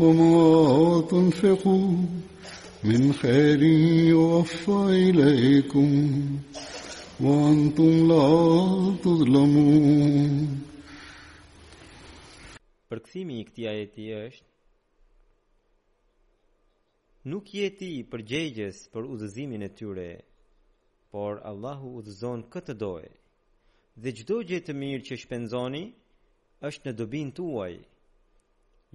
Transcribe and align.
Wa 0.00 0.08
ma 0.14 1.02
tun 1.10 1.26
fekhuna 1.40 2.08
Min 2.86 3.12
khairi 3.18 3.74
yuaffa 4.12 4.78
ilaykum 5.08 5.92
Wa 7.24 7.32
antum 7.52 7.94
la 8.08 8.26
tuzlamu 9.02 9.68
Për 12.88 12.98
këthimi 13.04 13.36
i 13.42 13.44
këtia 13.50 13.72
e 13.76 13.86
ti 13.96 14.08
është 14.22 14.48
Nuk 17.28 17.44
jeti 17.60 17.92
për 18.02 18.08
për 18.14 18.20
gjegjes 18.32 18.82
për 18.96 19.04
uzëzimin 19.14 19.60
e 19.68 19.70
tyre 19.82 20.12
por 21.12 21.40
Allahu 21.48 21.96
udhëzon 22.00 22.42
këtë 22.52 22.74
doje. 22.80 23.10
Dhe 24.02 24.10
çdo 24.20 24.36
gjë 24.48 24.60
e 24.70 24.74
mirë 24.80 25.04
që 25.08 25.14
shpenzoni 25.22 25.82
është 26.68 26.84
në 26.88 26.92
dobin 27.00 27.28
tuaj. 27.38 27.74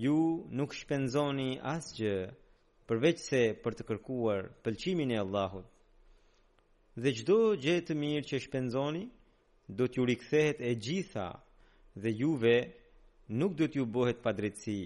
Ju 0.04 0.18
nuk 0.58 0.72
shpenzoni 0.80 1.50
asgjë 1.76 2.16
përveç 2.90 3.18
se 3.30 3.42
për 3.66 3.74
të 3.80 3.84
kërkuar 3.90 4.42
pëlqimin 4.66 5.10
e 5.16 5.20
Allahut. 5.24 5.68
Dhe 7.02 7.10
çdo 7.18 7.38
gjë 7.64 7.76
e 7.82 8.00
mirë 8.06 8.26
që 8.30 8.38
shpenzoni 8.48 9.04
do 9.78 9.84
t'ju 9.90 10.04
rikthehet 10.10 10.58
e 10.62 10.72
gjitha 10.86 11.30
dhe 12.02 12.10
juve 12.20 12.58
nuk 13.42 13.52
do 13.58 13.66
t'ju 13.68 13.84
bëhet 13.94 14.20
padrejtësi. 14.26 14.82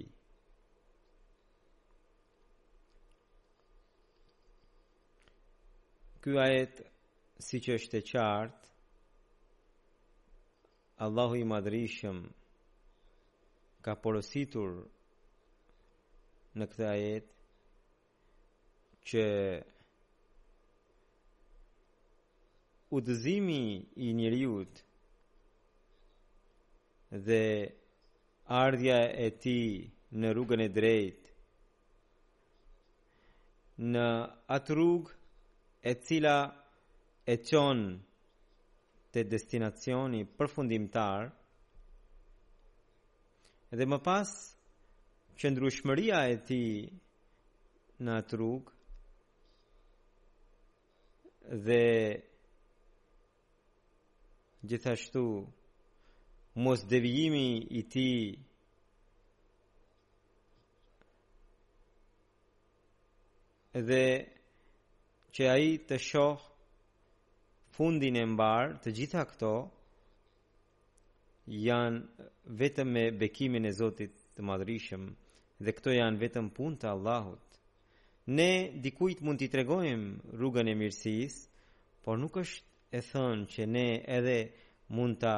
Ky 6.24 6.32
ajet 6.46 6.76
si 7.40 7.60
që 7.62 7.76
është 7.78 7.98
e 8.00 8.04
qartë, 8.12 8.66
Allahu 11.06 11.36
i 11.38 11.46
madrishëm 11.46 12.18
ka 13.86 13.94
porositur 14.02 14.72
në 16.58 16.66
këtë 16.72 16.88
ajet 16.90 17.28
që 19.12 19.26
udhëzimi 22.98 23.62
i 24.08 24.12
njeriut 24.18 24.82
dhe 27.28 27.44
ardhja 28.64 29.00
e 29.28 29.30
ti 29.44 29.60
në 30.20 30.28
rrugën 30.34 30.66
e 30.66 30.70
drejt 30.80 31.22
në 33.94 34.08
atë 34.58 34.74
rrugë 34.76 35.14
e 35.92 35.94
cila 36.08 36.38
e 37.28 37.36
qonë 37.44 37.88
të 39.12 39.24
destinacioni 39.28 40.22
përfundimtar 40.40 41.26
edhe 43.76 43.88
më 43.92 43.98
pas 44.06 44.32
që 45.38 45.52
e 46.22 46.38
ti 46.48 46.64
në 48.04 48.16
atrug 48.16 48.72
dhe 51.68 51.84
gjithashtu 54.70 55.26
mos 56.64 56.86
devijimi 56.90 57.48
i 57.72 57.82
ti 57.94 58.10
edhe 63.80 64.04
që 65.36 65.52
ai 65.56 65.74
të 65.88 65.98
shoh 66.10 66.47
fundin 67.78 68.16
e 68.20 68.24
mbar, 68.28 68.68
të 68.82 68.90
gjitha 69.00 69.22
këto 69.32 69.52
janë 71.54 72.30
vetëm 72.62 72.90
me 72.96 73.04
bekimin 73.22 73.68
e 73.70 73.74
Zotit 73.80 74.14
të 74.38 74.42
madhërisëm 74.50 75.04
dhe 75.66 75.72
këto 75.78 75.90
janë 75.94 76.20
vetëm 76.24 76.48
punë 76.58 76.80
të 76.82 76.88
Allahut. 76.96 77.60
Ne 78.40 78.50
dikujt 78.86 79.22
mund 79.26 79.38
t'i 79.44 79.50
tregojmë 79.54 80.10
rrugën 80.40 80.72
e 80.74 80.76
mirësisë, 80.82 81.46
por 82.04 82.18
nuk 82.22 82.40
është 82.42 82.66
e 82.98 83.04
thënë 83.12 83.46
që 83.54 83.62
ne 83.76 83.86
edhe 84.18 84.38
mund 84.98 85.16
ta 85.24 85.36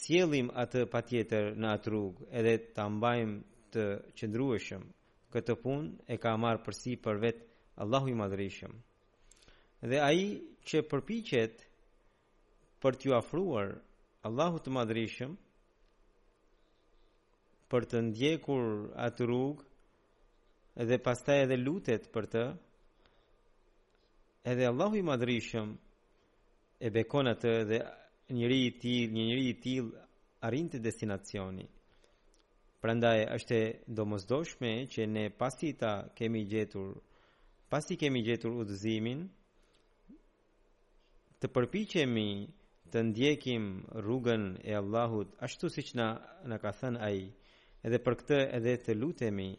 sjellim 0.00 0.50
atë 0.64 0.82
patjetër 0.96 1.52
në 1.60 1.68
atë 1.76 1.90
rrugë, 1.94 2.26
edhe 2.40 2.56
ta 2.74 2.84
mbajmë 2.96 3.38
të 3.72 3.84
qëndrueshëm. 4.18 4.82
Këtë 5.32 5.54
punë 5.62 6.10
e 6.12 6.18
ka 6.22 6.34
marrë 6.44 6.64
përsi 6.66 6.98
për 7.06 7.24
vetë 7.28 7.44
Allahu 7.84 8.10
i 8.14 8.18
madhërisëm 8.24 8.74
dhe 9.88 9.98
ai 10.08 10.22
që 10.66 10.78
përpiqet 10.90 11.60
për 12.82 12.96
t'ju 12.98 13.12
ofruar 13.18 13.68
Allahut 14.26 14.64
të 14.66 14.72
Madhërisëm 14.76 15.36
për 17.72 17.86
të 17.92 18.00
ndjekur 18.08 18.64
atë 19.06 19.28
rrugë 19.28 20.86
dhe 20.90 20.98
pastaj 21.06 21.36
edhe 21.44 21.58
lutet 21.62 22.08
për 22.16 22.28
të 22.34 22.42
edhe 24.54 24.66
Allahu 24.72 24.98
i 25.00 25.04
Madhërisëm 25.10 25.70
e 26.86 26.92
bekon 26.98 27.30
atë 27.34 27.52
dhe 27.70 27.78
njëri 28.38 28.60
i 28.66 28.74
tillë, 28.82 29.10
një 29.16 29.22
njëri 29.28 29.46
i 29.52 29.56
tillë 29.64 30.04
arrin 30.48 30.66
te 30.72 30.80
destinacioni. 30.86 31.64
Prandaj 32.82 33.20
është 33.38 33.56
e 33.64 33.72
domosdoshme 33.98 34.72
që 34.92 35.06
ne 35.14 35.24
pasi 35.40 35.70
ta 35.80 35.92
kemi 36.18 36.42
gjetur, 36.50 36.90
pasi 37.70 37.96
kemi 38.00 38.20
gjetur 38.26 38.58
udhëzimin, 38.64 39.24
të 41.40 41.48
përpiqemi 41.52 42.28
të 42.92 42.98
ndjekim 43.10 43.64
rrugën 44.02 44.44
e 44.64 44.72
Allahut 44.82 45.30
ashtu 45.46 45.66
siç 45.74 45.88
na 45.98 46.06
na 46.48 46.56
ka 46.62 46.70
thënë 46.78 47.00
ai 47.08 47.20
edhe 47.86 47.98
për 48.04 48.14
këtë 48.20 48.38
edhe 48.58 48.72
të 48.84 48.92
lutemi 49.00 49.50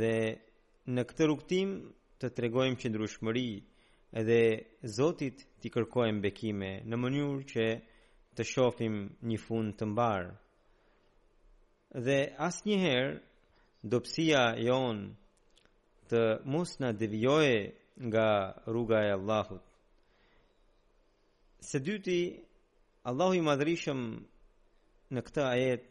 dhe 0.00 0.14
në 0.94 1.02
këtë 1.08 1.24
rrugtim 1.28 1.68
të 2.20 2.26
tregojmë 2.36 2.80
qëndrueshmëri 2.82 3.48
edhe 4.20 4.40
Zotit 4.98 5.36
t'i 5.60 5.68
kërkojmë 5.74 6.22
bekime 6.26 6.70
në 6.88 6.96
mënyrë 7.02 7.40
që 7.52 7.64
të 8.36 8.42
shohim 8.52 8.96
një 9.28 9.38
fund 9.46 9.70
të 9.78 9.84
mbar. 9.92 10.28
Dhe 12.06 12.18
asnjëherë 12.48 13.86
dobësia 13.92 14.42
jon 14.66 14.98
të 16.10 16.20
mos 16.52 16.70
na 16.82 16.90
devijojë 17.00 17.58
nga 18.00 18.54
rruga 18.66 19.00
e 19.04 19.10
Allahut. 19.12 19.62
Së 21.60 21.78
dyti, 21.84 22.20
Allahu 23.08 23.34
i 23.38 23.44
madhrishëm 23.44 24.00
në 25.14 25.22
këtë 25.26 25.44
ajet 25.48 25.84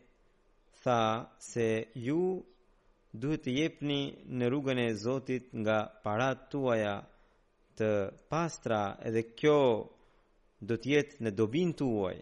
tha 0.84 1.00
se 1.48 1.66
ju 2.08 2.20
duhet 3.22 3.44
të 3.44 3.54
jepni 3.58 4.00
në 4.38 4.50
rrugën 4.52 4.80
e 4.86 4.90
Zotit 5.04 5.46
nga 5.62 5.78
parat 6.04 6.40
tuaja 6.52 6.96
të 7.78 7.90
pastra 8.32 8.80
edhe 9.08 9.24
kjo 9.40 9.58
do 10.68 10.78
të 10.82 10.88
jetë 10.94 11.22
në 11.28 11.32
dobin 11.40 11.74
tuaj. 11.80 12.18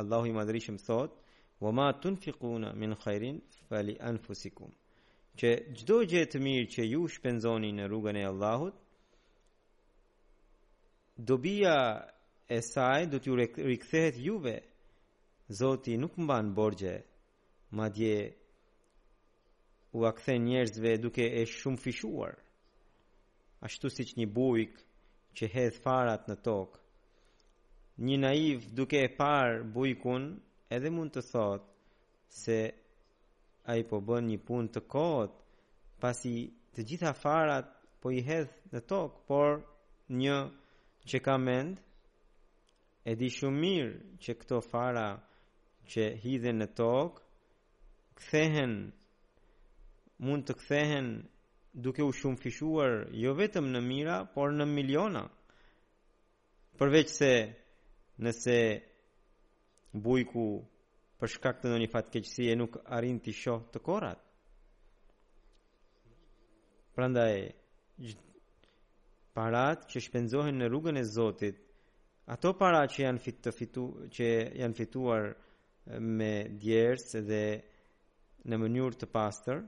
Allahu 0.00 0.26
i 0.30 0.38
madhrishëm 0.40 0.76
thot: 0.86 1.12
"Wa 1.62 1.70
ma 1.78 1.86
tunfiquna 2.02 2.68
min 2.80 2.92
khairin 3.02 3.36
fali 3.68 3.94
anfusikum." 4.10 4.70
që 5.40 5.48
gjdo 5.78 5.96
gjë 6.10 6.24
të 6.32 6.40
mirë 6.44 6.66
që 6.74 6.84
ju 6.92 7.06
shpenzoni 7.14 7.70
në 7.76 7.86
rrugën 7.88 8.18
e 8.20 8.24
Allahut, 8.28 8.74
dobija 11.30 11.76
e 12.48 12.58
saj 12.70 13.06
do 13.12 13.16
t'ju 13.22 13.34
rikthehet 13.70 14.16
juve, 14.26 14.58
Zoti 15.58 15.98
nuk 16.00 16.14
mban 16.16 16.52
borgje, 16.56 16.92
ma 17.76 17.86
dje 17.92 18.14
u 19.98 20.06
akthe 20.08 20.36
njerëzve 20.40 20.92
duke 21.02 21.24
e 21.40 21.42
shumë 21.56 21.80
fishuar, 21.82 22.34
ashtu 23.68 23.90
si 23.92 24.06
që 24.08 24.14
një 24.20 24.28
bujk 24.38 24.78
që 25.36 25.44
hedh 25.54 25.80
farat 25.84 26.28
në 26.30 26.36
tokë, 26.46 26.78
një 28.06 28.16
naiv 28.24 28.64
duke 28.78 29.02
e 29.04 29.10
par 29.20 29.60
bujkun 29.74 30.24
edhe 30.76 30.90
mund 30.94 31.12
të 31.18 31.26
thotë 31.34 31.68
se 32.40 32.58
a 33.64 33.76
i 33.78 33.82
po 33.86 34.00
bën 34.02 34.24
një 34.26 34.38
pun 34.46 34.66
të 34.74 34.80
kohët, 34.90 35.34
pasi 36.02 36.30
të 36.74 36.84
gjitha 36.88 37.12
farat 37.18 37.68
po 38.02 38.10
i 38.18 38.22
hedhë 38.26 38.72
në 38.74 38.80
tokë, 38.90 39.20
por 39.28 39.52
një 40.22 40.38
që 41.10 41.20
ka 41.24 41.36
mend, 41.38 41.76
e 43.10 43.14
di 43.20 43.28
shumë 43.36 43.60
mirë 43.64 43.94
që 44.24 44.34
këto 44.40 44.58
fara 44.70 45.06
që 45.92 46.08
hidhe 46.24 46.52
në 46.56 46.66
tokë, 46.80 47.22
këthehen, 48.18 48.74
mund 50.26 50.44
të 50.48 50.58
këthehen 50.58 51.12
duke 51.86 52.02
u 52.06 52.10
shumë 52.18 52.42
fishuar, 52.42 52.98
jo 53.22 53.34
vetëm 53.38 53.70
në 53.74 53.84
mira, 53.90 54.18
por 54.34 54.50
në 54.58 54.66
miliona, 54.74 55.22
përveç 56.78 57.08
se 57.20 57.32
nëse 58.24 58.58
bujku, 60.04 60.48
për 61.22 61.30
shkak 61.30 61.60
të 61.62 61.70
ndonjë 61.70 62.50
e 62.50 62.54
nuk 62.58 62.76
arrin 62.98 63.20
të 63.22 63.32
shoh 63.40 63.60
të 63.72 63.78
korrat. 63.86 64.18
Prandaj 66.96 67.32
parat 69.36 69.84
që 69.90 70.02
shpenzohen 70.06 70.58
në 70.58 70.66
rrugën 70.68 70.98
e 71.00 71.04
Zotit, 71.14 71.62
ato 72.34 72.48
para 72.58 72.82
që 72.90 73.04
janë 73.06 73.22
fit 73.24 73.38
të 73.44 73.52
fitu 73.58 73.84
që 74.14 74.26
janë 74.64 74.76
fituar 74.80 75.22
me 76.18 76.32
djersë 76.62 77.22
dhe 77.30 77.42
në 78.48 78.56
mënyrë 78.62 78.98
të 79.02 79.08
pastër, 79.14 79.62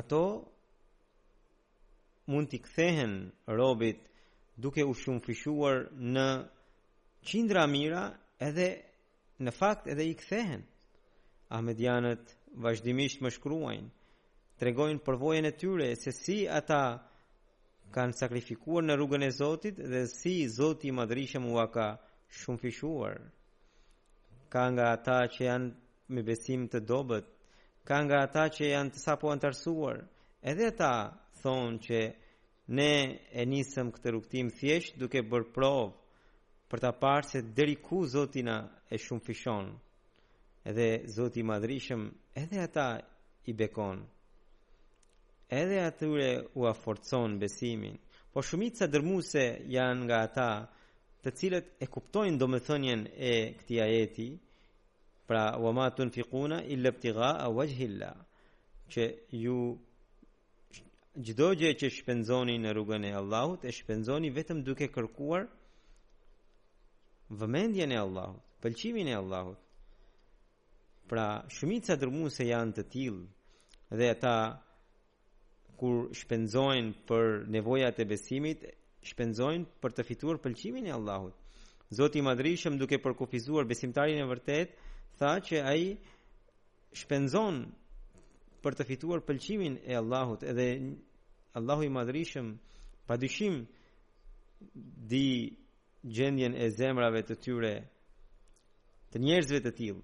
ato 0.00 0.22
mund 2.32 2.46
të 2.50 2.58
kthehen 2.64 3.14
robit 3.60 4.00
duke 4.64 4.80
u 4.88 4.96
shumëfishuar 5.02 5.84
në 6.16 6.28
qindra 7.28 7.66
mira 7.68 8.02
edhe 8.44 8.68
në 9.46 9.52
fakt 9.58 9.86
edhe 9.92 10.04
i 10.04 10.14
kthehen. 10.22 10.62
Ahmedianët 11.58 12.32
vazhdimisht 12.66 13.22
më 13.22 13.30
shkruajnë, 13.36 13.88
tregojnë 14.62 15.02
përvojën 15.06 15.48
e 15.48 15.52
tyre 15.60 15.86
se 15.96 16.12
si 16.16 16.36
ata 16.58 16.80
kanë 17.94 18.18
sakrifikuar 18.18 18.84
në 18.86 18.96
rrugën 18.96 19.22
e 19.22 19.30
Zotit 19.36 19.76
dhe 19.92 20.02
si 20.12 20.34
Zoti 20.56 20.88
i 20.90 20.94
madrishëm 20.98 21.46
u 21.52 21.60
ka 21.72 21.86
shumë 22.40 22.62
fishuar. 22.64 23.16
Ka 24.52 24.62
nga 24.72 24.86
ata 24.96 25.18
që 25.32 25.40
janë 25.44 25.70
me 26.12 26.20
besim 26.28 26.68
të 26.70 26.78
dobët, 26.90 27.26
ka 27.88 27.96
nga 28.04 28.16
ata 28.26 28.44
që 28.56 28.64
janë 28.72 28.92
të 28.96 29.02
sapo 29.06 29.30
antarsuar 29.32 29.96
edhe 30.50 30.64
ata 30.72 30.92
thonë 31.42 31.78
që 31.86 32.00
ne 32.76 32.92
e 33.32 33.42
nisëm 33.52 33.86
këtë 33.94 34.08
rrugtim 34.10 34.46
thjesht 34.58 34.98
duke 35.00 35.20
bërë 35.30 35.52
provë 35.56 35.88
për 36.70 36.80
ta 36.82 36.90
parë 37.00 37.28
se 37.30 37.40
deri 37.56 37.76
ku 37.86 37.98
Zoti 38.12 38.42
na 38.46 38.56
e 38.90 38.96
shumë 39.04 39.24
fishon. 39.26 39.66
Edhe 40.68 40.86
Zoti 41.14 41.40
i 41.40 41.46
Madhrishëm 41.50 42.02
edhe 42.42 42.56
ata 42.66 42.86
i 43.46 43.52
bekon. 43.60 44.00
Edhe 45.60 45.76
atyre 45.88 46.28
u 46.58 46.66
aforcon 46.70 47.36
besimin. 47.40 47.94
Po 48.32 48.42
shumica 48.42 48.88
dërmuese 48.90 49.44
janë 49.76 50.00
nga 50.08 50.16
ata 50.26 50.48
të 51.22 51.32
cilët 51.38 51.66
e 51.80 51.86
kuptojnë 51.94 52.38
domethënien 52.40 53.02
e 53.14 53.32
këtij 53.60 53.80
ajeti, 53.86 54.26
pra 55.26 55.44
wa 55.62 55.70
ma 55.76 55.86
tunfiquna 55.96 56.58
illa 56.74 56.88
ibtigha 56.94 57.30
wajhi 57.56 57.88
llah. 57.98 58.16
që 58.92 59.04
ju 59.42 59.56
gjdo 61.26 61.46
gje 61.58 61.70
që 61.80 61.88
shpenzoni 61.96 62.54
në 62.58 62.68
rrugën 62.72 63.04
e 63.08 63.10
Allahut, 63.20 63.60
e 63.68 63.72
shpenzoni 63.78 64.28
vetëm 64.36 64.58
duke 64.66 64.86
kërkuar 64.94 65.42
vëmendjen 67.28 67.90
e 67.92 67.96
Allahut, 67.98 68.42
pëlqimin 68.62 69.08
e 69.10 69.14
Allahut. 69.16 69.60
Pra, 71.10 71.26
shumica 71.56 71.96
dërmuese 72.00 72.44
janë 72.48 72.74
të 72.78 72.84
tillë 72.92 73.96
dhe 73.98 74.08
ata 74.14 74.34
kur 75.78 76.06
shpenzojnë 76.18 76.92
për 77.08 77.26
nevojat 77.54 77.98
e 78.02 78.06
besimit, 78.10 78.64
shpenzojnë 79.10 79.66
për 79.82 79.94
të 79.96 80.06
fituar 80.08 80.38
pëlqimin 80.42 80.86
e 80.88 80.94
Allahut. 80.96 81.34
Zoti 81.94 82.18
i 82.18 82.24
Madhrishëm 82.26 82.78
duke 82.80 82.98
përkufizuar 83.04 83.66
besimtarin 83.70 84.22
e 84.22 84.26
vërtet, 84.26 84.72
tha 85.18 85.30
që 85.46 85.60
ai 85.72 85.84
shpenzon 86.98 87.60
për 88.64 88.74
të 88.78 88.86
fituar 88.88 89.20
pëlqimin 89.28 89.78
e 89.90 89.94
Allahut 90.00 90.42
dhe 90.58 90.68
Allahu 91.58 91.82
i 91.86 91.92
Madhrishëm 91.98 92.48
padyshim 93.06 93.62
di 95.12 95.28
gjendjen 96.10 96.54
e 96.56 96.68
zemrave 96.76 97.22
të 97.26 97.34
tyre 97.44 97.74
të 99.14 99.20
njerëzve 99.22 99.60
të 99.64 99.72
tillë. 99.78 100.02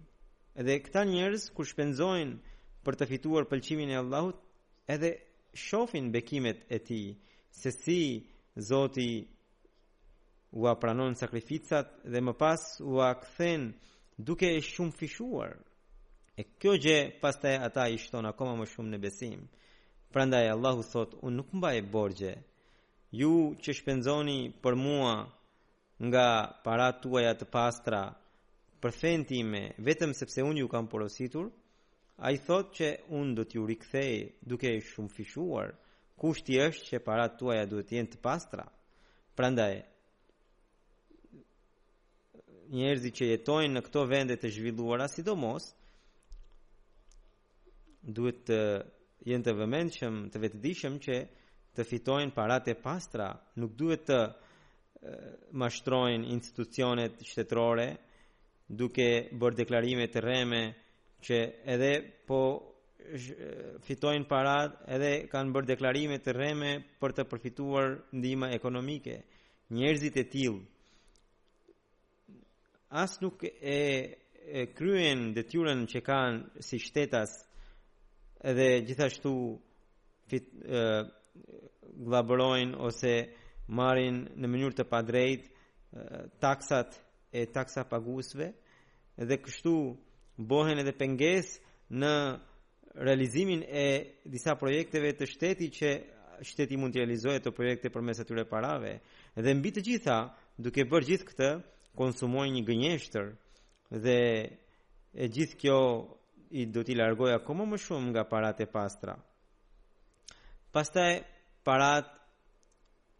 Edhe 0.62 0.74
këta 0.84 1.02
njerëz 1.08 1.48
kur 1.56 1.66
shpenzojnë 1.68 2.38
për 2.86 2.98
të 2.98 3.08
fituar 3.12 3.46
pëlqimin 3.50 3.90
e 3.92 3.98
Allahut, 4.02 4.38
edhe 4.94 5.10
shohin 5.66 6.10
bekimet 6.12 6.60
e 6.74 6.78
tij 6.86 7.06
se 7.60 7.70
si 7.70 8.00
Zoti 8.68 9.10
u 10.60 10.66
pranon 10.80 11.14
sakrificat 11.16 11.88
dhe 12.12 12.20
më 12.26 12.34
pas 12.42 12.60
u 12.84 12.90
kthen 13.22 13.62
duke 14.26 14.48
e 14.56 14.60
shumë 14.72 14.92
fishuar. 15.00 15.52
E 16.36 16.42
kjo 16.60 16.72
gjë 16.84 16.98
pastaj 17.22 17.56
ata 17.66 17.84
i 17.88 17.96
shton 18.04 18.28
akoma 18.30 18.54
më 18.60 18.66
shumë 18.74 18.90
në 18.92 18.98
besim. 19.04 19.40
Prandaj 20.12 20.46
Allahu 20.54 20.82
thot, 20.92 21.10
unë 21.24 21.36
nuk 21.36 21.50
mbajë 21.58 21.86
borgje, 21.92 22.34
Ju 23.20 23.32
që 23.62 23.70
shpenzoni 23.76 24.38
për 24.64 24.72
mua 24.84 25.14
nga 26.02 26.50
para 26.64 26.90
tuaja 26.98 27.32
të 27.38 27.46
pastra 27.54 28.00
për 28.82 28.94
thënë 29.02 29.40
me 29.46 29.60
vetëm 29.86 30.14
sepse 30.18 30.42
unë 30.42 30.64
ju 30.64 30.68
kam 30.72 30.88
porositur 30.90 31.46
a 32.26 32.32
i 32.34 32.40
thot 32.46 32.68
që 32.78 32.88
unë 33.18 33.36
do 33.38 33.44
t'ju 33.46 33.62
rikëthej 33.70 34.14
duke 34.50 34.66
e 34.66 34.80
shumë 34.88 35.14
fishuar 35.16 35.68
kushti 36.18 36.58
është 36.64 36.84
që 36.90 37.02
para 37.06 37.28
tuaja 37.38 37.68
duhet 37.70 37.88
t'jen 37.90 38.08
të 38.10 38.18
pastra 38.26 38.64
pra 39.36 39.46
nda 39.52 39.66
e 39.76 39.80
njerëzi 42.74 43.10
që 43.16 43.24
jetojnë 43.34 43.74
në 43.76 43.82
këto 43.86 44.02
vendet 44.10 44.42
të 44.42 44.50
zhvilluara 44.56 45.06
sidomos 45.14 45.70
duhet 48.16 48.42
të 48.50 48.60
jenë 49.30 49.44
të 49.46 49.52
vëmendëshëm 49.60 50.16
të 50.34 50.46
vetëndishëm 50.46 50.98
që 51.06 51.14
të 51.78 51.84
fitojnë 51.92 52.34
parate 52.34 52.74
pastra 52.86 53.30
nuk 53.62 53.76
duhet 53.78 54.04
të 54.10 54.20
mashtrojnë 55.58 56.28
institucionet 56.32 57.22
shtetërore 57.26 57.86
duke 58.72 59.06
bërë 59.34 59.58
deklarime 59.64 60.06
të 60.08 60.22
rreme 60.22 60.60
që 61.26 61.40
edhe 61.74 61.90
po 62.26 62.38
fitojnë 63.86 64.28
parat 64.30 64.78
edhe 64.96 65.10
kanë 65.32 65.54
bërë 65.56 65.70
deklarime 65.72 66.20
të 66.22 66.36
rreme 66.36 66.70
për 67.02 67.16
të 67.18 67.26
përfituar 67.32 67.96
ndihma 68.20 68.52
ekonomike 68.54 69.16
njerëzit 69.74 70.20
e 70.22 70.26
tillë 70.36 70.62
as 73.02 73.18
nuk 73.24 73.42
e, 73.48 73.52
e 73.68 74.66
kryen 74.76 75.32
detyrën 75.34 75.82
që 75.90 76.02
kanë 76.06 76.62
si 76.68 76.78
shtetas 76.78 77.34
edhe 78.52 78.68
gjithashtu 78.86 79.34
fit, 80.30 80.46
e, 80.62 81.04
ose 82.86 83.10
e, 83.10 83.30
marrin 83.70 84.24
në 84.36 84.48
mënyrë 84.48 84.76
të 84.80 84.86
padrejtë 84.88 86.06
taksat 86.42 86.96
e 87.38 87.44
taksa 87.52 87.84
paguesve 87.88 88.50
dhe 89.28 89.36
kështu 89.42 89.74
bëhen 90.48 90.80
edhe 90.82 90.94
pengesë 90.98 91.60
në 92.02 92.14
realizimin 93.04 93.62
e 93.68 93.86
disa 94.28 94.54
projekteve 94.60 95.12
të 95.16 95.26
shtetit 95.28 95.76
që 95.78 95.90
shteti 96.42 96.76
mund 96.80 96.94
të 96.94 96.98
realizojë 97.02 97.38
ato 97.42 97.52
projekte 97.54 97.90
përmes 97.94 98.20
atyre 98.22 98.44
parave 98.50 98.94
dhe 99.36 99.54
mbi 99.54 99.70
të 99.74 99.84
gjitha 99.88 100.16
duke 100.58 100.84
bërë 100.90 101.08
gjithë 101.10 101.28
këtë 101.28 101.50
konsumojnë 101.96 102.56
një 102.56 102.64
gënjeshtër 102.70 103.28
dhe 104.04 104.18
e 105.22 105.26
gjithë 105.36 105.58
kjo 105.60 105.78
i 106.56 106.64
do 106.72 106.80
t'i 106.84 106.96
largojë 106.98 107.36
akoma 107.36 107.64
më 107.68 107.78
shumë 107.84 108.10
nga 108.12 108.24
paratë 108.28 108.64
e 108.64 108.68
pastra. 108.72 109.12
Pastaj 110.72 111.18
paratë 111.64 112.21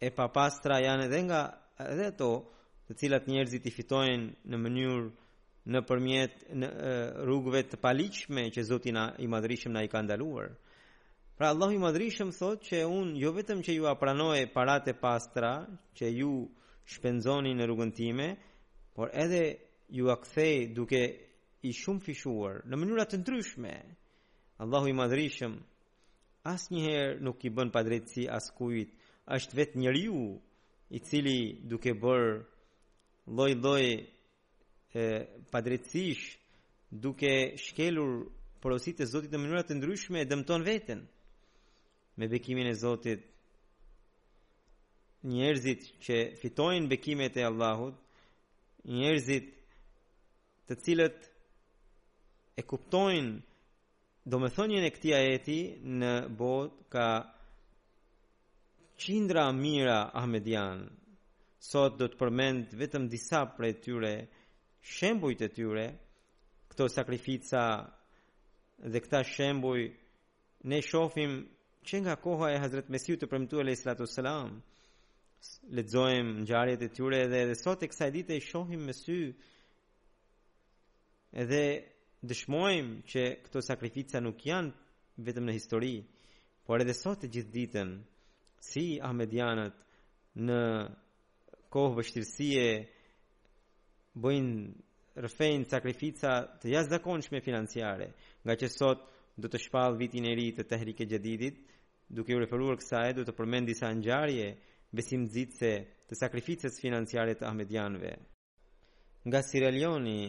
e 0.03 0.11
papastra 0.11 0.81
janë 0.83 1.05
edhe 1.07 1.21
nga 1.29 1.41
edhe 1.95 2.05
ato 2.11 2.29
të 2.89 2.97
cilat 2.99 3.29
njerëzit 3.31 3.69
i 3.71 3.73
fitojnë 3.73 4.51
në 4.51 4.59
mënyrë 4.65 5.03
në 5.71 5.83
përmjet 5.87 6.41
në 6.59 6.69
rrugëve 7.23 7.61
të 7.71 7.79
paliqme 7.85 8.49
që 8.57 8.65
Zoti 8.67 8.91
na 8.97 9.05
i 9.23 9.29
madhrishëm 9.31 9.71
na 9.77 9.85
i 9.87 9.91
ka 9.93 10.01
ndaluar. 10.03 10.49
Pra 11.39 11.53
Allahu 11.55 11.77
i 11.77 11.83
madhrishëm 11.85 12.33
thot 12.35 12.65
që 12.67 12.81
un 12.91 13.13
jo 13.21 13.31
vetëm 13.37 13.63
që 13.65 13.77
ju 13.77 13.87
apranoj 13.93 14.41
paratë 14.57 14.91
e 14.91 14.99
pastra 15.05 15.53
që 16.01 16.07
ju 16.19 16.33
shpenzoni 16.95 17.55
në 17.55 17.65
rrugën 17.69 17.95
time, 17.95 18.27
por 18.95 19.15
edhe 19.15 19.45
ju 19.99 20.11
a 20.11 20.17
kthej 20.19 20.73
duke 20.75 21.03
i 21.63 21.71
shumë 21.79 22.03
fishuar 22.09 22.65
në 22.67 22.75
mënyra 22.81 23.07
të 23.07 23.23
ndryshme. 23.23 23.75
Allahu 24.67 24.91
i 24.91 24.99
madhrishëm 24.99 25.55
asnjëherë 26.53 27.21
nuk 27.23 27.39
i 27.47 27.55
bën 27.55 27.71
padrejtësi 27.75 28.27
askujt, 28.39 28.91
është 29.31 29.57
vetë 29.57 29.79
njëriu 29.79 30.23
i 30.91 30.99
cili 31.01 31.37
duke 31.71 31.93
bërë 32.03 32.33
loj 33.37 33.53
loj 33.65 33.85
padrecish 35.51 36.25
duke 36.91 37.31
shkelur 37.65 38.13
porosit 38.61 38.99
e 39.01 39.07
Zotit 39.13 39.33
në 39.33 39.39
mënyrat 39.41 39.69
të 39.71 39.75
ndryshme 39.79 40.19
e 40.21 40.29
dëmton 40.31 40.63
veten 40.67 41.01
me 42.19 42.29
bekimin 42.29 42.67
e 42.69 42.75
Zotit 42.83 43.21
njerëzit 45.33 45.83
që 46.05 46.17
fitojnë 46.41 46.91
bekimet 46.91 47.35
e 47.41 47.45
Allahut 47.51 47.97
njerëzit 48.97 49.47
të 50.69 50.73
cilët 50.83 51.21
e 52.61 52.67
kuptojnë 52.71 53.33
do 54.31 54.37
me 54.41 54.49
thonjën 54.57 54.85
e 54.87 54.91
këtia 54.97 55.19
eti 55.35 55.61
në 55.99 56.13
botë 56.39 56.79
ka 56.93 57.07
njerëzit 57.07 57.41
qindra 59.05 59.51
mira 59.51 60.11
Ahmedian 60.15 60.85
sot 61.73 61.97
do 61.99 62.07
të 62.07 62.19
përmend 62.21 62.75
vetëm 62.79 63.09
disa 63.11 63.41
për 63.57 63.65
e 63.67 63.71
tyre 63.83 64.13
shembujt 64.95 65.41
e 65.43 65.49
tyre 65.57 65.87
këto 66.71 66.87
sakrifica 66.95 67.63
dhe 68.93 68.99
këta 69.03 69.21
shembuj 69.35 69.81
ne 70.71 70.79
shofim 70.91 71.33
që 71.87 71.97
nga 72.05 72.15
koha 72.27 72.49
e 72.55 72.61
Hazret 72.63 72.89
Mesiu 72.95 73.19
të 73.19 73.27
përmëtu 73.33 73.57
e 73.61 73.65
lejësratu 73.69 74.05
selam 74.17 74.49
ledzojmë 75.81 76.33
në 76.39 76.47
gjarjet 76.53 76.87
e 76.87 76.91
tyre 77.01 77.21
dhe 77.35 77.41
dhe 77.51 77.57
sot 77.65 77.81
e 77.85 77.91
kësa 77.91 78.05
e 78.09 78.15
dite 78.19 78.37
shohim 78.51 78.83
me 78.87 78.95
sy 79.03 79.19
edhe 81.43 81.63
dëshmojmë 82.31 82.95
që 83.11 83.23
këto 83.49 83.59
sakrifica 83.69 84.23
nuk 84.23 84.47
janë 84.51 85.27
vetëm 85.27 85.51
në 85.51 85.59
histori 85.59 85.95
por 86.67 86.85
edhe 86.87 86.95
sot 87.05 87.27
e 87.27 87.33
gjithë 87.35 87.55
ditën 87.59 87.91
si 88.63 88.99
Ahmedianët 89.03 89.75
në 90.39 90.59
kohë 91.75 91.97
vështirësie 91.99 92.67
bëjnë 94.23 95.23
rëfejnë 95.25 95.69
sakrifica 95.73 96.33
të 96.63 96.71
jasë 96.77 97.01
financiare, 97.49 98.07
nga 98.45 98.55
që 98.61 98.69
sot 98.71 99.01
do 99.43 99.49
të 99.51 99.59
shpalë 99.65 99.99
vitin 100.01 100.25
e 100.31 100.35
ri 100.39 100.49
të 100.55 100.65
tehrik 100.71 101.01
e 101.01 101.07
gjedidit, 101.11 101.57
duke 102.15 102.35
u 102.35 102.39
referuar 102.39 102.77
kësa 102.79 103.01
e 103.09 103.13
do 103.17 103.23
të 103.25 103.33
përmend 103.39 103.67
disa 103.67 103.89
nxarje 103.97 104.47
besim 104.95 105.27
dzitëse 105.33 105.73
të 106.09 106.13
sakrificës 106.21 106.77
financiare 106.81 107.35
të 107.35 107.45
Ahmedianëve. 107.51 108.13
Nga 109.27 109.41
Sirelioni, 109.49 110.21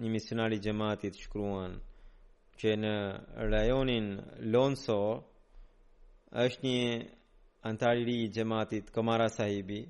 një 0.00 0.08
misionari 0.10 0.58
gjematit 0.64 1.14
shkruan, 1.22 1.74
që 2.58 2.70
në 2.82 2.94
rajonin 3.52 4.06
Lonsor, 4.52 5.20
është 6.46 6.62
një 6.64 6.84
antari 7.62 8.04
ri 8.04 8.24
i 8.24 8.28
xhamatit 8.30 8.90
Komara 8.90 9.28
Sahibi, 9.28 9.80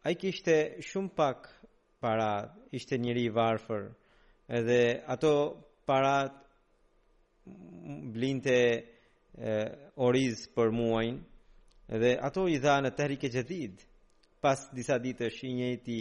ai 0.05 0.15
kishte 0.15 0.58
shumë 0.89 1.13
pak 1.15 1.48
para, 2.01 2.31
ishte 2.72 2.98
njëri 2.98 3.24
i 3.29 3.34
varfër, 3.36 3.84
edhe 4.58 4.81
ato 5.13 5.34
parat 5.88 6.34
blinte 8.13 8.57
oriz 9.95 10.43
për 10.55 10.69
muajnë 10.75 11.98
dhe 12.01 12.12
ato 12.27 12.43
i 12.53 12.57
dha 12.62 12.75
në 12.86 12.91
të 12.95 13.07
rike 13.10 13.31
pas 14.41 14.67
disa 14.77 14.98
ditë 15.01 15.25
është 15.29 15.48
i 15.48 15.53
njëti 15.57 16.00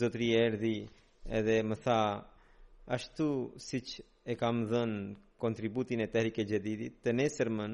Zotri 0.00 0.28
Erdi 0.40 0.76
edhe 1.38 1.56
më 1.70 1.76
tha 1.84 2.00
ashtu 2.96 3.26
siç 3.68 3.88
e 4.30 4.34
kam 4.40 4.56
dhen 4.70 4.92
kontributin 5.42 6.00
e 6.00 6.06
të 6.10 6.22
rike 6.28 6.42
të 7.02 7.10
nesërmën 7.20 7.72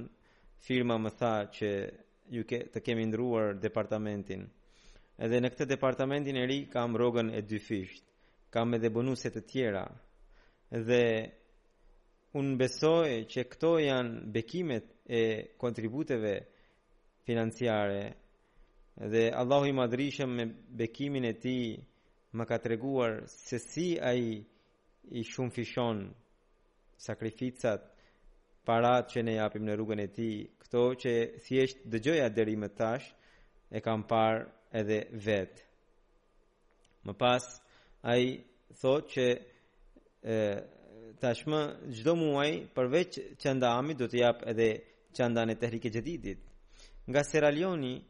firma 0.67 0.97
më 1.05 1.11
tha 1.21 1.35
që 1.57 1.71
ke, 2.49 2.59
të 2.73 2.79
kemi 2.87 3.05
ndruar 3.09 3.55
departamentin 3.65 4.43
edhe 5.25 5.41
në 5.41 5.49
këtë 5.53 5.67
departamentin 5.75 6.37
e 6.37 6.45
ri 6.51 6.61
kam 6.75 6.97
rogën 7.03 7.29
e 7.35 7.41
dy 7.51 7.59
fisht 7.69 8.05
kam 8.55 8.75
edhe 8.77 8.89
bonuset 8.91 9.35
të 9.37 9.43
tjera 9.51 9.85
edhe 10.79 11.03
un 12.41 12.55
besoj 12.57 13.09
që 13.29 13.43
këto 13.53 13.71
janë 13.83 14.21
bekimet 14.33 14.87
e 15.13 15.23
kontributeve 15.61 16.31
financiare 17.27 18.05
dhe 19.13 19.27
Allahu 19.41 19.67
i 19.69 19.75
madhrishëm 19.77 20.31
me 20.39 20.47
bekimin 20.81 21.27
e 21.29 21.35
tij 21.43 21.65
më 22.37 22.45
ka 22.51 22.59
treguar 22.65 23.13
se 23.49 23.59
si 23.71 23.87
ai 24.11 24.25
i 25.19 25.23
shumë 25.33 25.53
fishon 25.57 25.99
sakrificat 27.05 27.83
parat 28.67 29.05
që 29.13 29.21
ne 29.27 29.35
japim 29.41 29.65
në 29.67 29.75
rrugën 29.77 30.01
e 30.05 30.09
ti, 30.17 30.31
këto 30.65 30.83
që 31.05 31.13
thjesht 31.45 31.81
dëgjoja 31.91 32.29
deri 32.37 32.55
më 32.63 32.69
tash, 32.79 33.07
e 33.67 33.79
kam 33.85 34.05
parë 34.13 34.45
edhe 34.81 34.99
vetë. 35.25 35.63
Më 37.11 37.15
pas, 37.21 37.43
a 38.07 38.13
i 38.23 38.29
thot 38.81 39.05
që 39.13 39.27
e, 39.35 40.37
tashmë 41.21 41.61
çdo 41.97 42.13
muaj 42.21 42.51
përveç 42.77 43.11
çanda 43.43 43.69
ami 43.79 43.95
do 43.99 44.05
të 44.09 44.19
jap 44.19 44.43
edhe 44.47 44.69
çandan 45.17 45.49
e 45.49 45.59
tehrike 45.59 45.89
e 45.89 46.37
nga 47.09 47.25
Sierra 47.25 47.49
Leone 47.49 48.03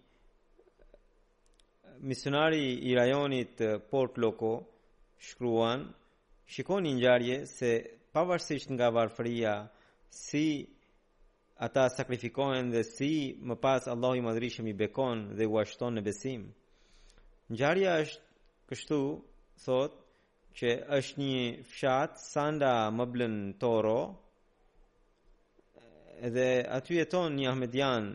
misionari 2.00 2.64
i 2.88 2.94
rajonit 2.94 3.58
Port 3.90 4.18
Loko 4.18 4.66
shkruan 5.18 5.88
shikoni 6.46 6.90
ngjarje 6.94 7.46
se 7.46 7.70
pavarësisht 8.14 8.70
nga 8.74 8.88
varfëria 8.94 9.68
si 10.10 10.68
ata 11.58 11.88
sakrifikohen 11.88 12.70
dhe 12.72 12.82
si 12.84 13.12
më 13.48 13.54
pas 13.62 13.82
Allahu 13.88 14.14
i 14.14 14.20
Madhri 14.28 14.48
i 14.68 14.72
bekon 14.72 15.18
dhe 15.38 15.46
u 15.46 15.58
ashton 15.60 15.94
në 15.96 16.02
besim 16.06 16.42
ngjarja 17.50 17.92
është 18.02 18.20
kështu 18.68 18.98
thot 19.64 19.92
që 20.56 20.70
është 20.94 21.20
një 21.20 21.38
fshat 21.70 22.18
Sanda 22.20 22.72
Mblen 22.92 23.36
Toro 23.60 23.96
edhe 26.28 26.46
aty 26.78 26.98
jeton 27.00 27.36
një 27.38 27.48
ahmedian 27.52 28.10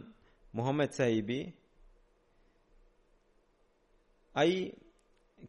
Muhammed 0.60 0.94
Sahibi 0.96 1.39
ai 4.41 4.53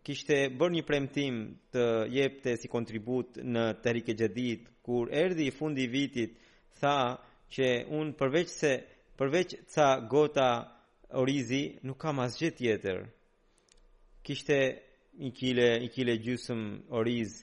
kishte 0.08 0.38
bërë 0.58 0.74
një 0.78 0.84
premtim 0.88 1.42
të 1.74 1.84
jepte 2.16 2.56
si 2.60 2.70
kontribut 2.72 3.36
në 3.44 3.66
Tehrike 3.84 4.16
Xhadid 4.18 4.66
kur 4.88 5.12
erdhi 5.22 5.48
i 5.50 5.54
fundi 5.58 5.84
i 5.86 5.92
vitit 5.94 6.38
tha 6.80 6.96
që 7.52 7.68
un 8.00 8.14
përveç 8.20 8.48
se 8.60 8.72
përveç 9.20 9.56
ca 9.74 9.88
gota 10.12 10.48
orizi 11.20 11.62
nuk 11.88 12.00
kam 12.02 12.20
asgjë 12.24 12.50
tjetër 12.58 12.98
kishte 14.26 14.58
i 15.18 15.32
kile, 15.34 15.64
një 15.82 15.88
kile 15.92 16.14
gjusëm 16.22 16.60
oriz, 16.94 17.42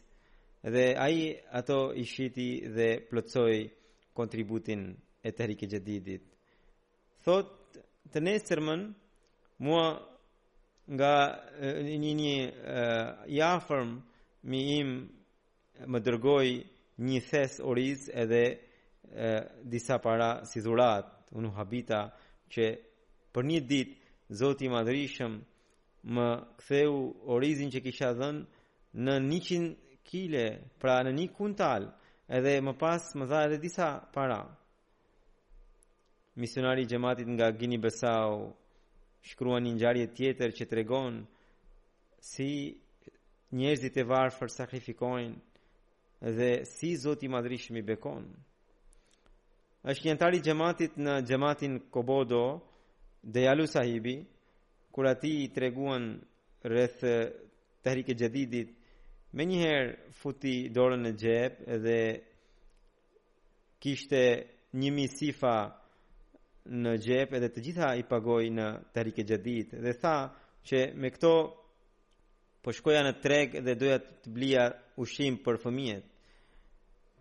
dhe 0.64 0.86
ai 1.06 1.22
ato 1.60 1.80
i 1.94 2.04
shiti 2.08 2.50
dhe 2.76 2.88
plëcoj 3.10 3.56
kontributin 4.16 4.82
e 5.22 5.30
të 5.36 5.44
rike 5.52 5.66
gjedidit. 5.72 6.24
Thot, 7.26 7.52
të 8.12 8.18
nesërmën, 8.24 8.82
mua 9.66 9.86
nga 10.94 11.16
një 11.60 11.98
një, 12.00 12.14
një 13.28 13.82
mi 14.50 14.60
im 14.80 14.92
më 15.92 16.00
dërgoj 16.08 16.48
një 17.06 17.20
thes 17.30 17.58
oriz 17.70 18.00
edhe 18.24 18.44
disa 19.72 19.96
para 20.06 20.30
si 20.50 20.60
dhurat, 20.66 21.06
unë 21.38 21.52
habita 21.58 22.00
që 22.54 22.66
për 23.36 23.44
një 23.52 23.60
dit, 23.72 23.92
Zoti 24.34 24.68
Madrishëm, 24.74 25.34
më 26.14 26.28
ktheu 26.60 26.94
orizin 27.34 27.70
që 27.74 27.80
kisha 27.86 28.10
dhënë 28.20 28.46
në 29.06 29.16
100 29.22 29.66
kile, 30.10 30.46
pra 30.80 30.96
në 31.04 31.12
një 31.18 31.26
kuntal, 31.38 31.84
edhe 32.38 32.54
më 32.66 32.74
pas 32.82 33.04
më 33.18 33.26
dha 33.30 33.40
edhe 33.48 33.58
disa 33.66 33.88
para. 34.14 34.42
Misionari 36.40 36.82
i 36.86 36.90
xhamatit 36.92 37.28
nga 37.36 37.48
Gini 37.60 37.78
Besau 37.84 38.32
shkruan 39.30 39.64
një 39.66 39.72
ngjarje 39.76 40.06
tjetër 40.16 40.50
që 40.58 40.66
tregon 40.72 41.16
si 42.32 42.50
njerëzit 43.58 43.96
e 43.98 44.04
varfër 44.10 44.50
sakrifikojnë 44.58 45.38
dhe 46.38 46.52
si 46.76 46.90
Zoti 47.04 47.26
i 47.28 47.78
i 47.78 47.82
bekon. 47.82 48.24
Është 49.90 50.06
një 50.06 50.12
antar 50.14 50.34
i 50.34 50.42
xhamatit 50.46 50.94
në 50.98 51.14
xhamatin 51.28 51.80
Kobodo, 51.94 52.46
Dejalu 53.24 53.66
Sahibi, 53.68 54.18
kur 54.96 55.06
ati 55.08 55.34
i 55.44 55.48
treguan 55.54 56.06
rreth 56.70 57.02
eh, 57.04 57.24
të 57.84 57.90
hrike 57.98 58.14
gjedidit, 58.16 58.70
me 59.36 59.44
njëherë 59.44 59.92
futi 60.22 60.54
dorën 60.72 61.02
në 61.04 61.10
gjep 61.20 61.58
edhe 61.76 61.96
kishte 63.84 64.22
një 64.80 65.08
sifa 65.18 65.56
në 66.72 66.94
gjep 67.06 67.36
edhe 67.38 67.50
të 67.52 67.64
gjitha 67.66 67.90
i 68.00 68.06
pagoj 68.10 68.46
në 68.58 68.68
të 68.94 69.04
hrike 69.04 69.26
dhe 69.84 69.94
tha 70.02 70.16
që 70.68 70.80
me 71.02 71.12
këto 71.14 71.34
po 72.64 72.70
shkoja 72.74 73.04
në 73.06 73.18
treg 73.22 73.60
dhe 73.68 73.76
doja 73.82 74.00
të 74.22 74.28
blia 74.36 74.66
ushim 75.02 75.42
për 75.44 75.60
fëmijet 75.66 76.06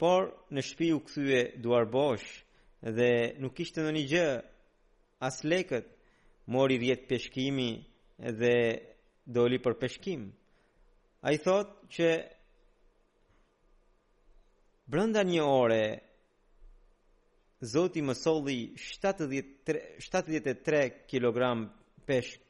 por 0.00 0.30
në 0.52 0.62
shpi 0.70 0.88
u 0.96 1.02
këthyve 1.04 1.42
duar 1.62 1.90
bosh 1.92 2.30
dhe 2.96 3.10
nuk 3.42 3.60
ishte 3.66 3.82
në 3.84 3.92
një 3.98 4.04
gjë 4.14 4.30
as 5.28 5.42
leket 5.44 5.90
mori 6.44 6.76
vjet 6.78 7.08
peshkimi 7.08 7.84
dhe 8.18 8.82
doli 9.26 9.58
për 9.58 9.78
peshkim. 9.80 10.28
Ai 11.24 11.38
thot 11.40 11.70
që 11.88 12.08
brenda 14.90 15.22
një 15.24 15.42
ore 15.44 15.86
Zoti 17.64 18.02
më 18.04 18.12
solli 18.14 18.58
73 18.76 20.02
73 20.04 21.06
kg 21.08 21.54
peshk 22.06 22.42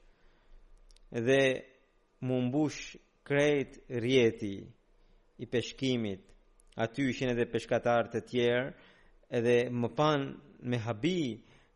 dhe 1.26 1.42
më 2.26 2.37
mbush 2.48 2.96
krejt 3.22 3.72
rjeti 4.02 4.57
i 5.38 5.46
peshkimit. 5.46 6.22
Aty 6.83 7.02
ishin 7.12 7.30
edhe 7.30 7.46
peshkatar 7.52 8.11
të 8.11 8.20
tjerë 8.30 8.72
edhe 9.38 9.57
më 9.80 9.88
pan 9.96 10.20
me 10.70 10.76
habi 10.87 11.20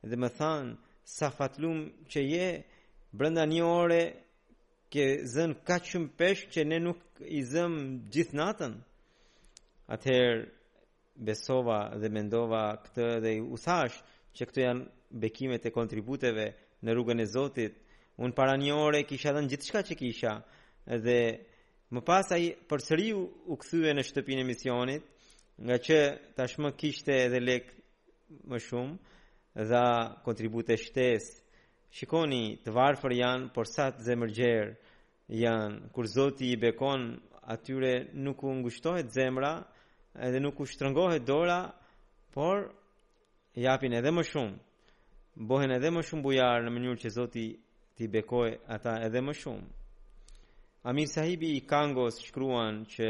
dhe 0.09 0.17
më 0.23 0.29
thanë 0.41 0.75
sa 1.17 1.31
fatlum 1.37 1.79
që 2.11 2.21
je 2.33 2.49
brenda 3.19 3.45
një 3.53 3.63
ore 3.81 4.03
ke 4.93 5.05
zën 5.33 5.51
ka 5.67 5.77
shumë 5.89 6.13
pesh 6.21 6.43
që 6.53 6.61
ne 6.69 6.79
nuk 6.87 7.01
i 7.25 7.41
zëm 7.53 7.73
gjithë 8.13 8.37
natën. 8.41 8.75
Atëherë 9.95 10.45
besova 11.29 11.79
dhe 12.01 12.09
mendova 12.19 12.63
këtë 12.85 13.07
dhe 13.25 13.33
u 13.41 13.57
thash 13.67 13.97
që 14.37 14.43
këto 14.51 14.59
janë 14.67 14.85
bekimet 15.23 15.63
e 15.65 15.71
kontributeve 15.79 16.47
në 16.85 16.91
rrugën 16.95 17.23
e 17.25 17.27
Zotit. 17.35 17.75
Unë 18.23 18.37
para 18.39 18.55
një 18.61 18.73
ore 18.87 19.01
kisha 19.09 19.33
dhënë 19.33 19.51
gjithë 19.55 19.69
shka 19.71 19.81
që 19.89 19.95
kisha 20.03 20.33
dhe 21.07 21.21
më 21.95 22.01
pas 22.09 22.27
ai 22.37 22.47
përsëri 22.69 23.09
u, 23.19 23.23
u 23.25 23.55
kthye 23.63 23.95
në 23.97 24.05
shtëpinë 24.09 24.43
e 24.45 24.47
misionit, 24.53 25.05
nga 25.67 25.77
që 25.87 25.97
tashmë 26.37 26.71
kishte 26.81 27.13
edhe 27.27 27.41
lek 27.49 27.65
më 28.51 28.59
shumë, 28.67 28.95
dha 29.55 30.21
kontribute 30.25 30.77
shtes. 30.77 31.27
Shikoni 31.91 32.59
të 32.65 32.73
varfër 32.75 33.15
janë, 33.17 33.49
por 33.55 33.65
sa 33.69 33.89
të 33.93 34.03
zemërgjerë 34.05 34.75
janë. 35.33 35.89
Kur 35.95 36.05
Zoti 36.17 36.47
i 36.53 36.57
bekon, 36.61 37.15
atyre 37.49 38.09
nuk 38.13 38.43
u 38.45 38.51
ngushtohet 38.61 39.09
zemra, 39.13 39.63
edhe 40.21 40.41
nuk 40.41 40.61
u 40.61 40.65
shtrëngohet 40.69 41.25
dora, 41.25 41.65
por 42.35 42.57
japin 43.55 43.93
edhe 43.97 44.11
më 44.13 44.25
shumë. 44.31 44.55
Bohen 45.49 45.71
edhe 45.73 45.91
më 45.95 46.03
shumë 46.09 46.25
bujarë 46.27 46.65
në 46.67 46.71
mënyrë 46.75 47.01
që 47.05 47.09
Zoti 47.17 47.47
t'i 47.97 48.07
bekoj 48.11 48.49
ata 48.75 48.99
edhe 49.07 49.21
më 49.25 49.35
shumë. 49.41 49.69
Amir 50.89 51.09
sahibi 51.11 51.57
i 51.57 51.65
Kangos 51.67 52.19
shkruan 52.27 52.85
që 52.93 53.09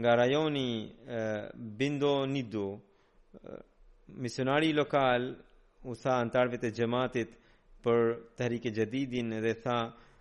nga 0.00 0.12
rajoni 0.16 0.70
e, 0.88 1.20
Bindo 1.56 2.26
Nidu, 2.26 2.68
e, 2.76 2.80
misionari 4.16 4.72
lokal 4.72 5.22
u 5.88 5.94
tha 5.96 6.12
antarëve 6.24 6.58
të 6.60 6.70
xhamatit 6.76 7.30
për 7.84 8.12
Tahrike 8.36 8.68
Jadidin 8.76 9.30
dhe 9.42 9.54
tha 9.64 9.78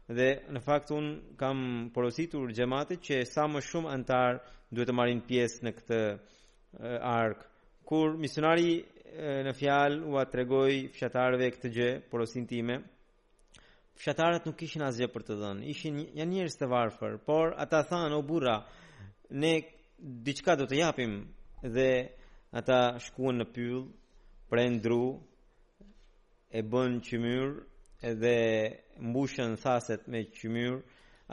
dhe 0.09 0.29
në 0.53 0.59
fakt 0.63 0.91
un 0.95 1.07
kam 1.37 1.89
porositur 1.93 2.53
xhamatit 2.55 2.99
që 3.07 3.17
sa 3.27 3.43
më 3.51 3.59
shumë 3.67 3.91
antar 3.93 4.39
duhet 4.71 4.87
të 4.89 4.95
marrin 4.95 5.19
pjesë 5.27 5.63
në 5.67 5.71
këtë 5.79 5.99
ark 7.09 7.43
kur 7.89 8.15
misionari 8.17 8.79
në 9.47 9.53
fjal 9.59 9.99
u 10.07 10.15
tregoi 10.31 10.87
fshatarëve 10.95 11.51
këtë 11.57 11.71
gjë 11.75 11.89
porosin 12.09 12.45
time 12.47 12.79
fshatarët 13.99 14.45
nuk 14.47 14.55
kishin 14.61 14.85
asgjë 14.87 15.09
për 15.11 15.27
të 15.27 15.39
dhënë 15.41 15.67
ishin 15.73 15.97
janë 16.15 16.31
njerëz 16.37 16.55
të 16.59 16.69
varfër 16.71 17.17
por 17.27 17.51
ata 17.65 17.81
thanë 17.89 18.15
o 18.15 18.23
burra 18.31 18.55
ne 19.43 19.51
diçka 20.23 20.55
do 20.55 20.69
të 20.69 20.79
japim 20.85 21.17
dhe 21.75 21.89
ata 22.61 22.79
shkuan 23.03 23.41
në 23.41 23.49
pyll 23.57 23.81
prend 24.49 24.79
dru 24.85 25.03
e 26.53 26.61
bën 26.71 26.93
qymyr 27.07 27.49
edhe 28.09 28.37
mbushën 29.09 29.51
thaset 29.63 30.03
me 30.11 30.19
qymyr 30.37 30.73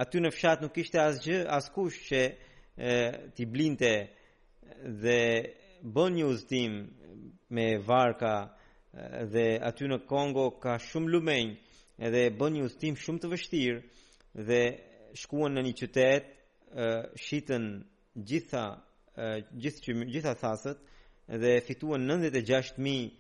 aty 0.05 0.21
në 0.21 0.33
fshat 0.35 0.65
nuk 0.65 0.77
ishte 0.83 1.01
asgjë 1.01 1.39
askush 1.59 1.97
që 2.09 2.21
ti 3.37 3.47
blinte 3.55 3.93
dhe 5.05 5.21
bën 5.97 6.19
një 6.19 6.27
uzdim 6.33 6.75
me 7.57 7.67
varka 7.89 8.35
dhe 9.33 9.47
aty 9.71 9.89
në 9.89 9.99
Kongo 10.11 10.47
ka 10.63 10.75
shumë 10.89 11.11
lumenj 11.15 11.55
edhe 12.09 12.23
bën 12.41 12.51
një 12.59 12.67
uzdim 12.69 13.01
shumë 13.05 13.23
të 13.25 13.33
vështirë 13.33 13.81
dhe 14.51 14.61
shkuan 15.23 15.57
në 15.57 15.63
një 15.69 15.75
qytet 15.81 16.25
shitën 17.25 17.65
gjitha 18.29 18.67
gjithë 19.65 20.01
gjitha 20.13 20.37
thasët 20.45 20.79
dhe 21.43 21.61
fituan 21.67 22.05
96000 22.11 23.15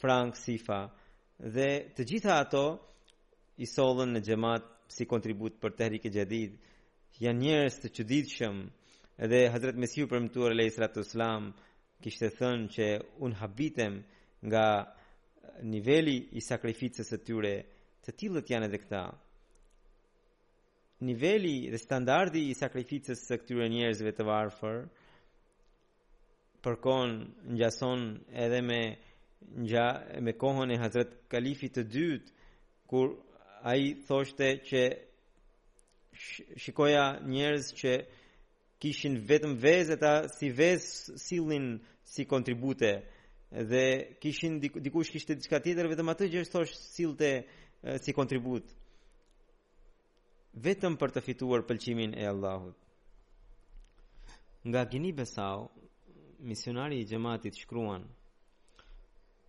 Frank 0.00 0.36
Sifa 0.36 0.84
dhe 1.40 1.68
të 1.96 2.04
gjitha 2.08 2.34
ato 2.44 2.60
i 3.56 3.68
sollën 3.70 4.10
në 4.14 4.20
xhamat 4.26 4.66
si 4.92 5.06
kontribut 5.08 5.56
për 5.62 5.72
tehrik 5.80 6.04
e 6.08 6.12
jadid 6.16 6.58
janë 7.24 7.40
njerëz 7.44 7.78
të 7.80 7.90
çuditshëm 7.96 8.58
edhe 9.24 9.40
Hazrat 9.54 9.80
Mesiu 9.80 10.08
për 10.10 10.20
mëtuar 10.26 10.52
Allahu 10.54 10.72
subhanahu 10.72 11.50
wa 11.50 11.66
kishtë 12.02 12.02
kishte 12.04 12.28
thënë 12.38 12.68
që 12.74 12.88
un 13.26 13.36
habitem 13.40 13.96
nga 14.46 14.66
niveli 15.72 16.18
i 16.40 16.44
sakrificës 16.44 17.08
së 17.12 17.18
tyre 17.24 17.54
të 18.04 18.14
tillët 18.22 18.52
janë 18.52 18.68
edhe 18.68 18.80
këta 18.84 19.02
niveli 21.08 21.54
dhe 21.72 21.80
standardi 21.80 22.44
i 22.52 22.56
sakrificës 22.60 23.24
së 23.28 23.40
këtyre 23.42 23.68
njerëzve 23.72 24.12
të 24.18 24.24
varfër 24.30 24.82
përkon 26.64 27.18
ngjason 27.54 28.04
edhe 28.46 28.60
me 28.72 28.82
nga 29.48 30.06
me 30.20 30.32
kohën 30.32 30.70
e 30.72 30.78
Hazret 30.82 31.12
Kalifi 31.32 31.68
të 31.72 31.82
dytë, 31.92 32.32
kur 32.90 33.06
a 33.62 33.72
i 33.84 33.88
thoshte 34.06 34.48
që 34.68 34.82
shikoja 36.62 37.04
njerëz 37.32 37.66
që 37.80 37.92
kishin 38.80 39.14
vetëm 39.30 39.54
vez 39.64 39.86
e 39.94 40.12
si 40.36 40.48
vez 40.60 40.82
silin 41.26 41.66
si 42.12 42.22
kontribute 42.32 42.90
dhe 43.70 43.84
kishin 44.20 44.54
dikush 44.84 45.10
kishte 45.14 45.32
diçka 45.38 45.58
tjetër 45.62 45.86
vetëm 45.92 46.08
atë 46.12 46.24
që 46.32 46.40
thosh 46.52 46.74
silte 46.96 47.30
si 48.04 48.10
kontribut 48.18 48.66
vetëm 50.64 50.94
për 51.00 51.10
të 51.14 51.20
fituar 51.28 51.60
pëlqimin 51.68 52.10
e 52.20 52.24
Allahut 52.32 52.78
nga 54.68 54.80
Gini 54.90 55.12
Besau 55.18 55.60
misionari 56.48 56.96
i 57.00 57.08
gjematit 57.10 57.54
shkruan 57.62 58.02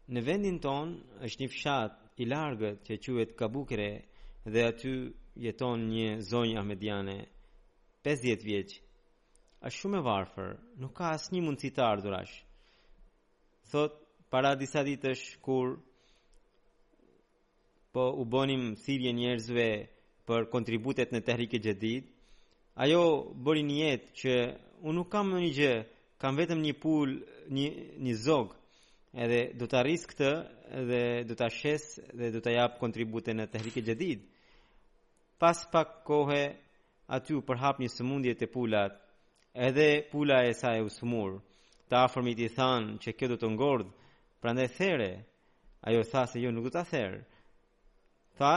Në 0.09 0.21
vendin 0.27 0.57
ton 0.59 0.91
është 1.27 1.41
një 1.43 1.49
fshat 1.55 1.97
i 2.17 2.25
largët 2.29 2.87
që 2.89 2.95
quet 3.05 3.35
Kabukre 3.37 3.89
dhe 4.53 4.63
aty 4.65 4.93
jeton 5.43 5.83
një 5.91 6.07
zonjë 6.29 6.57
Ahmediane, 6.61 7.15
50 8.07 8.43
vjeqë. 8.45 8.77
është 9.69 9.79
shumë 9.79 9.97
e 9.97 10.01
varfër, 10.07 10.55
nuk 10.81 10.95
ka 10.97 11.11
asë 11.15 11.35
një 11.35 11.41
mundësi 11.45 11.69
të 11.75 11.81
ardhurash. 11.85 12.33
Thot, 13.71 13.93
para 14.33 14.55
disa 14.57 14.81
ditësh 14.87 15.25
kur 15.45 15.75
po 17.93 18.07
u 18.17 18.25
bonim 18.33 18.63
thirje 18.83 19.11
njerëzve 19.13 19.67
për 20.25 20.49
kontributet 20.55 21.11
në 21.13 21.21
e 21.45 21.47
gjedit, 21.65 22.05
ajo 22.75 23.03
bëri 23.45 23.63
një 23.69 23.77
jetë 23.85 24.09
që 24.21 24.33
unë 24.81 24.97
nuk 24.97 25.09
kam 25.13 25.29
në 25.33 25.39
një 25.45 25.51
gjë, 25.59 25.73
kam 26.21 26.33
vetëm 26.41 26.59
një 26.65 26.73
pul, 26.81 27.09
një, 27.53 27.67
një 28.05 28.13
zogë, 28.25 28.57
edhe 29.19 29.39
do 29.59 29.67
të 29.67 29.75
arrisë 29.81 30.07
këtë 30.13 30.27
dhe 30.89 30.99
do 31.29 31.35
të 31.35 31.45
ashesë 31.47 32.03
dhe 32.19 32.27
do 32.35 32.41
të 32.45 32.51
japë 32.55 32.79
kontribute 32.79 33.33
në 33.35 33.47
tehlike 33.51 33.81
gjedid. 33.83 34.21
Pas 35.41 35.63
pak 35.71 36.01
kohë 36.07 36.45
aty 37.17 37.35
u 37.35 37.41
përhap 37.49 37.81
një 37.83 37.89
sëmundje 37.91 38.35
të 38.39 38.47
pulat 38.53 38.95
edhe 39.67 39.89
pula 40.11 40.37
e 40.49 40.53
sa 40.55 40.71
e 40.77 40.83
usëmur. 40.85 41.41
Ta 41.89 42.05
afërmit 42.07 42.39
i 42.39 42.47
thanë 42.55 42.95
që 43.03 43.15
kjo 43.17 43.27
do 43.33 43.37
të 43.41 43.49
ngordë 43.51 43.91
prandaj 44.41 44.67
there, 44.77 45.09
ajo 45.89 46.01
tha 46.11 46.21
se 46.31 46.39
jo 46.39 46.51
nuk 46.55 46.69
do 46.69 46.71
të 46.71 46.79
atherë. 46.85 47.19
Tha, 48.39 48.53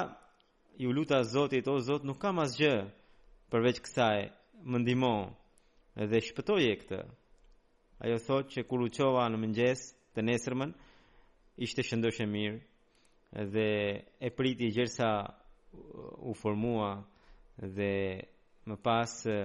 ju 0.79 0.93
luta 0.95 1.19
zotit, 1.35 1.67
o 1.67 1.75
zot 1.83 2.07
nuk 2.07 2.21
kam 2.23 2.39
asgjë 2.45 2.77
përveç 3.51 3.83
kësaj 3.85 4.21
më 4.71 4.79
ndimo 4.85 5.15
edhe 6.03 6.19
shpëtoj 6.29 6.63
e 6.73 6.79
këtë. 6.85 7.01
Ajo 8.07 8.17
thot 8.27 8.47
që 8.55 8.61
kur 8.71 8.85
u 8.85 8.89
qova 8.97 9.27
në 9.31 9.39
mëngjesë, 9.43 9.93
të 10.15 10.23
nesërmën 10.23 10.71
ishte 11.67 11.83
shëndosh 11.87 12.21
e 12.25 12.29
mirë 12.35 12.59
dhe 13.53 13.67
e 14.23 14.29
priti 14.39 14.69
gjersa 14.75 15.09
u 16.23 16.33
formua 16.41 16.91
dhe 17.75 17.95
më 18.69 18.77
pas 18.87 19.11
e, 19.27 19.39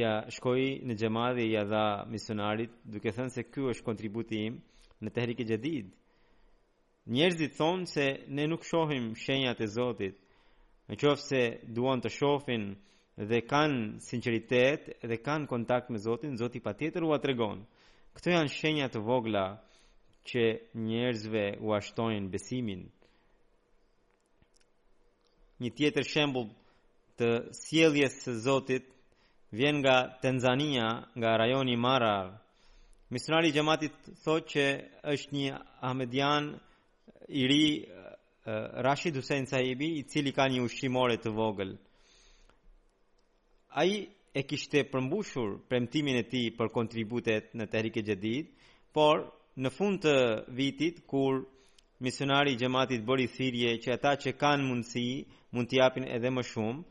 ja 0.00 0.12
shkoi 0.34 0.68
në 0.88 0.92
xhamat 1.00 1.32
dhe 1.38 1.44
ja 1.54 1.62
dha 1.72 1.86
misionarit 2.12 2.72
duke 2.92 3.10
thënë 3.16 3.32
se 3.34 3.42
ky 3.52 3.60
është 3.74 3.86
kontributi 3.88 4.38
im 4.48 4.54
në 5.04 5.08
e 5.12 5.46
jadid 5.52 5.86
njerëzit 7.14 7.52
thonë 7.60 7.86
se 7.94 8.06
ne 8.36 8.44
nuk 8.50 8.62
shohim 8.70 9.06
shenjat 9.24 9.58
e 9.60 9.66
Zotit 9.76 10.16
në 10.88 10.94
qofë 11.00 11.26
se 11.30 11.42
duon 11.76 11.98
të 12.00 12.10
shofin 12.18 12.64
dhe 13.28 13.38
kanë 13.52 14.00
sinceritet 14.08 14.82
dhe 15.08 15.16
kanë 15.26 15.46
kontakt 15.52 15.90
me 15.90 15.98
Zotin, 15.98 16.36
Zotit 16.36 16.62
pa 16.64 16.72
tjetër 16.72 17.02
u 17.04 17.10
Këto 18.18 18.32
janë 18.34 18.50
shenja 18.52 18.86
të 18.92 19.00
vogla 19.06 19.42
që 20.30 20.44
njerëzve 20.86 21.44
u 21.66 21.74
ashtojnë 21.76 22.30
besimin. 22.32 22.80
Një 25.62 25.70
tjetër 25.78 26.06
shembull 26.08 26.48
të 27.20 27.28
sjelljes 27.60 28.16
së 28.24 28.34
Zotit 28.46 28.88
vjen 29.60 29.80
nga 29.82 29.96
Tanzania, 30.22 30.88
nga 31.18 31.36
rajoni 31.42 31.76
Marar. 31.76 32.30
Misionari 33.12 33.50
i 33.50 33.56
jemaatit 33.56 33.96
thotë 34.22 34.48
që 34.54 34.64
është 35.14 35.34
një 35.36 35.60
Ahmedian 35.90 36.50
i 37.42 37.46
ri 37.52 37.62
Rashid 38.86 39.18
Hussein 39.20 39.44
Sahibi, 39.50 39.88
i 40.00 40.06
cili 40.08 40.32
ka 40.32 40.46
një 40.50 40.62
ushqimore 40.66 41.18
të 41.20 41.30
vogël. 41.36 41.76
Ai 43.82 43.92
e 44.34 44.42
kishte 44.46 44.84
përmbushur 44.92 45.56
premtimin 45.68 46.18
e 46.20 46.26
tij 46.32 46.50
për 46.58 46.68
kontributet 46.76 47.48
në 47.58 47.64
Tehrik 47.72 47.96
e 47.98 48.04
Jadid, 48.06 48.52
por 48.94 49.24
në 49.58 49.72
fund 49.74 50.04
të 50.04 50.12
vitit 50.54 51.00
kur 51.10 51.40
misionari 52.06 52.54
i 52.54 52.60
xhamatit 52.60 53.02
bëri 53.08 53.26
thirrje 53.34 53.72
që 53.84 53.94
ata 53.96 54.12
që 54.22 54.36
kanë 54.40 54.68
mundësi 54.68 55.06
mund 55.52 55.68
të 55.68 55.80
japin 55.80 56.06
edhe 56.16 56.30
më 56.32 56.44
shumë. 56.52 56.82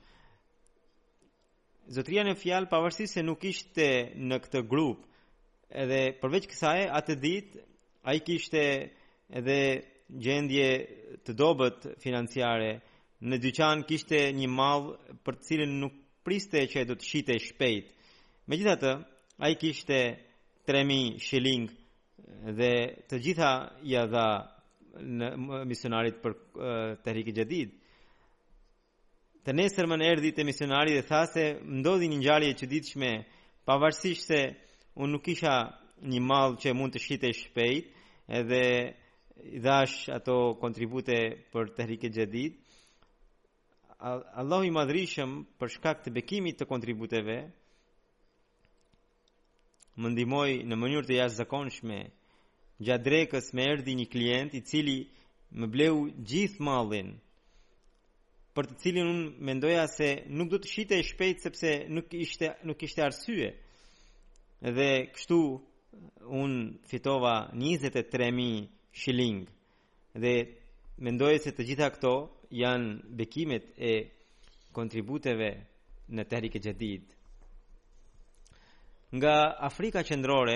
Zotria 1.96 2.26
në 2.28 2.36
fjalë 2.38 2.70
pavarësisht 2.70 3.16
se 3.18 3.24
nuk 3.26 3.44
ishte 3.50 3.88
në 4.30 4.42
këtë 4.44 4.66
grup, 4.70 5.02
edhe 5.84 6.02
përveç 6.22 6.50
kësaj 6.52 6.84
atë 7.00 7.16
ditë 7.24 7.64
ai 8.12 8.18
kishte 8.28 8.66
edhe 9.40 9.58
gjendje 10.26 10.68
të 11.26 11.36
dobët 11.40 11.88
financiare. 12.04 12.72
Në 13.28 13.40
dyqan 13.44 13.82
kishte 13.90 14.28
një 14.40 14.48
mall 14.58 14.92
për 15.26 15.38
të 15.40 15.46
cilën 15.50 15.74
nuk 15.82 15.98
priste 16.24 16.62
që 16.68 16.84
do 16.90 16.96
të 16.98 17.06
shite 17.08 17.36
shpejt. 17.44 17.92
Me 18.48 18.58
gjitha 18.58 18.74
të, 18.82 18.92
a 19.44 19.50
i 19.50 19.56
kishte 19.56 20.00
3.000 20.68 21.20
shilling 21.24 21.70
dhe 22.58 22.72
të 23.10 23.20
gjitha 23.24 23.50
a 24.02 24.04
dha 24.12 24.28
në 25.20 25.30
misionarit 25.70 26.18
për 26.24 26.34
të 27.04 27.14
rikë 27.18 27.36
gjedid. 27.40 27.76
Të 29.46 29.54
nesër 29.56 29.88
më 29.88 29.98
në 30.00 30.08
erdi 30.14 30.32
të 30.36 30.46
misionarit 30.50 30.98
dhe 30.98 31.06
tha 31.10 31.22
se 31.32 31.46
mdodhi 31.78 32.10
një 32.12 32.20
njarje 32.26 32.52
që 32.62 32.70
ditëshme 32.74 33.12
pavarësisht 33.68 34.28
se 34.34 34.42
unë 35.00 35.14
nuk 35.16 35.30
isha 35.32 35.56
një 36.10 36.20
malë 36.30 36.60
që 36.64 36.74
mund 36.76 36.94
të 36.96 37.04
shite 37.06 37.32
shpejt 37.40 37.88
edhe 38.40 38.64
i 39.54 39.60
dhash 39.64 40.10
ato 40.18 40.36
kontribute 40.60 41.16
për 41.54 41.66
të 41.78 41.86
rikë 41.94 42.10
gjedid. 42.18 42.52
E, 42.60 42.69
Allahu 44.02 44.64
i 44.64 45.08
për 45.62 45.72
shkak 45.74 46.04
të 46.06 46.12
bekimit 46.18 46.60
të 46.62 46.66
kontributeve 46.70 47.34
më 50.00 50.12
ndihmoi 50.14 50.54
në 50.70 50.76
mënyrë 50.84 51.08
të 51.10 51.18
jashtëzakonshme 51.18 51.98
gjatë 52.90 53.04
drekës 53.10 53.50
me 53.58 53.66
erdi 53.74 53.96
një 54.02 54.06
klient 54.14 54.56
i 54.56 54.62
cili 54.70 54.96
më 55.60 55.68
bleu 55.74 56.00
gjithë 56.32 56.64
mallin 56.70 57.10
për 58.56 58.70
të 58.72 58.78
cilin 58.86 59.10
unë 59.12 59.28
mendoja 59.52 59.84
se 59.96 60.08
nuk 60.38 60.54
do 60.54 60.62
të 60.64 60.72
shite 60.76 60.96
e 60.96 61.04
shpejt 61.10 61.44
sepse 61.48 61.76
nuk 61.98 62.14
ishte, 62.22 62.54
nuk 62.70 62.80
ishte 62.88 63.04
arsye. 63.10 63.52
Dhe 64.78 64.90
kështu 65.16 65.42
unë 66.46 66.64
fitova 66.92 67.36
23.000 67.52 68.96
shiling. 69.02 69.44
Dhe 70.24 70.36
mendoja 71.08 71.44
se 71.46 71.52
të 71.56 71.68
gjitha 71.70 71.92
këto 71.96 72.16
janë 72.52 73.02
bekimet 73.18 73.70
e 73.78 73.94
kontributeve 74.74 75.50
në 76.18 76.24
Tehrik 76.30 76.56
e 76.58 76.62
Gjedid. 76.64 77.12
Nga 79.14 79.34
Afrika 79.70 80.04
qëndrore, 80.06 80.56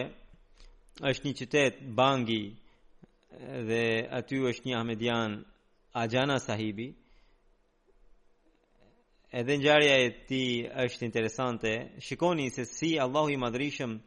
është 1.09 1.25
një 1.27 1.35
qytet 1.39 1.79
Bangi 1.97 2.43
dhe 3.65 3.83
aty 4.13 4.41
është 4.49 4.67
një 4.69 4.75
Ahmedian 4.77 5.39
Ajana 6.03 6.37
Sahibi, 6.39 6.87
edhe 9.41 9.57
njarja 9.57 9.95
e 10.03 10.09
ti 10.29 10.41
është 10.83 11.05
interesante, 11.09 11.71
shikoni 11.99 12.49
se 12.53 12.65
si 12.69 12.93
Allahu 13.01 13.33
i 13.33 13.39
madrishëm 13.41 13.97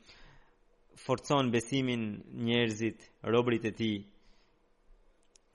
forcon 1.06 1.50
besimin 1.54 2.04
njerëzit, 2.46 3.02
robrit 3.22 3.64
e 3.66 3.72
ti, 3.78 3.92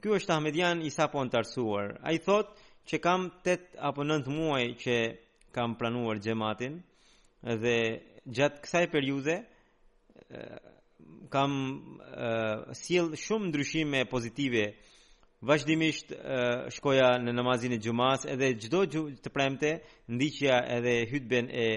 Ky 0.01 0.09
është 0.17 0.33
Ahmedian 0.33 0.79
i 0.81 0.89
sapo 0.89 1.19
antarsuar. 1.21 1.91
Ai 2.01 2.17
thotë 2.17 2.69
që 2.89 2.99
kam 3.03 3.27
8 3.45 3.77
apo 3.91 4.01
9 4.09 4.31
muaj 4.33 4.63
që 4.81 4.95
kam 5.53 5.75
planuar 5.77 6.17
xhamatin 6.25 6.79
dhe 7.61 7.75
gjatë 8.37 8.63
kësaj 8.65 8.83
periudhe 8.95 9.35
kam 11.35 11.53
sjell 12.81 13.13
shumë 13.25 13.51
ndryshime 13.51 14.01
pozitive. 14.09 14.65
Vazhdimisht 15.45 16.15
shkoja 16.75 17.11
në 17.21 17.33
namazin 17.37 17.73
e 17.77 17.81
xumas 17.81 18.25
edhe 18.33 18.49
çdo 18.61 18.81
të 19.21 19.29
premte 19.33 19.71
ndiqja 20.15 20.57
edhe 20.79 20.95
hutben 21.13 21.45
e 21.49 21.67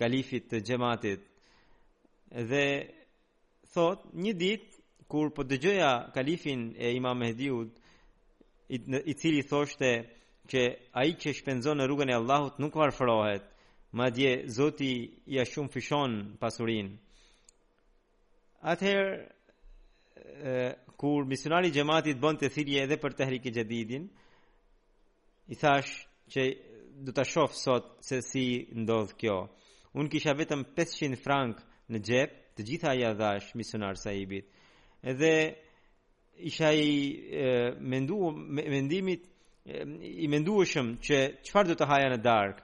kalifit 0.00 0.44
të 0.50 0.64
xhamatit. 0.68 1.22
Dhe 2.50 2.64
thot 3.76 4.08
një 4.24 4.32
ditë 4.42 4.73
kur 5.08 5.30
po 5.34 5.42
dëgjoja 5.44 5.90
kalifin 6.14 6.74
e 6.78 6.90
Imam 6.96 7.18
Mehdiut 7.18 7.72
i 9.10 9.14
cili 9.14 9.42
thoshte 9.42 9.90
që 10.50 10.62
ai 11.00 11.10
që 11.20 11.32
shpenzon 11.38 11.78
në 11.78 11.86
rrugën 11.88 12.10
e 12.12 12.16
Allahut 12.18 12.58
nuk 12.60 12.76
varfërohet, 12.76 13.44
madje 13.96 14.30
Zoti 14.56 14.92
ia 15.32 15.44
shumë 15.48 15.72
fishon 15.72 16.14
pasurinë. 16.40 16.92
Atëherë 18.72 19.20
kur 21.00 21.26
misionari 21.28 21.68
i 21.68 21.74
xhamatit 21.76 22.20
bën 22.20 22.38
të 22.40 22.50
thirrje 22.54 22.84
edhe 22.84 22.98
për 23.00 23.16
të 23.16 23.28
hrikë 23.30 23.52
jetëdin, 23.58 24.04
i 25.52 25.56
thash 25.60 25.92
që 26.32 26.44
do 27.04 27.12
ta 27.12 27.24
shoh 27.28 27.52
sot 27.64 27.92
se 28.08 28.22
si 28.24 28.46
ndodh 28.84 29.12
kjo. 29.20 29.38
Unë 29.96 30.10
kisha 30.12 30.32
vetëm 30.38 30.64
500 30.76 31.16
frank 31.24 31.60
në 31.92 32.00
gjep, 32.08 32.32
të 32.56 32.62
gjitha 32.68 32.92
i 32.98 33.04
adhash, 33.04 33.52
misionar 33.58 33.96
sahibit 34.00 34.48
edhe 35.04 35.56
isha 36.38 36.72
i 36.72 37.18
menduar 37.80 38.34
mendimit 38.74 39.24
i 40.00 40.28
menduarshëm 40.32 40.88
që 41.06 41.16
çfarë 41.46 41.70
do 41.72 41.76
të 41.78 41.86
haja 41.90 42.08
në 42.12 42.20
darkë. 42.26 42.62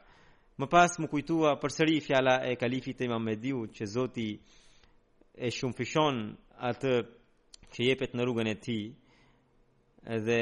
Më 0.60 0.66
pas 0.74 0.92
më 1.00 1.08
kujtua 1.08 1.50
përsëri 1.62 1.98
fjala 2.06 2.34
e 2.44 2.52
kalifit 2.60 2.96
të 2.98 3.04
Imam 3.08 3.22
Mediu 3.24 3.60
që 3.76 3.84
Zoti 3.94 4.32
e 5.32 5.48
shumëfishon 5.56 6.16
atë 6.70 6.94
që 7.72 7.80
jepet 7.88 8.12
në 8.14 8.22
rrugën 8.26 8.50
e 8.52 8.56
tij. 8.66 8.84
Edhe 10.16 10.40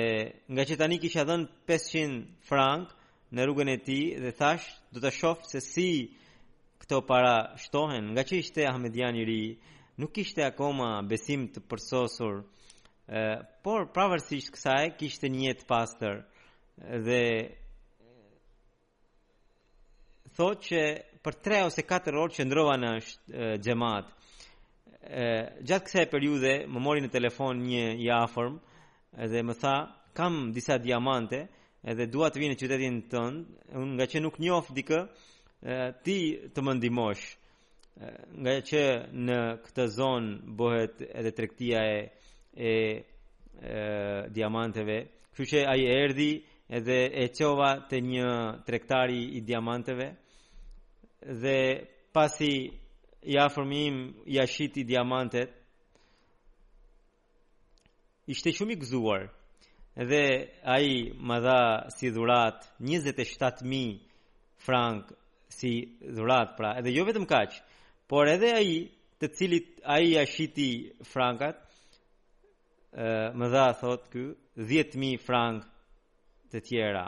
nga 0.55 0.63
që 0.67 0.75
tani 0.81 0.97
kisha 0.99 1.23
dhën 1.29 1.45
500 1.71 2.19
frank 2.49 2.87
në 3.35 3.41
rrugën 3.47 3.71
e 3.77 3.79
tij 3.87 4.05
dhe 4.23 4.33
thash 4.41 4.67
do 4.93 4.99
ta 5.05 5.11
shofë 5.19 5.47
se 5.55 5.61
si 5.63 5.89
këto 6.83 6.97
para 7.11 7.37
shtohen, 7.63 8.05
nga 8.17 8.23
që 8.27 8.35
ishte 8.43 8.61
Ahmedian 8.67 9.15
i 9.15 9.23
ri, 9.31 9.43
nuk 9.99 10.15
ishte 10.23 10.45
akoma 10.47 11.01
besim 11.11 11.49
të 11.51 11.65
përsosur, 11.69 12.45
por 13.67 13.89
pravërsisht 13.95 14.53
kësaj 14.55 14.91
kishte 15.01 15.31
një 15.33 15.47
jetë 15.49 15.67
pastër 15.67 16.21
dhe 17.07 17.21
thotë 20.39 20.65
që 20.69 20.83
për 21.25 21.39
3 21.49 21.61
ose 21.67 21.83
4 21.89 22.23
orë 22.23 22.37
qëndrova 22.37 22.77
në 22.79 22.93
xhamat. 23.65 24.13
Gjatë 25.67 25.87
kësaj 25.89 26.07
periudhe 26.13 26.53
më 26.71 26.85
mori 26.85 27.03
në 27.03 27.11
telefon 27.17 27.65
një 27.67 27.89
i 28.05 28.11
afërm 28.23 28.61
dhe 29.33 29.43
më 29.49 29.59
tha, 29.63 29.77
"Kam 30.15 30.53
disa 30.55 30.79
diamante 30.79 31.43
edhe 31.83 32.07
dua 32.13 32.31
të 32.31 32.41
vinë 32.43 32.55
në 32.55 32.61
qytetin 32.61 32.97
tënd, 33.11 33.45
unë 33.79 33.95
nga 33.97 34.07
që 34.13 34.23
nuk 34.23 34.39
njoh 34.43 34.67
dikë, 34.79 35.01
ti 36.05 36.19
të 36.55 36.61
më 36.63 36.73
ndihmosh." 36.79 37.27
ë 37.35 37.38
nga 38.01 38.55
që 38.69 38.83
në 39.27 39.37
këtë 39.67 39.85
zonë 39.99 40.37
bëhet 40.59 41.01
edhe 41.19 41.33
trektia 41.35 41.81
e, 41.91 41.99
e, 42.55 42.71
e 43.59 43.77
diamanteve 44.35 44.99
kështu 45.33 45.47
që 45.53 45.65
ai 45.71 45.85
erdhi 46.03 46.31
edhe 46.79 46.99
e 47.23 47.29
çova 47.39 47.71
te 47.91 47.99
një 48.05 48.29
tregtari 48.67 49.21
i 49.39 49.43
diamanteve 49.49 50.07
dhe 51.43 51.59
pasi 52.15 52.53
i 53.27 53.35
afërmim 53.43 53.97
i 54.33 54.37
ashit 54.43 54.77
i 54.79 54.85
diamantet 54.89 55.51
ishte 58.31 58.53
shumë 58.55 58.77
i 58.77 58.81
gëzuar 58.85 59.27
edhe 60.05 60.23
ai 60.75 60.93
më 61.29 61.39
dha 61.47 61.61
si 61.97 62.09
dhurat 62.15 62.63
27000 62.79 63.67
frank 64.67 65.11
si 65.51 65.75
dhurat 66.17 66.55
pra 66.59 66.77
edhe 66.79 66.95
jo 66.95 67.03
vetëm 67.09 67.27
kaq 67.31 67.59
Por 68.09 68.27
edhe 68.27 68.53
ai, 68.57 68.77
te 69.21 69.29
cili 69.29 69.59
ai 69.85 70.15
ja 70.15 70.23
shiti 70.25 70.95
frankat, 71.05 71.59
ë 72.97 73.09
më 73.37 73.47
dha 73.53 73.65
thot 73.77 74.07
ky 74.13 74.23
10000 74.71 75.21
frank 75.27 75.67
të 76.51 76.63
tjera. 76.71 77.03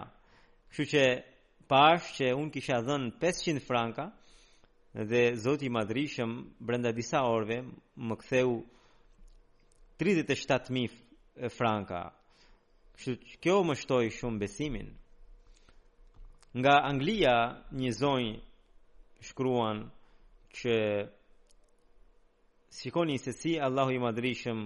Kështu 0.68 0.84
që 0.92 1.04
pash 1.72 2.10
që 2.18 2.28
un 2.36 2.50
kisha 2.52 2.82
dhën 2.84 3.06
500 3.22 3.64
franka 3.68 4.04
dhe 5.10 5.22
Zoti 5.44 5.70
i 5.70 5.72
madhrishëm 5.78 6.34
brenda 6.68 6.92
disa 6.98 7.22
orëve 7.32 7.62
më 8.06 8.14
ktheu 8.20 8.52
37000 10.02 11.48
franka. 11.56 12.02
Kështu 12.98 13.16
që 13.30 13.38
kjo 13.46 13.54
më 13.70 13.78
shtoi 13.80 14.12
shumë 14.18 14.40
besimin. 14.44 14.92
Nga 16.60 16.74
Anglia 16.92 17.36
një 17.80 17.90
zonjë 18.02 19.24
shkruan 19.30 19.80
që 20.52 20.74
shikoni 22.78 23.18
se 23.18 23.32
si 23.32 23.56
Allahu 23.58 23.92
i 23.96 24.02
madrishëm 24.02 24.60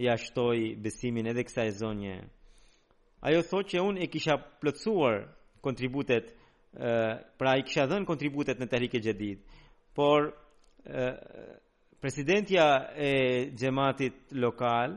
i 0.00 0.08
shtoi 0.22 0.74
besimin 0.80 1.28
edhe 1.32 1.44
kësa 1.44 1.64
e 1.68 1.72
zonje 1.80 2.16
ajo 3.28 3.42
thot 3.50 3.66
që 3.72 3.84
unë 3.88 4.00
e 4.04 4.08
kisha 4.12 4.36
plëtsuar 4.62 5.16
kontributet 5.64 6.32
pra 7.38 7.56
i 7.58 7.62
kisha 7.66 7.86
dhen 7.90 8.04
kontributet 8.08 8.60
në 8.60 8.68
tehrike 8.70 9.00
gjedit 9.04 9.40
por 9.94 10.30
presidentja 12.00 12.64
e 13.08 13.12
gjematit 13.58 14.14
lokal 14.44 14.96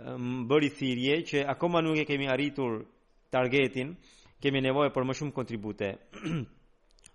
më 0.00 0.46
bëri 0.50 0.70
thirje 0.78 1.14
që 1.30 1.44
akoma 1.52 1.80
nuk 1.82 1.98
e 2.00 2.04
kemi 2.08 2.26
arritur 2.30 2.80
targetin 3.30 3.92
kemi 4.42 4.60
nevojë 4.64 4.90
për 4.94 5.04
më 5.04 5.14
shumë 5.18 5.32
kontribute. 5.36 5.88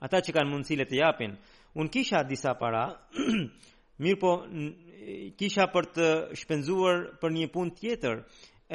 Ata 0.06 0.20
që 0.22 0.34
kanë 0.36 0.46
mundësi 0.52 0.76
le 0.78 0.86
të 0.86 1.00
japin, 1.00 1.32
Unë 1.76 1.90
kisha 1.92 2.22
disa 2.24 2.54
para, 2.56 2.84
mirë 4.04 4.20
po 4.22 4.30
kisha 5.38 5.66
për 5.74 5.88
të 5.96 6.06
shpenzuar 6.40 7.02
për 7.20 7.34
një 7.36 7.48
pun 7.56 7.72
tjetër, 7.80 8.22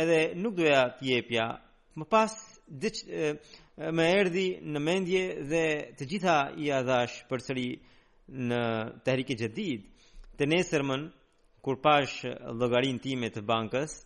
edhe 0.02 0.18
nuk 0.36 0.58
duja 0.58 0.82
tjepja, 0.98 1.46
më 1.98 2.06
pas 2.12 2.34
dic, 2.82 3.00
e, 3.08 3.30
me 3.96 4.04
erdi 4.18 4.44
në 4.74 4.82
mendje 4.88 5.22
dhe 5.52 5.62
të 5.96 6.10
gjitha 6.12 6.36
i 6.60 6.68
adhash 6.82 7.22
për 7.30 7.44
sëri 7.46 7.66
në 8.50 8.60
të 9.04 9.14
herike 9.14 9.36
gjedid, 9.44 9.88
të 10.36 10.50
nesërmën, 10.52 11.08
kur 11.64 11.80
pash 11.84 12.20
dhëgarin 12.28 13.00
time 13.04 13.32
të 13.34 13.42
bankës, 13.48 13.96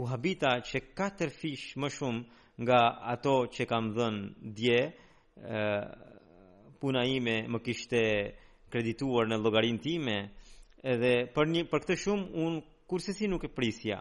u 0.00 0.04
habita 0.08 0.52
që 0.64 0.84
katër 0.96 1.32
fish 1.40 1.66
më 1.82 1.90
shumë 1.96 2.44
nga 2.64 2.78
ato 3.14 3.34
që 3.56 3.66
kam 3.72 3.90
dhënë 3.96 4.52
dje, 4.60 4.78
puna 6.84 7.02
ime 7.04 7.36
më 7.52 7.58
kishte 7.66 8.02
kredituar 8.72 9.26
në 9.28 9.36
llogarin 9.42 9.78
time, 9.84 10.14
edhe 10.92 11.14
për 11.34 11.44
një 11.52 11.62
për 11.68 11.80
këtë 11.84 11.94
shumë 12.06 12.26
un 12.44 12.52
kurse 12.88 13.12
si 13.14 13.26
nuk 13.28 13.44
e 13.46 13.50
prisja. 13.52 13.98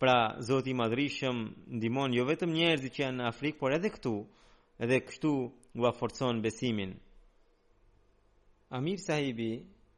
Pra 0.00 0.16
Zoti 0.46 0.72
i 0.72 0.78
Madhrishëm 0.80 1.36
ndihmon 1.78 2.12
jo 2.16 2.24
vetëm 2.30 2.54
njerëzit 2.56 2.92
që 2.96 3.02
janë 3.04 3.18
në 3.20 3.28
Afrikë, 3.28 3.58
por 3.60 3.70
edhe 3.76 3.88
këtu, 3.94 4.14
edhe 4.82 4.98
këtu 5.06 5.32
u 5.76 5.80
forcon 5.98 6.36
besimin. 6.42 6.92
Amir 8.72 8.96
sahibi 9.04 9.52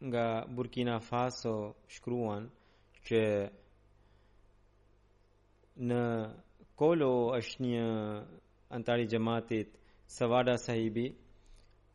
nga 0.05 0.25
Burkina 0.51 0.99
Faso 1.01 1.55
shkruan 1.95 2.51
që 3.07 3.21
në 5.88 6.03
kolo 6.79 7.11
është 7.38 7.59
një 7.62 7.87
antari 8.75 9.05
gjematit 9.09 9.69
Savada 10.14 10.55
sahibi 10.61 11.09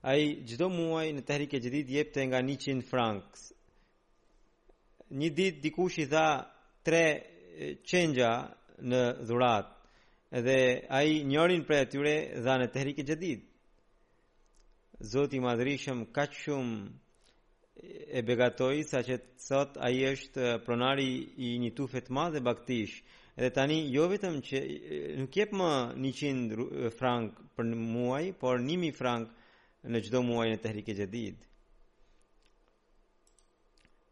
ai 0.02 0.40
çdo 0.48 0.70
muaj 0.72 1.10
në 1.16 1.24
Tehrike 1.28 1.58
e 1.58 1.62
Jadid 1.64 1.90
jepte 1.92 2.24
nga 2.26 2.40
100 2.42 2.82
francs. 2.84 3.50
Një 5.12 5.30
dit 5.38 5.62
dikush 5.64 6.00
i 6.00 6.06
dha 6.12 6.28
3 6.86 7.84
çengja 7.90 8.32
në 8.90 9.02
dhurat 9.28 9.68
dhe 10.46 10.60
ai 11.00 11.24
njërin 11.30 11.66
prej 11.68 11.80
atyre 11.86 12.16
dha 12.46 12.54
në 12.62 12.72
Tehrike 12.72 13.02
e 13.04 13.08
Jadid. 13.12 13.42
Zoti 15.12 15.38
i 15.38 15.44
madhrishëm 15.44 16.00
kaq 16.16 16.32
shumë 16.42 16.80
e 18.20 18.22
begatoi 18.28 18.84
sa 18.84 19.00
që 19.08 19.16
sot 19.48 19.72
ai 19.88 19.96
është 20.12 20.46
pronari 20.66 21.12
i 21.46 21.56
një 21.60 21.72
tufe 21.78 22.02
të 22.04 22.12
madhe 22.20 22.40
baktish. 22.44 23.00
Edhe 23.38 23.52
tani 23.56 23.78
jo 23.96 24.08
vetëm 24.12 24.36
që 24.48 24.58
nuk 25.20 25.32
jep 25.36 25.52
më 25.60 25.72
100 25.96 26.96
frank 27.00 27.30
për 27.56 27.66
muaj, 27.94 28.24
por 28.40 28.58
1000 28.68 28.92
frank 29.00 29.28
në 29.88 30.02
gjdo 30.04 30.20
muajnë 30.26 30.58
të 30.60 30.72
hrike 30.74 30.92
e 30.92 30.98
gjedid. 31.00 31.44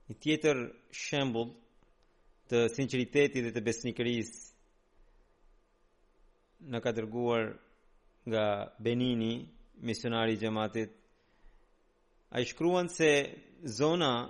Një 0.07 0.15
tjetër 0.23 0.57
shembul 0.95 1.49
të 2.47 2.61
sinceriteti 2.71 3.41
dhe 3.43 3.51
të 3.51 3.63
besnikëris 3.65 4.29
në 6.71 6.79
ka 6.83 6.91
tërguar 6.95 7.43
nga 8.29 8.45
Benini, 8.83 9.33
misionari 9.87 10.35
gjematit, 10.41 10.91
a 12.35 12.39
i 12.39 12.45
shkruan 12.49 12.87
se 12.91 13.11
zona 13.79 14.13
e, 14.27 14.29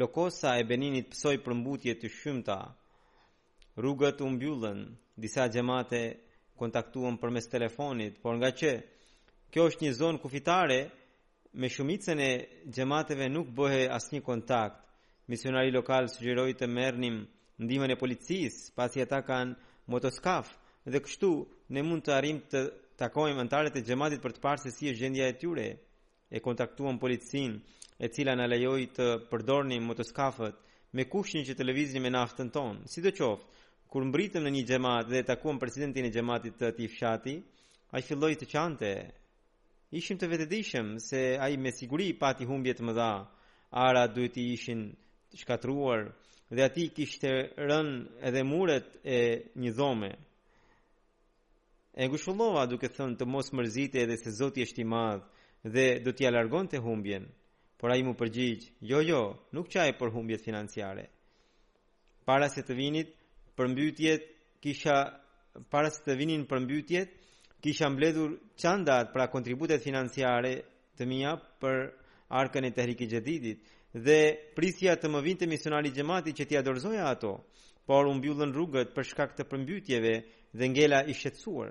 lokosa 0.00 0.54
e 0.58 0.64
Beninit 0.68 1.10
pësoj 1.12 1.34
përmbutje 1.44 1.94
të 2.00 2.08
shumëta, 2.16 2.58
rrugët 3.82 4.18
u 4.24 4.28
mbyllën, 4.34 4.80
disa 5.22 5.44
gjemate 5.54 6.00
kontaktuan 6.58 7.16
përmes 7.22 7.46
telefonit, 7.50 8.14
por 8.22 8.34
nga 8.38 8.50
që, 8.58 8.70
kjo 9.54 9.68
është 9.70 9.84
një 9.86 9.90
zonë 9.94 10.18
kufitare 10.22 10.76
me 11.62 11.68
shumicën 11.70 12.18
e 12.18 12.30
xhamateve 12.74 13.28
nuk 13.30 13.46
asë 13.62 13.82
asnjë 13.96 14.22
kontakt. 14.26 14.80
Misionari 15.30 15.70
lokal 15.70 16.08
sugjeroi 16.10 16.56
të 16.58 16.66
merrnim 16.66 17.20
ndihmën 17.62 17.94
e 17.94 17.98
policisë, 18.00 18.72
pasi 18.74 18.98
ata 19.04 19.20
kanë 19.28 19.54
motoskaf 19.92 20.50
dhe 20.90 20.98
kështu 21.04 21.30
ne 21.74 21.82
mund 21.86 22.02
të 22.02 22.16
arrim 22.16 22.40
të 22.50 22.64
takojmë 22.98 23.44
antarët 23.44 23.78
e 23.78 23.84
gjematit 23.86 24.20
për 24.24 24.34
të 24.34 24.42
parë 24.42 24.64
se 24.64 24.72
si 24.74 24.90
është 24.90 25.02
gjendja 25.04 25.30
e 25.30 25.36
tyre. 25.40 25.68
E 26.34 26.42
kontaktuam 26.42 26.98
policinë 26.98 28.02
e 28.04 28.10
cila 28.10 28.34
na 28.34 28.50
lejoi 28.50 28.90
të 28.96 29.06
përdornim 29.30 29.86
motoskafët 29.86 30.58
me 30.98 31.06
kushtin 31.14 31.46
që 31.46 31.54
të 31.54 31.68
lëvizni 31.70 32.02
me 32.02 32.10
naftën 32.10 32.50
tonë. 32.56 32.88
Si 32.90 32.98
të 33.04 33.14
qoftë, 33.14 33.62
kur 33.92 34.02
mbritëm 34.10 34.42
në 34.42 34.50
një 34.56 34.66
gjemat 34.72 35.08
dhe 35.14 35.22
takuam 35.30 35.62
presidentin 35.62 36.10
e 36.10 36.10
gjematit 36.16 36.58
të 36.58 36.74
tifshati, 36.80 37.38
a 37.94 38.02
i 38.02 38.02
filloj 38.08 38.34
të 38.40 38.50
qante, 38.50 38.92
ishim 39.96 40.18
të 40.18 40.26
vetëdijshëm 40.32 40.96
se 40.98 41.18
ai 41.40 41.54
me 41.62 41.70
siguri 41.72 42.10
pati 42.18 42.46
humbje 42.48 42.72
të 42.74 42.84
mëdha. 42.88 43.10
Ara 43.86 44.02
duhet 44.10 44.34
të 44.34 44.42
ishin 44.54 44.80
të 45.32 45.36
shkatruar 45.42 46.08
dhe 46.54 46.60
ati 46.66 46.84
kishte 46.94 47.30
rën 47.66 47.88
edhe 48.28 48.42
muret 48.46 48.86
e 49.04 49.18
një 49.62 49.72
dhome. 49.78 50.12
E 51.94 52.02
ngushullova 52.10 52.66
duke 52.70 52.90
thënë 52.90 53.16
të 53.18 53.28
mos 53.32 53.52
mërzite 53.54 54.02
edhe 54.04 54.16
se 54.18 54.34
Zoti 54.38 54.64
është 54.66 54.82
i 54.82 54.88
madhë 54.94 55.70
dhe 55.74 55.86
do 56.04 56.10
t'ja 56.14 56.30
largon 56.34 56.66
të 56.70 56.82
humbjen, 56.86 57.26
por 57.78 57.90
ai 57.90 58.02
më 58.02 58.08
mu 58.10 58.14
përgjigjë, 58.18 58.68
jo 58.90 58.98
jo, 59.10 59.22
nuk 59.54 59.70
çaj 59.74 59.90
për 59.98 60.10
humbjet 60.14 60.42
financiare. 60.44 61.04
Para 62.26 62.48
se 62.50 62.62
të 62.66 62.74
vinit, 62.78 63.12
përmbytjet, 63.58 64.22
kisha, 64.62 64.96
para 65.70 65.90
se 65.90 66.02
të 66.06 66.14
vinin 66.18 66.46
përmbytjet, 66.50 67.10
kisha 67.64 67.88
mbledhur 67.90 68.30
çandat 68.60 69.08
pra 69.14 69.26
kontributet 69.32 69.80
financiare 69.84 70.52
të 71.00 71.04
mia 71.08 71.30
për 71.60 71.76
arkën 72.28 72.64
e 72.68 72.70
tehrikit 72.76 73.12
jedidit 73.16 73.64
dhe 74.06 74.18
prisja 74.56 74.92
të 75.00 75.08
më 75.12 75.20
vinte 75.26 75.46
misionari 75.52 75.88
i 75.88 75.94
xhamati 75.96 76.30
që 76.38 76.44
t'i 76.50 76.60
dorzoja 76.68 77.04
ato 77.14 77.32
por 77.88 78.04
u 78.10 78.12
mbyllën 78.20 78.52
rrugët 78.52 78.92
për 78.96 79.04
shkak 79.10 79.30
të 79.38 79.44
përmbytyjeve 79.52 80.14
dhe 80.58 80.66
ngela 80.74 81.00
i 81.08 81.14
shqetësuar 81.16 81.70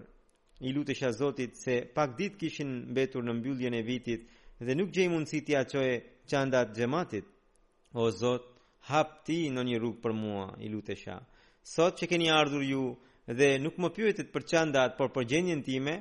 i 0.67 0.73
lutesha 0.75 1.11
Zotit 1.19 1.51
se 1.63 1.75
pak 1.95 2.17
ditë 2.19 2.37
kishin 2.41 2.71
mbetur 2.91 3.21
në 3.25 3.33
mbylljen 3.39 3.73
e 3.77 3.85
vitit 3.91 4.21
dhe 4.65 4.73
nuk 4.79 4.89
gjej 4.95 5.07
mundësi 5.13 5.43
t'i 5.45 5.53
aqoje 5.61 5.93
çandat 6.29 6.73
xhamatit 6.77 7.25
o 7.93 8.09
Zot 8.21 8.45
hap 8.89 9.09
ti 9.29 9.37
në 9.53 9.61
një 9.69 9.77
rrugë 9.79 10.01
për 10.03 10.13
mua 10.23 10.45
i 10.65 10.73
lutesha 10.73 11.21
sot 11.75 11.93
që 11.99 12.05
keni 12.11 12.33
ardhur 12.41 12.65
ju 12.73 12.83
dhe 13.31 13.57
nuk 13.59 13.77
më 13.79 13.89
pyetet 13.95 14.31
për 14.33 14.43
çandat, 14.51 14.97
por 14.97 15.07
për 15.15 15.23
gjendjen 15.27 15.63
time, 15.63 15.95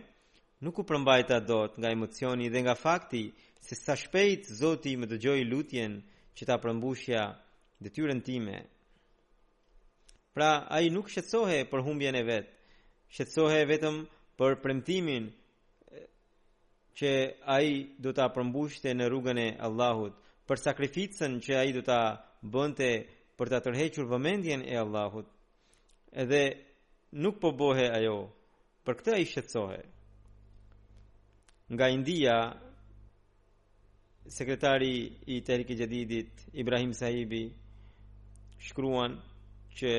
nuk 0.61 0.78
u 0.78 0.82
përmbajta 0.85 1.38
dot 1.46 1.78
nga 1.78 1.90
emocioni 1.92 2.48
dhe 2.50 2.61
nga 2.62 2.74
fakti 2.74 3.30
se 3.61 3.74
sa 3.78 3.94
shpejt 3.96 4.44
Zoti 4.50 4.96
më 4.96 5.06
dëgjoi 5.06 5.44
lutjen 5.50 5.92
që 6.37 6.42
ta 6.46 6.56
përmbushja 6.62 7.22
detyrën 7.82 8.20
time. 8.26 8.56
Pra 10.35 10.66
ai 10.76 10.88
nuk 10.90 11.08
shqetësohej 11.11 11.62
për 11.70 11.80
humbjen 11.87 12.14
e 12.18 12.24
vet. 12.32 12.46
Shqetësohej 13.12 13.64
vetëm 13.72 13.96
për 14.38 14.52
premtimin 14.62 15.24
që 16.98 17.12
ai 17.56 17.66
do 18.02 18.11
ta 18.12 18.26
përmbushte 18.35 18.90
në 18.94 19.04
rrugën 19.08 19.38
e 19.38 19.48
Allahut, 19.66 20.12
për 20.48 20.56
sakrificën 20.58 21.32
që 21.44 21.52
ai 21.61 21.70
do 21.76 21.82
ta 21.87 22.00
bënte 22.54 22.88
për 23.38 23.46
ta 23.52 23.58
tërhequr 23.64 24.04
vëmendjen 24.12 24.61
e 24.66 24.74
Allahut. 24.85 25.28
Edhe 26.22 26.42
nuk 27.20 27.38
po 27.40 27.51
bohe 27.59 27.88
ajo 27.96 28.12
për 28.87 28.94
këtë 29.01 29.12
ai 29.14 29.25
shqetësohej 29.29 29.83
nga 31.77 31.87
India 31.94 32.37
sekretari 34.37 34.94
i 35.35 35.42
Tehrik 35.44 35.70
i 35.75 35.77
Jadidit 35.83 36.46
Ibrahim 36.62 36.92
Sahibi 36.96 37.42
shkruan 38.66 39.18
që 39.79 39.92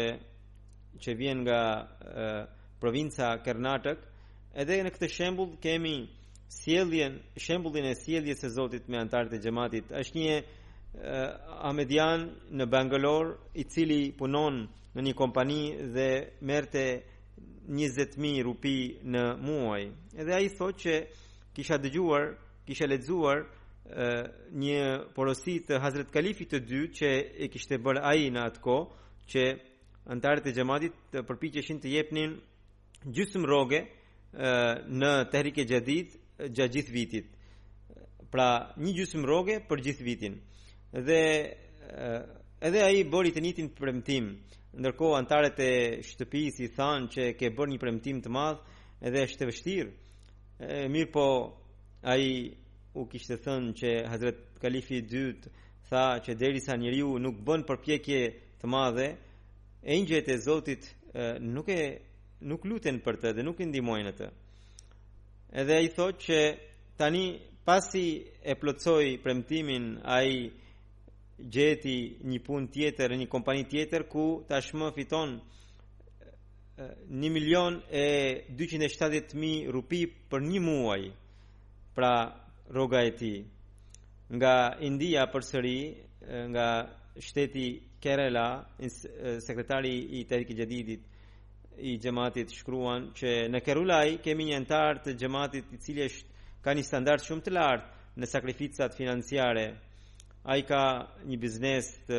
që 1.04 1.14
vjen 1.18 1.40
nga 1.46 1.62
e, 1.62 2.34
provinca 2.82 3.30
Karnatak 3.46 4.00
edhe 4.62 4.82
në 4.86 4.92
këtë 4.96 5.10
shembull 5.16 5.56
kemi 5.64 5.96
sjelljen 6.60 7.20
shembullin 7.38 7.86
e 7.90 7.96
sjelljes 7.98 8.42
së 8.44 8.54
Zotit 8.58 8.88
me 8.90 8.98
antarët 9.02 9.34
e 9.38 9.42
xhamatit 9.44 9.94
është 10.02 10.18
një 10.20 10.36
uh, 10.94 10.94
eh, 10.94 11.34
Ahmedian 11.64 12.28
në 12.52 12.66
Bangalore 12.70 13.34
i 13.56 13.64
cili 13.66 14.12
punon 14.18 14.64
në 14.96 15.02
një 15.08 15.14
kompani 15.18 15.62
dhe 15.96 16.10
merte 16.46 16.84
20.000 17.70 18.44
rupi 18.44 18.76
në 19.08 19.24
muaj. 19.42 19.84
Edhe 20.20 20.36
a 20.36 20.40
i 20.44 20.50
thot 20.52 20.78
që 20.84 20.94
kisha 21.56 21.78
dëgjuar, 21.82 22.26
kisha 22.68 22.88
ledzuar 22.88 23.38
uh, 23.42 23.46
eh, 23.92 24.16
një 24.52 25.14
porosit 25.16 25.68
të 25.72 25.82
Hazret 25.82 26.12
Kalifit 26.12 26.52
të 26.54 26.60
dy 26.68 26.82
që 27.00 27.10
e 27.44 27.48
kishte 27.52 27.80
bërë 27.82 28.04
a 28.04 28.14
i 28.20 28.30
në 28.32 28.44
atë 28.52 28.62
ko 28.64 28.78
që 29.34 29.44
antarët 30.14 30.48
e 30.52 30.56
gjematit 30.56 30.94
të 31.14 31.24
përpikëshin 31.28 31.80
të 31.80 31.94
jepnin 31.98 32.38
gjusëm 33.16 33.46
roge 33.48 33.80
uh, 33.86 33.88
eh, 34.34 34.74
në 35.00 35.12
tehrike 35.32 35.66
gjadit 35.66 36.20
gjatë 36.38 36.74
gjithë 36.74 36.92
vitit. 36.96 37.26
Pra 38.34 38.74
një 38.82 38.92
gjusëm 38.98 39.24
roge 39.30 39.60
për 39.70 39.82
gjithë 39.88 40.04
vitin 40.04 40.40
dhe 40.94 41.58
edhe 42.62 42.82
ai 42.86 43.02
bëri 43.10 43.32
të 43.34 43.42
njëjtin 43.42 43.70
premtim. 43.74 44.28
Ndërkohë 44.78 45.18
antarët 45.24 45.58
e 45.58 45.72
shtëpisë 46.06 46.62
i 46.68 46.70
thanë 46.78 47.08
që 47.14 47.24
ke 47.38 47.50
bërë 47.54 47.72
një 47.74 47.82
premtim 47.82 48.20
të 48.22 48.30
madh 48.34 48.62
edhe 49.02 49.24
është 49.26 49.42
e 49.44 49.50
vështirë. 49.50 49.90
Mirë 50.94 51.10
po 51.14 51.26
ai 52.06 52.54
u 52.94 53.08
kishte 53.10 53.40
thënë 53.42 53.74
që 53.82 53.90
Hazrat 54.12 54.40
Kalifi 54.62 55.00
i 55.02 55.08
dytë 55.10 55.50
tha 55.90 56.04
që 56.26 56.38
derisa 56.40 56.78
njeriu 56.78 57.18
nuk 57.22 57.42
bën 57.46 57.66
përpjekje 57.68 58.20
të 58.62 58.66
madhe, 58.70 59.10
engjëjt 59.94 60.30
e 60.34 60.38
Zotit 60.46 60.84
nuk 61.42 61.68
e 61.74 61.84
nuk 62.50 62.62
luten 62.70 63.02
për 63.06 63.16
të 63.22 63.34
dhe 63.40 63.44
nuk 63.48 63.58
i 63.66 63.66
ndihmojnë 63.70 64.14
atë. 64.14 64.28
Edhe 65.62 65.74
ai 65.80 65.90
thotë 65.90 66.22
që 66.28 66.40
tani 66.98 67.26
pasi 67.66 68.06
e 68.46 68.54
plotsoi 68.62 69.18
premtimin 69.24 69.98
ai 70.06 70.54
gjeti 71.50 71.96
një 72.24 72.40
pun 72.46 72.68
tjetër, 72.72 73.14
një 73.20 73.28
kompani 73.32 73.64
tjetër 73.68 74.08
ku 74.08 74.44
tashmë 74.48 74.92
fiton 74.96 75.40
1 76.80 77.30
milion 77.32 77.80
e 77.92 78.06
270.000 78.58 79.68
rupi 79.76 80.06
për 80.32 80.42
një 80.42 80.62
muaj 80.64 81.02
pra 81.96 82.14
roga 82.74 83.02
e 83.06 83.12
ti 83.20 83.34
nga 84.34 84.56
India 84.80 85.28
për 85.30 85.44
sëri 85.50 85.78
nga 86.54 86.68
shteti 87.20 87.68
Kerala 88.04 88.50
sekretari 89.40 89.94
i 90.20 90.26
tërki 90.28 90.58
gjedidit 90.58 91.04
i 91.80 91.98
gjematit 92.04 92.52
shkruan 92.56 93.10
që 93.18 93.30
në 93.52 93.62
Kerulaj 93.64 94.10
kemi 94.24 94.50
një 94.50 94.58
antar 94.64 95.00
të 95.04 95.14
gjematit 95.22 95.72
i 95.74 95.78
cilje 95.80 96.10
është 96.12 96.60
ka 96.64 96.74
një 96.76 96.84
standart 96.88 97.24
shumë 97.28 97.46
të 97.46 97.54
lartë 97.58 98.20
në 98.20 98.30
sakrificat 98.30 98.94
financiare 98.98 99.64
në 99.70 99.93
ai 100.44 100.64
ka 100.68 101.08
një 101.24 101.38
biznes 101.40 101.88
të 102.08 102.18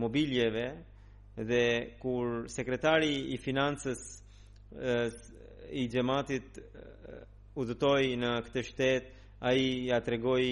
mobiljeve 0.00 0.66
dhe 1.48 1.64
kur 2.00 2.46
sekretari 2.48 3.12
i 3.34 3.36
financës 3.42 4.00
e, 4.16 4.94
i 5.76 5.84
xhamatit 5.92 6.56
udhëtoi 7.60 8.14
në 8.22 8.30
këtë 8.48 8.62
shtet 8.70 9.10
ai 9.50 9.60
ja 9.90 9.98
tregoi 10.04 10.48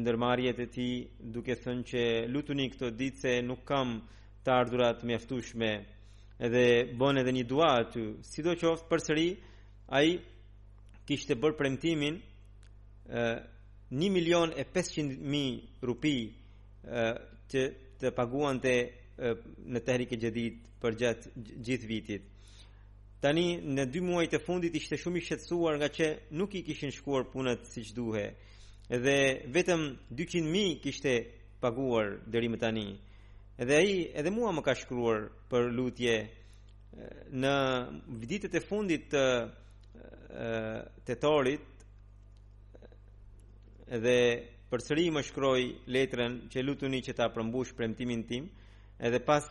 ndërmarrjet 0.00 0.62
e 0.64 0.68
tij 0.76 0.94
duke 1.34 1.54
thënë 1.64 1.84
që 1.92 2.02
lutuni 2.32 2.70
këto 2.72 2.90
ditë 3.00 3.20
se 3.24 3.34
nuk 3.44 3.60
kam 3.68 3.98
të 4.44 4.54
ardhurat 4.56 5.04
mjaftueshme 5.08 5.70
edhe 6.48 6.64
bën 7.00 7.20
edhe 7.22 7.36
një 7.36 7.44
dua 7.52 7.70
aty 7.82 8.06
sidoqoftë 8.32 8.88
përsëri 8.90 9.28
ai 10.00 10.14
kishte 11.08 11.36
bërë 11.42 11.58
premtimin 11.60 12.20
1 13.90 14.08
milion 14.10 14.52
e 14.54 14.62
500 14.64 15.18
mijë 15.18 15.86
rupi 15.88 16.12
uh, 16.86 17.14
që 17.50 17.62
të 17.98 18.12
paguan 18.14 18.60
të 18.62 18.74
uh, 18.78 19.40
në 19.74 19.80
tehrike 19.86 20.16
gjedit 20.18 20.60
për 20.80 20.94
gjatë 21.00 21.32
gjithë 21.66 21.88
vitit. 21.90 22.28
Tani 23.20 23.44
në 23.66 23.88
dy 23.92 24.00
muaj 24.00 24.28
të 24.32 24.40
fundit 24.46 24.76
ishte 24.78 24.96
shumë 24.96 25.18
i 25.20 25.24
shqetsuar 25.26 25.76
nga 25.80 25.88
që 25.92 26.06
nuk 26.38 26.54
i 26.56 26.62
kishin 26.64 26.94
shkuar 26.94 27.26
punët 27.32 27.66
si 27.68 27.82
që 27.88 27.96
duhe 27.98 28.24
dhe 29.02 29.16
vetëm 29.54 29.82
200 30.08 30.48
mijë 30.54 30.78
kishte 30.86 31.12
paguar 31.62 32.14
deri 32.32 32.48
më 32.50 32.60
tani. 32.62 32.86
Edhe 33.60 33.74
ai 33.76 33.98
edhe 34.16 34.30
mua 34.32 34.54
më 34.54 34.62
ka 34.66 34.72
shkruar 34.80 35.26
për 35.50 35.68
lutje 35.76 36.14
në 37.42 37.54
viditet 38.22 38.54
e 38.56 38.62
fundit 38.70 39.04
të 39.12 39.26
tetorit 41.06 41.79
dhe 43.98 44.18
përsëri 44.70 45.08
më 45.10 45.22
shkroi 45.26 45.64
letrën 45.92 46.32
që 46.52 46.62
lutuni 46.62 47.00
që 47.06 47.12
ta 47.18 47.26
përmbush 47.34 47.72
premtimin 47.74 48.22
tim 48.28 48.44
edhe 49.02 49.18
pas 49.26 49.42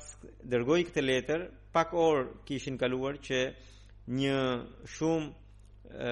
dërgoj 0.52 0.82
këtë 0.88 1.02
letër 1.04 1.42
pak 1.74 1.92
orë 1.92 2.24
kishin 2.48 2.78
kaluar 2.80 3.18
që 3.28 3.40
një 4.18 4.38
shumë 4.88 6.06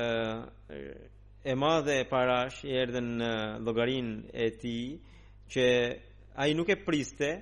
e 1.47 1.53
madhe 1.55 1.95
e 2.01 2.07
parash 2.11 2.65
e 2.67 2.73
erdhen 2.83 3.07
në 3.21 3.31
logarin 3.65 4.09
e 4.45 4.49
ti 4.59 4.75
që 5.53 5.67
a 6.35 6.43
i 6.47 6.53
nuk 6.57 6.67
e 6.69 6.75
priste 6.87 7.29
e, 7.29 7.41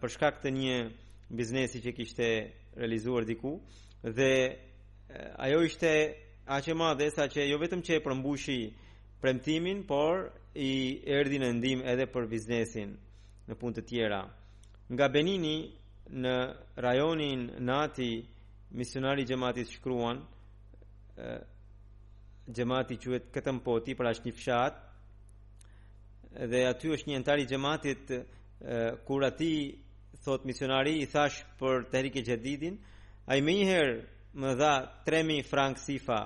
për 0.00 0.08
shkak 0.14 0.40
të 0.42 0.50
një 0.58 0.76
biznesi 1.38 1.78
që 1.84 1.92
kishte 1.96 2.28
realizuar 2.76 3.24
diku 3.24 3.54
dhe 4.16 4.32
e, 4.50 4.56
ajo 5.46 5.62
ishte 5.68 5.90
aqe 6.56 6.74
madhe 6.82 7.10
sa 7.14 7.28
që 7.32 7.46
jo 7.50 7.56
vetëm 7.62 7.80
që 7.86 7.92
e 7.96 8.02
përmbushi 8.06 8.58
e, 8.66 8.72
premtimin, 9.24 9.80
por 9.88 10.26
i 10.60 11.00
erdhi 11.16 11.38
në 11.40 11.48
ndim 11.56 11.80
edhe 11.88 12.04
për 12.12 12.26
biznesin 12.28 12.90
në 13.48 13.56
punë 13.56 13.78
të 13.78 13.84
tjera. 13.88 14.20
Nga 14.92 15.06
Benini 15.14 15.56
në 16.20 16.34
rajonin 16.84 17.46
Nati, 17.64 18.10
misionari 18.76 19.24
i 19.24 19.28
xhamatis 19.30 19.70
shkruan, 19.78 20.18
ë 21.24 21.30
xhamati 22.56 22.98
quhet 23.00 23.30
Katampoti, 23.32 23.94
pra 23.96 24.12
është 24.12 24.28
një 24.28 24.34
fshat. 24.36 24.82
Dhe 26.50 26.60
aty 26.68 26.92
është 26.92 27.08
një 27.10 27.16
antar 27.22 27.38
i 27.40 27.48
xhamatit 27.48 28.04
kur 29.08 29.20
aty 29.30 29.52
thot 30.26 30.44
misionari 30.48 30.98
i 31.00 31.08
thash 31.14 31.38
për 31.58 31.88
të 31.88 32.10
Xhedidin, 32.26 32.76
ai 33.30 33.40
më 33.44 33.52
një 33.58 33.64
herë 33.72 33.96
më 34.42 34.52
dha 34.60 34.74
3000 35.08 35.48
frank 35.52 35.76
sifa 35.80 36.20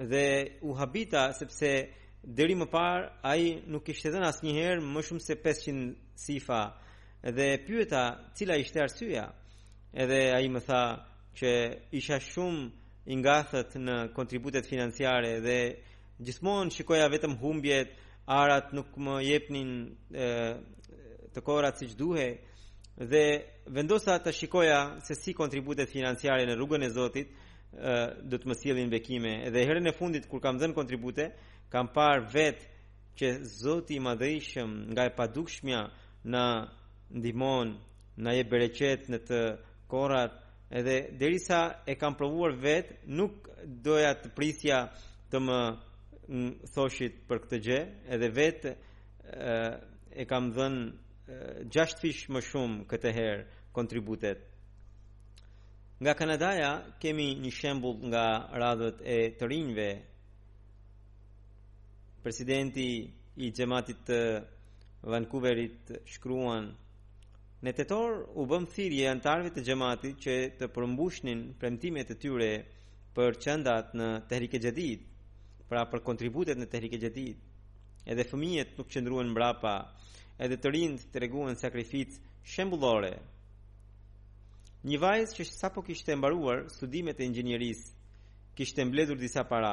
dhe 0.00 0.52
u 0.60 0.74
habita 0.78 1.30
sepse 1.32 1.72
deri 2.24 2.54
më 2.56 2.66
parë 2.72 3.02
ai 3.30 3.44
nuk 3.70 3.84
kishte 3.86 4.10
dhënë 4.12 4.28
asnjëherë 4.32 4.84
më 4.94 5.00
shumë 5.06 5.24
se 5.26 5.34
500 5.40 5.90
sifa 6.26 6.60
dhe 7.36 7.46
pyeta 7.66 8.02
cila 8.36 8.54
ishte 8.60 8.78
arsyeja 8.84 9.24
edhe 10.02 10.20
ai 10.36 10.48
më 10.54 10.60
tha 10.68 10.82
që 11.38 11.50
isha 11.98 12.16
shumë 12.32 12.64
i 13.12 13.16
ngathët 13.20 13.70
në 13.86 13.96
kontributet 14.16 14.64
financiare 14.70 15.32
dhe 15.46 15.58
gjithmonë 16.24 16.72
shikoja 16.76 17.06
vetëm 17.12 17.34
humbjet 17.40 17.88
arat 18.40 18.66
nuk 18.76 18.88
më 19.04 19.14
jepnin 19.28 19.70
e, 20.26 20.30
të 21.34 21.40
korat 21.46 21.76
si 21.80 21.86
që 21.92 21.96
duhe 21.98 22.28
dhe 23.12 23.24
vendosa 23.76 24.14
të 24.24 24.32
shikoja 24.38 24.78
se 25.06 25.14
si 25.22 25.32
kontributet 25.40 25.88
financiare 25.92 26.44
në 26.48 26.56
rrugën 26.56 26.82
e 26.86 26.90
Zotit 26.96 27.28
e, 27.28 27.32
do 28.28 28.38
të 28.38 28.48
më 28.50 28.56
sjellin 28.58 28.90
bekime. 28.90 29.32
Edhe 29.46 29.62
herën 29.66 29.86
e 29.86 29.92
fundit 29.94 30.26
kur 30.28 30.40
kam 30.42 30.58
dhënë 30.58 30.74
kontribute, 30.74 31.26
kam 31.70 31.88
parë 31.94 32.24
vetë 32.32 32.66
që 33.20 33.26
Zoti 33.60 33.96
i 33.98 34.02
Madhëshëm 34.02 34.70
nga 34.92 35.02
e 35.06 35.12
padukshmja 35.16 35.80
na 36.32 36.44
ndihmon, 37.18 37.68
na 38.22 38.30
jep 38.36 38.50
bereqet 38.50 39.08
në 39.12 39.18
të 39.28 39.40
korrat. 39.90 40.34
Edhe 40.70 40.96
derisa 41.18 41.60
e 41.90 41.94
kam 41.98 42.14
provuar 42.18 42.52
vetë, 42.62 42.98
nuk 43.18 43.46
doja 43.84 44.12
të 44.20 44.28
prisja 44.36 44.78
të 45.30 45.38
më 45.46 45.60
thoshit 46.74 47.14
për 47.28 47.38
këtë 47.44 47.58
gjë, 47.66 47.80
edhe 48.16 48.28
vetë 48.36 48.70
e 50.20 50.24
kam 50.30 50.50
dhënë 50.58 51.70
6 51.74 51.98
fish 52.02 52.26
më 52.34 52.40
shumë 52.50 52.86
këtë 52.90 53.12
herë 53.18 53.42
kontributet. 53.74 54.49
Nga 56.00 56.14
Kanadaja 56.16 56.68
kemi 56.98 57.24
një 57.44 57.50
shembull 57.56 57.98
nga 58.08 58.22
radhët 58.62 58.98
e 59.04 59.16
të 59.38 59.46
rinjve. 59.50 59.84
Presidenti 62.24 62.86
i 63.44 63.50
xhamatit 63.58 63.98
të 64.08 64.20
Vancouverit 65.14 65.90
shkruan 66.14 66.70
Në 67.66 67.74
tetor 67.80 68.16
u 68.40 68.46
bëm 68.48 68.64
thirrje 68.76 69.10
antarëve 69.10 69.52
të 69.58 69.64
xhamatit 69.66 70.22
që 70.24 70.36
të 70.62 70.68
përmbushnin 70.78 71.42
premtimet 71.60 72.12
e 72.14 72.16
tyre 72.22 72.48
për 73.18 73.36
qëndat 73.44 73.92
në 74.00 74.06
Tehrike 74.32 74.60
gjedit, 74.66 75.04
pra 75.68 75.82
për 75.92 76.00
kontributet 76.08 76.56
në 76.62 76.68
Tehrike 76.76 77.02
gjedit, 77.04 77.36
Edhe 78.14 78.24
fëmijët 78.32 78.72
nuk 78.80 78.88
qëndruan 78.96 79.34
mbrapa, 79.36 79.74
edhe 80.46 80.56
të 80.62 80.72
rinjt 80.78 81.06
treguan 81.18 81.60
sakrificë 81.64 82.32
shembullore. 82.54 83.12
Një 84.88 84.96
vajzë 84.98 85.36
që 85.36 85.44
sa 85.52 85.68
po 85.68 85.82
kishte 85.84 86.14
mbaruar 86.16 86.62
studimet 86.72 87.18
e 87.20 87.26
inxhinierisë, 87.28 87.90
kishte 88.56 88.84
mbledhur 88.88 89.18
disa 89.20 89.42
para. 89.44 89.72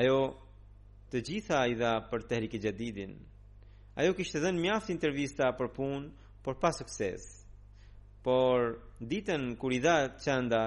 Ajo 0.00 0.14
të 1.12 1.20
gjitha 1.28 1.58
i 1.68 1.74
dha 1.76 1.90
për 2.08 2.24
Tehrik 2.30 2.54
e 2.56 2.60
Gjadidin. 2.64 3.12
Ajo 4.00 4.14
kishte 4.16 4.40
dhenë 4.40 4.62
mjaft 4.64 4.92
intervista 4.94 5.50
për 5.58 5.68
punë, 5.76 6.08
por 6.42 6.56
pa 6.62 6.70
sukses. 6.72 7.26
Por 8.24 8.64
ditën 9.12 9.44
kur 9.60 9.74
i 9.76 9.82
dha 9.84 9.98
çanda 10.24 10.62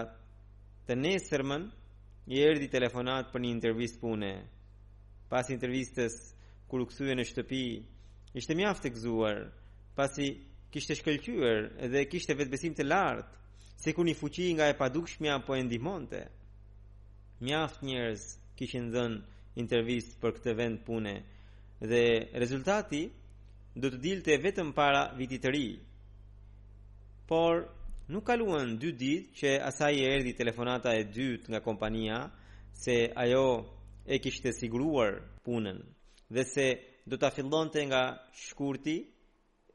të 0.86 0.98
nesërmën, 1.02 1.66
i 2.30 2.40
erdhi 2.46 2.70
telefonat 2.74 3.34
për 3.34 3.42
një 3.42 3.52
intervistë 3.56 4.02
pune. 4.04 4.32
Pas 5.30 5.50
intervistës, 5.56 6.14
kur 6.70 6.86
u 6.86 6.88
kthye 6.92 7.18
në 7.18 7.26
shtëpi, 7.32 7.64
ishte 8.38 8.58
mjaft 8.60 8.86
e 8.90 8.94
gëzuar, 8.96 9.48
pasi 9.98 10.32
kishte 10.76 10.96
shkëlqyer 11.00 11.60
dhe 11.94 12.02
kishte 12.12 12.34
vetbesim 12.36 12.74
të 12.76 12.84
lartë, 12.84 13.38
sikur 13.84 14.06
i 14.12 14.16
fuqi 14.20 14.48
nga 14.58 14.66
e 14.72 14.76
padukshmja 14.82 15.32
apo 15.40 15.52
e 15.56 15.62
ndihmonte. 15.64 16.20
Mjaft 17.44 17.80
njerëz 17.88 18.24
kishin 18.60 18.90
dhënë 18.94 19.22
intervistë 19.64 20.20
për 20.22 20.32
këtë 20.36 20.56
vend 20.60 20.78
pune 20.88 21.14
dhe 21.90 22.04
rezultati 22.44 23.02
do 23.80 23.88
të 23.92 24.02
dilte 24.04 24.34
vetëm 24.48 24.70
para 24.80 25.02
vitit 25.20 25.42
të 25.46 25.50
ri. 25.56 25.66
Por 27.30 27.56
nuk 28.12 28.28
kaluan 28.28 28.76
2 28.82 28.92
ditë 29.04 29.32
që 29.40 29.50
asaj 29.72 29.94
i 29.96 30.04
erdhi 30.12 30.36
telefonata 30.42 30.90
e 31.00 31.08
dytë 31.16 31.48
nga 31.56 31.64
kompania 31.64 32.20
se 32.84 32.96
ajo 33.24 33.48
e 34.14 34.20
kishte 34.24 34.52
siguruar 34.60 35.14
punën 35.46 35.78
dhe 36.36 36.44
se 36.54 36.66
do 37.10 37.16
ta 37.22 37.30
fillonte 37.36 37.80
nga 37.90 38.02
shkurti 38.46 38.98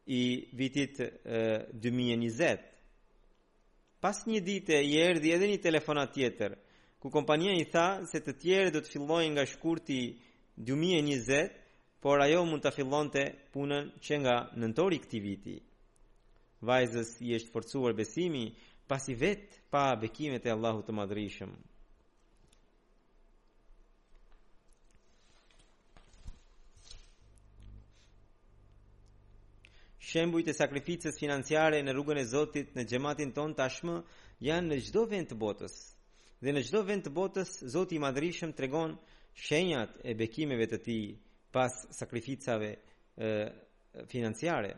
i 0.07 0.49
vitit 0.53 0.99
e, 1.01 1.13
2020. 1.73 2.59
Pas 4.01 4.25
një 4.27 4.41
dite 4.41 4.79
i 4.83 4.97
erdhi 4.97 5.33
edhe 5.37 5.49
një 5.51 5.59
telefonat 5.61 6.15
tjetër, 6.15 6.55
ku 7.01 7.11
kompania 7.13 7.53
i 7.59 7.65
tha 7.69 8.01
se 8.11 8.21
të 8.25 8.33
tjerë 8.43 8.71
do 8.73 8.81
të 8.81 8.93
fillojnë 8.95 9.33
nga 9.35 9.45
shkurti 9.47 10.01
2020, 10.57 11.51
por 12.01 12.21
ajo 12.25 12.47
mund 12.49 12.65
të 12.65 12.73
fillon 12.79 13.11
të 13.13 13.25
punën 13.53 13.91
që 14.05 14.15
nga 14.25 14.37
nëntori 14.57 14.99
këti 15.05 15.21
viti. 15.21 15.57
Vajzës 16.65 17.19
i 17.25 17.35
është 17.37 17.53
forcuar 17.53 17.93
besimi, 17.97 18.47
pas 18.89 19.05
i 19.09 19.15
vetë 19.21 19.67
pa 19.73 19.85
bekimet 20.01 20.49
e 20.49 20.53
Allahu 20.53 20.81
të 20.85 20.93
madrishëm. 20.97 21.53
shembujt 30.11 30.51
e 30.51 30.55
sakrificës 30.57 31.17
financiare 31.21 31.79
në 31.85 31.93
rrugën 31.95 32.19
e 32.19 32.27
Zotit 32.27 32.73
në 32.75 32.85
gjematin 32.91 33.31
ton 33.37 33.53
tashmë 33.55 33.97
janë 34.43 34.73
në 34.73 34.79
gjdo 34.87 35.05
vend 35.13 35.29
të 35.31 35.37
botës 35.39 35.77
dhe 36.41 36.55
në 36.57 36.63
gjdo 36.67 36.81
vend 36.89 37.07
të 37.07 37.13
botës 37.19 37.51
Zotit 37.75 38.01
madrishëm 38.03 38.55
të 38.57 38.65
regon 38.67 38.95
shenjat 39.47 39.99
e 40.11 40.15
bekimeve 40.21 40.67
të 40.73 40.79
ti 40.87 40.99
pas 41.55 41.81
sakrificave 41.99 42.73
financiare 44.13 44.77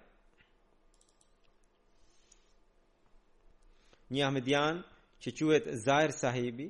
Një 4.12 4.26
ahmedian 4.26 4.82
që 5.24 5.30
quet 5.38 5.68
Zair 5.86 6.12
Sahibi 6.12 6.66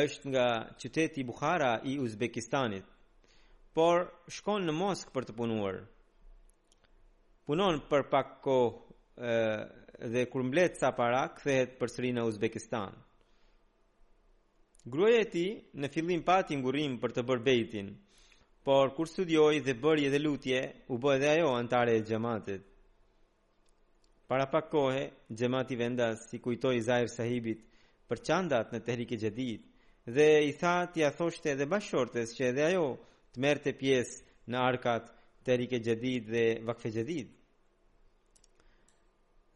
është 0.00 0.30
nga 0.32 0.46
qyteti 0.80 1.24
Bukhara 1.28 1.74
i 1.92 1.98
Uzbekistanit 2.00 2.86
por 3.76 4.06
shkon 4.36 4.64
në 4.64 4.72
Moskë 4.78 5.12
për 5.16 5.28
të 5.28 5.34
punuar 5.36 5.82
punon 7.50 7.80
për 7.90 8.04
pak 8.06 8.28
kohë 8.44 9.30
dhe 10.12 10.20
kur 10.30 10.44
mblet 10.46 10.76
sa 10.78 10.92
para 10.94 11.22
kthehet 11.34 11.72
përsëri 11.80 12.12
në 12.14 12.22
Uzbekistan. 12.28 12.92
Gruaja 14.86 15.24
e 15.24 15.26
tij 15.32 15.48
në 15.82 15.90
fillim 15.96 16.22
pati 16.28 16.54
ngurrim 16.60 16.94
për 17.02 17.10
të 17.16 17.24
bërë 17.28 17.44
bejtin, 17.48 17.88
por 18.64 18.94
kur 18.94 19.10
studioi 19.10 19.58
dhe 19.66 19.74
bëri 19.82 20.06
edhe 20.06 20.20
lutje, 20.22 20.60
u 20.94 20.98
bë 21.02 21.16
edhe 21.16 21.28
ajo 21.32 21.48
antare 21.56 21.96
e 21.98 22.04
xhamatit. 22.06 22.62
Para 24.30 24.46
pak 24.52 24.70
kohë, 24.76 25.02
xhamati 25.38 25.80
vendas 25.82 26.28
si 26.28 26.38
kujtoi 26.44 26.78
zahir 26.86 27.10
Sahibit 27.16 27.66
për 28.08 28.16
çandat 28.30 28.66
në 28.70 28.82
Tehrik 28.86 29.10
e 29.18 29.20
Jadid 29.24 29.66
dhe 30.16 30.28
i 30.52 30.54
tha 30.62 30.76
t'i 30.92 31.02
thoshte 31.18 31.48
edhe 31.56 31.66
bashortes 31.74 32.28
që 32.38 32.42
edhe 32.52 32.64
ajo 32.70 32.86
të 33.34 33.42
merrte 33.44 33.74
pjesë 33.80 34.18
në 34.54 34.64
arkat 34.70 35.04
Tehrik 35.46 35.72
e 35.78 35.82
Jadid 35.88 36.22
dhe 36.32 36.46
Vakfe 36.68 36.94
Jadid. 36.98 37.39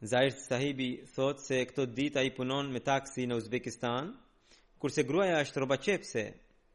Zahir 0.05 0.31
sahibi 0.37 0.87
thot 1.13 1.39
se 1.41 1.57
këto 1.65 1.85
dita 1.97 2.21
i 2.27 2.31
punon 2.37 2.67
me 2.73 2.79
taksi 2.87 3.23
në 3.25 3.37
Uzbekistan, 3.41 4.11
kurse 4.83 5.01
gruaja 5.11 5.39
është 5.45 5.61
roba 5.63 5.77
qepse, 5.85 6.23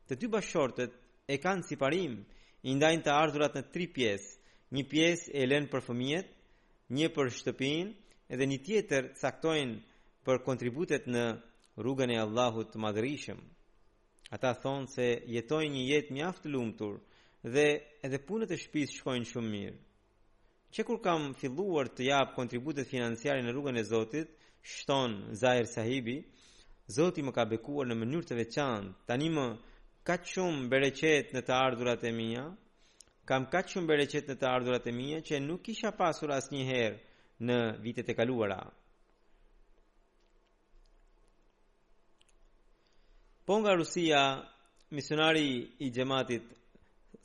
të 0.09 0.17
dy 0.23 0.29
bashortet 0.33 0.97
e 1.29 1.37
kanë 1.45 1.67
si 1.69 1.77
parim, 1.83 2.17
i 2.69 2.75
ndajnë 2.75 3.05
të 3.07 3.13
ardhurat 3.23 3.55
në 3.57 3.63
tri 3.77 3.87
pjesë, 3.97 4.33
një 4.75 4.85
pjesë 4.93 5.35
e 5.39 5.47
lenë 5.53 5.71
për 5.75 5.85
fëmijet, 5.87 6.33
një 6.99 7.11
për 7.17 7.31
shtëpin, 7.37 7.93
edhe 8.35 8.49
një 8.51 8.59
tjetër 8.67 9.11
saktojnë 9.23 9.79
për 10.27 10.43
kontributet 10.49 11.07
në 11.15 11.25
rrugën 11.85 12.11
e 12.11 12.19
Allahut 12.25 12.73
të 12.75 12.83
madrishëm. 12.89 13.39
Ata 14.37 14.51
thonë 14.65 14.93
se 14.97 15.07
jetojnë 15.37 15.75
një 15.77 15.87
jetë 15.93 16.19
mjaftë 16.19 16.51
lumëtur 16.57 16.99
dhe 17.55 17.69
edhe 18.09 18.23
punët 18.27 18.51
e 18.51 18.59
shpisë 18.67 18.99
shkojnë 18.99 19.33
shumë 19.35 19.55
mirë 19.55 19.79
që 20.75 20.85
kur 20.87 21.01
kam 21.05 21.23
filluar 21.41 21.89
të 21.91 22.05
japë 22.11 22.37
kontributet 22.39 22.87
financiare 22.91 23.41
në 23.43 23.53
rrugën 23.55 23.79
e 23.81 23.85
Zotit, 23.91 24.29
shton 24.63 25.17
Zahir 25.41 25.67
Sahibi, 25.67 26.19
Zoti 26.95 27.23
më 27.27 27.33
ka 27.37 27.45
bekuar 27.51 27.87
në 27.89 27.95
mënyrë 28.01 28.27
të 28.31 28.37
veçantë. 28.39 28.95
Tani 29.07 29.29
më 29.37 29.45
ka 30.07 30.17
shumë 30.33 30.69
bereqet 30.73 31.35
në 31.35 31.43
të 31.47 31.53
ardhurat 31.55 32.03
e 32.07 32.13
mia. 32.21 32.45
Kam 33.29 33.45
ka 33.53 33.61
shumë 33.71 33.91
bereqet 33.93 34.27
në 34.31 34.37
të 34.41 34.49
ardhurat 34.57 34.87
e 34.91 34.95
mia 35.01 35.19
që 35.27 35.39
nuk 35.47 35.63
kisha 35.67 35.93
pasur 36.01 36.31
asnjëherë 36.39 36.99
në 37.47 37.59
vitet 37.85 38.09
e 38.11 38.15
kaluara. 38.19 38.61
Po 43.47 43.55
nga 43.61 43.73
Rusia, 43.79 44.23
misionari 44.95 45.49
i 45.85 45.91
gjematit 45.95 46.45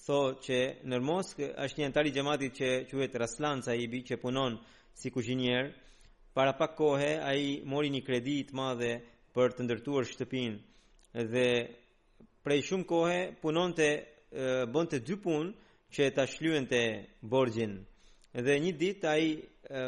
so 0.02 0.36
që 0.42 0.58
në 0.92 0.98
Moskë 1.04 1.48
është 1.66 1.80
një 1.80 1.86
antar 1.88 2.06
i 2.10 2.14
xhamatit 2.14 2.60
që 2.60 2.70
quhet 2.90 3.16
Raslan 3.22 3.62
Saibi 3.64 4.04
që 4.06 4.18
punon 4.22 4.58
si 4.94 5.12
kuzhinier. 5.12 5.72
Para 6.36 6.54
pak 6.58 6.76
kohë 6.78 7.12
ai 7.32 7.62
mori 7.64 7.90
një 7.94 8.02
kredi 8.04 8.36
të 8.50 8.56
madh 8.60 8.86
për 9.36 9.56
të 9.56 9.66
ndërtuar 9.66 10.06
shtëpinë 10.10 11.24
dhe 11.34 11.48
prej 12.44 12.60
shumë 12.68 12.88
kohë 12.90 13.20
punonte 13.42 13.90
bonte 14.76 15.00
dy 15.08 15.16
punë 15.26 15.50
që 15.96 16.10
ta 16.16 16.26
shlyente 16.28 16.82
borxhin. 17.32 17.74
Dhe 18.46 18.60
një 18.60 18.74
ditë 18.82 19.08
ai 19.16 19.26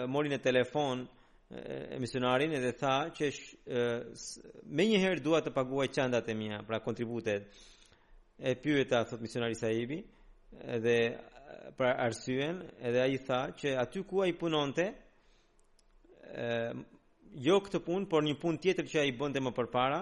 mori 0.08 0.30
në 0.32 0.40
telefon 0.44 1.04
emisionarin 2.00 2.56
dhe 2.64 2.72
tha 2.80 2.96
që 3.18 3.28
njëherë 4.72 5.24
dua 5.24 5.44
të 5.44 5.52
paguaj 5.58 5.88
qandat 5.96 6.30
e 6.32 6.36
mia, 6.36 6.62
pra 6.68 6.80
kontributet 6.84 7.44
e 8.40 8.56
pyeta 8.56 9.04
thot 9.04 9.22
misionari 9.22 9.56
Saibi 9.58 9.98
dhe 10.86 11.00
për 11.78 11.92
arsyen 12.08 12.60
edhe 12.86 13.00
ai 13.02 13.18
tha 13.26 13.40
që 13.58 13.74
aty 13.82 14.04
ku 14.08 14.22
ai 14.24 14.34
punonte 14.38 14.86
ë 16.34 16.76
jo 17.48 17.58
këtë 17.66 17.82
punë 17.86 18.08
por 18.10 18.22
një 18.26 18.36
punë 18.42 18.62
tjetër 18.64 18.86
që 18.94 19.00
ai 19.02 19.16
bënte 19.20 19.42
më 19.42 19.56
përpara 19.58 20.00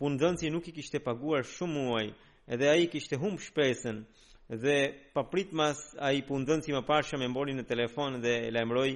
punëdhënësi 0.00 0.50
nuk 0.54 0.70
i 0.70 0.74
kishte 0.76 1.00
paguar 1.04 1.44
shumë 1.50 1.76
muaj 1.86 2.06
edhe 2.56 2.70
ai 2.72 2.86
kishte 2.92 3.18
humb 3.20 3.40
shpresën 3.42 4.00
dhe 4.64 4.76
papritmas 5.14 5.78
ai 6.08 6.24
punëdhënësi 6.28 6.72
më 6.76 6.82
parshëm 6.88 7.24
e 7.26 7.30
mbori 7.32 7.54
në 7.58 7.66
telefon 7.68 8.18
dhe 8.24 8.34
e 8.48 8.52
lajmëroi 8.56 8.94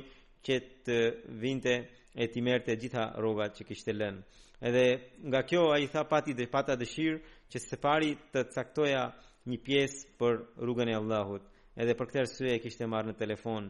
që 0.49 0.55
të 0.89 0.99
vinte 1.43 1.75
e 2.17 2.25
të 2.31 2.39
merrte 2.47 2.77
gjitha 2.81 3.05
rrogat 3.21 3.53
që 3.61 3.69
kishte 3.69 3.93
lënë 4.01 4.21
edhe 4.69 4.87
nga 5.29 5.41
kjo 5.49 5.63
ai 5.75 5.85
tha 5.93 6.03
pati 6.13 6.33
dhe 6.39 6.49
pata 6.55 6.73
dëshirë 6.81 7.19
që 7.53 7.59
së 7.63 7.77
pari 7.83 8.11
të 8.33 8.43
caktoja 8.55 9.03
një 9.51 9.59
piesë 9.67 10.05
për 10.21 10.37
rrugën 10.63 10.91
e 10.91 10.95
Allahut. 11.01 11.45
Edhe 11.81 11.95
për 11.99 12.11
këtë 12.11 12.21
arsye 12.25 12.55
e 12.55 12.61
kishte 12.63 12.87
marrë 12.93 13.11
në 13.13 13.19
telefon 13.23 13.69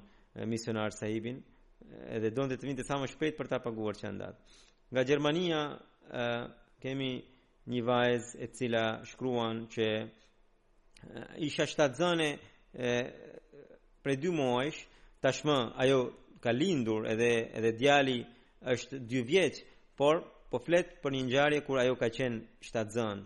misionar 0.52 0.92
Sahibin, 0.94 1.38
edhe 2.16 2.30
donte 2.36 2.58
të 2.58 2.68
vinte 2.68 2.84
sa 2.84 2.98
më 3.00 3.10
shpejt 3.14 3.38
për 3.38 3.48
ta 3.52 3.58
paguar 3.64 3.96
çëndat. 4.00 4.36
Nga 4.92 5.02
Gjermania 5.08 5.60
e, 5.70 6.24
kemi 6.82 7.10
një 7.72 7.82
vajz 7.88 8.22
e 8.36 8.46
cila 8.56 8.84
shkruan 9.10 9.58
që 9.74 9.86
e, 10.00 10.06
isha 11.48 11.66
shtatë 11.70 11.98
zëne 12.00 12.28
për 14.04 14.18
dy 14.22 14.30
muajsh, 14.38 14.80
tashmë 15.24 15.56
ajo 15.84 16.00
ka 16.44 16.50
lindur 16.60 17.02
edhe 17.12 17.30
edhe 17.58 17.70
djali 17.80 18.18
është 18.74 19.00
2 19.10 19.24
vjeç, 19.30 19.54
por 19.98 20.14
po 20.50 20.58
flet 20.64 20.96
për 21.02 21.12
një 21.14 21.20
ngjarje 21.28 21.60
kur 21.66 21.78
ajo 21.78 21.94
ka 22.00 22.08
qenë 22.16 22.38
shtatzën 22.66 23.18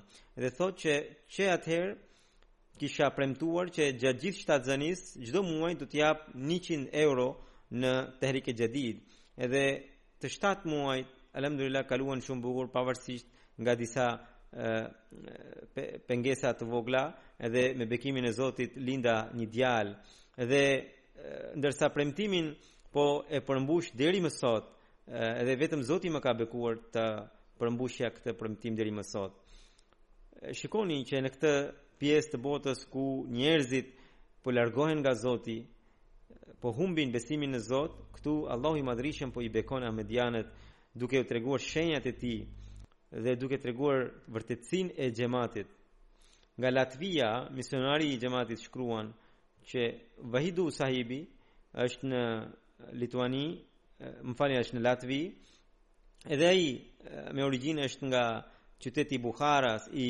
dhe 0.43 0.51
thotë 0.59 0.81
që 0.83 0.95
që 1.37 1.47
ather 1.55 1.85
kisha 2.81 3.07
premtuar 3.17 3.67
që 3.75 3.85
gjatë 4.03 4.21
gjithë 4.25 4.43
shtatzënis 4.43 5.01
çdo 5.31 5.41
muaj 5.51 5.73
do 5.81 5.87
të 5.89 5.97
jap 6.03 6.19
100 6.35 6.93
euro 7.07 7.27
në 7.81 7.93
Tehrik 8.21 8.47
e 8.53 8.57
Jadid 8.61 8.97
edhe 9.47 9.65
të 10.21 10.27
shtat 10.37 10.61
muaj 10.73 10.99
alhamdulillah 11.37 11.85
kaluan 11.91 12.21
shumë 12.27 12.45
bukur 12.45 12.67
pavarësisht 12.75 13.27
nga 13.63 13.73
disa 13.83 14.07
pe, 15.75 15.83
pengesa 16.09 16.51
të 16.59 16.65
vogla 16.73 17.05
edhe 17.47 17.63
me 17.79 17.87
bekimin 17.93 18.25
e 18.29 18.33
Zotit 18.39 18.73
linda 18.87 19.17
një 19.39 19.47
djalë 19.55 19.95
dhe 20.53 20.63
ndërsa 21.61 21.87
premtimin 21.95 22.47
po 22.93 23.05
e 23.31 23.39
përmbush 23.47 23.89
deri 24.01 24.21
më 24.25 24.33
sot 24.41 24.65
edhe 25.13 25.57
vetëm 25.61 25.83
Zoti 25.85 26.09
më 26.13 26.21
ka 26.25 26.33
bekuar 26.39 26.77
të 26.93 27.05
përmbushja 27.61 28.09
këtë 28.15 28.33
premtim 28.39 28.75
deri 28.77 28.91
më 28.95 29.05
sot. 29.13 29.33
Shikoni 30.59 30.99
që 31.09 31.21
në 31.23 31.31
këtë 31.37 31.53
pjesë 32.01 32.31
të 32.35 32.41
botës 32.45 32.79
ku 32.93 33.05
njerëzit 33.37 33.87
po 34.43 34.49
largohen 34.53 34.99
nga 35.03 35.13
Zoti, 35.15 35.59
po 36.61 36.73
humbin 36.77 37.13
besimin 37.13 37.53
në 37.53 37.61
Zot, 37.69 37.93
këtu 38.17 38.47
Allahu 38.53 38.77
i 38.81 38.85
Madhrishëm 38.85 39.31
po 39.33 39.41
i 39.45 39.51
bekon 39.53 39.85
Ahmedianët 39.85 40.49
duke 40.97 41.21
u 41.21 41.27
treguar 41.29 41.61
shenjat 41.61 42.07
e 42.07 42.13
tij 42.23 42.41
dhe 43.23 43.37
duke 43.41 43.59
treguar 43.61 43.99
vërtetësinë 44.35 44.97
e 44.97 45.07
xhamatit. 45.17 45.69
Nga 46.59 46.71
Latvia, 46.71 47.31
misionari 47.57 48.07
i 48.13 48.19
xhamatit 48.21 48.61
shkruan 48.65 49.09
që 49.69 49.81
Vahidu 50.33 50.65
Sahibi 50.77 51.21
është 51.85 52.05
në 52.11 52.23
Lituani 53.01 53.45
më 54.01 54.35
falni 54.39 54.57
është 54.59 54.77
në 54.77 54.83
Latvi. 54.83 55.21
Edhe 56.35 56.49
ai 56.49 56.65
me 57.37 57.43
origjinë 57.45 57.85
është 57.89 58.07
nga 58.11 58.25
qyteti 58.83 59.19
Bukharas 59.23 59.87
i 59.93 60.09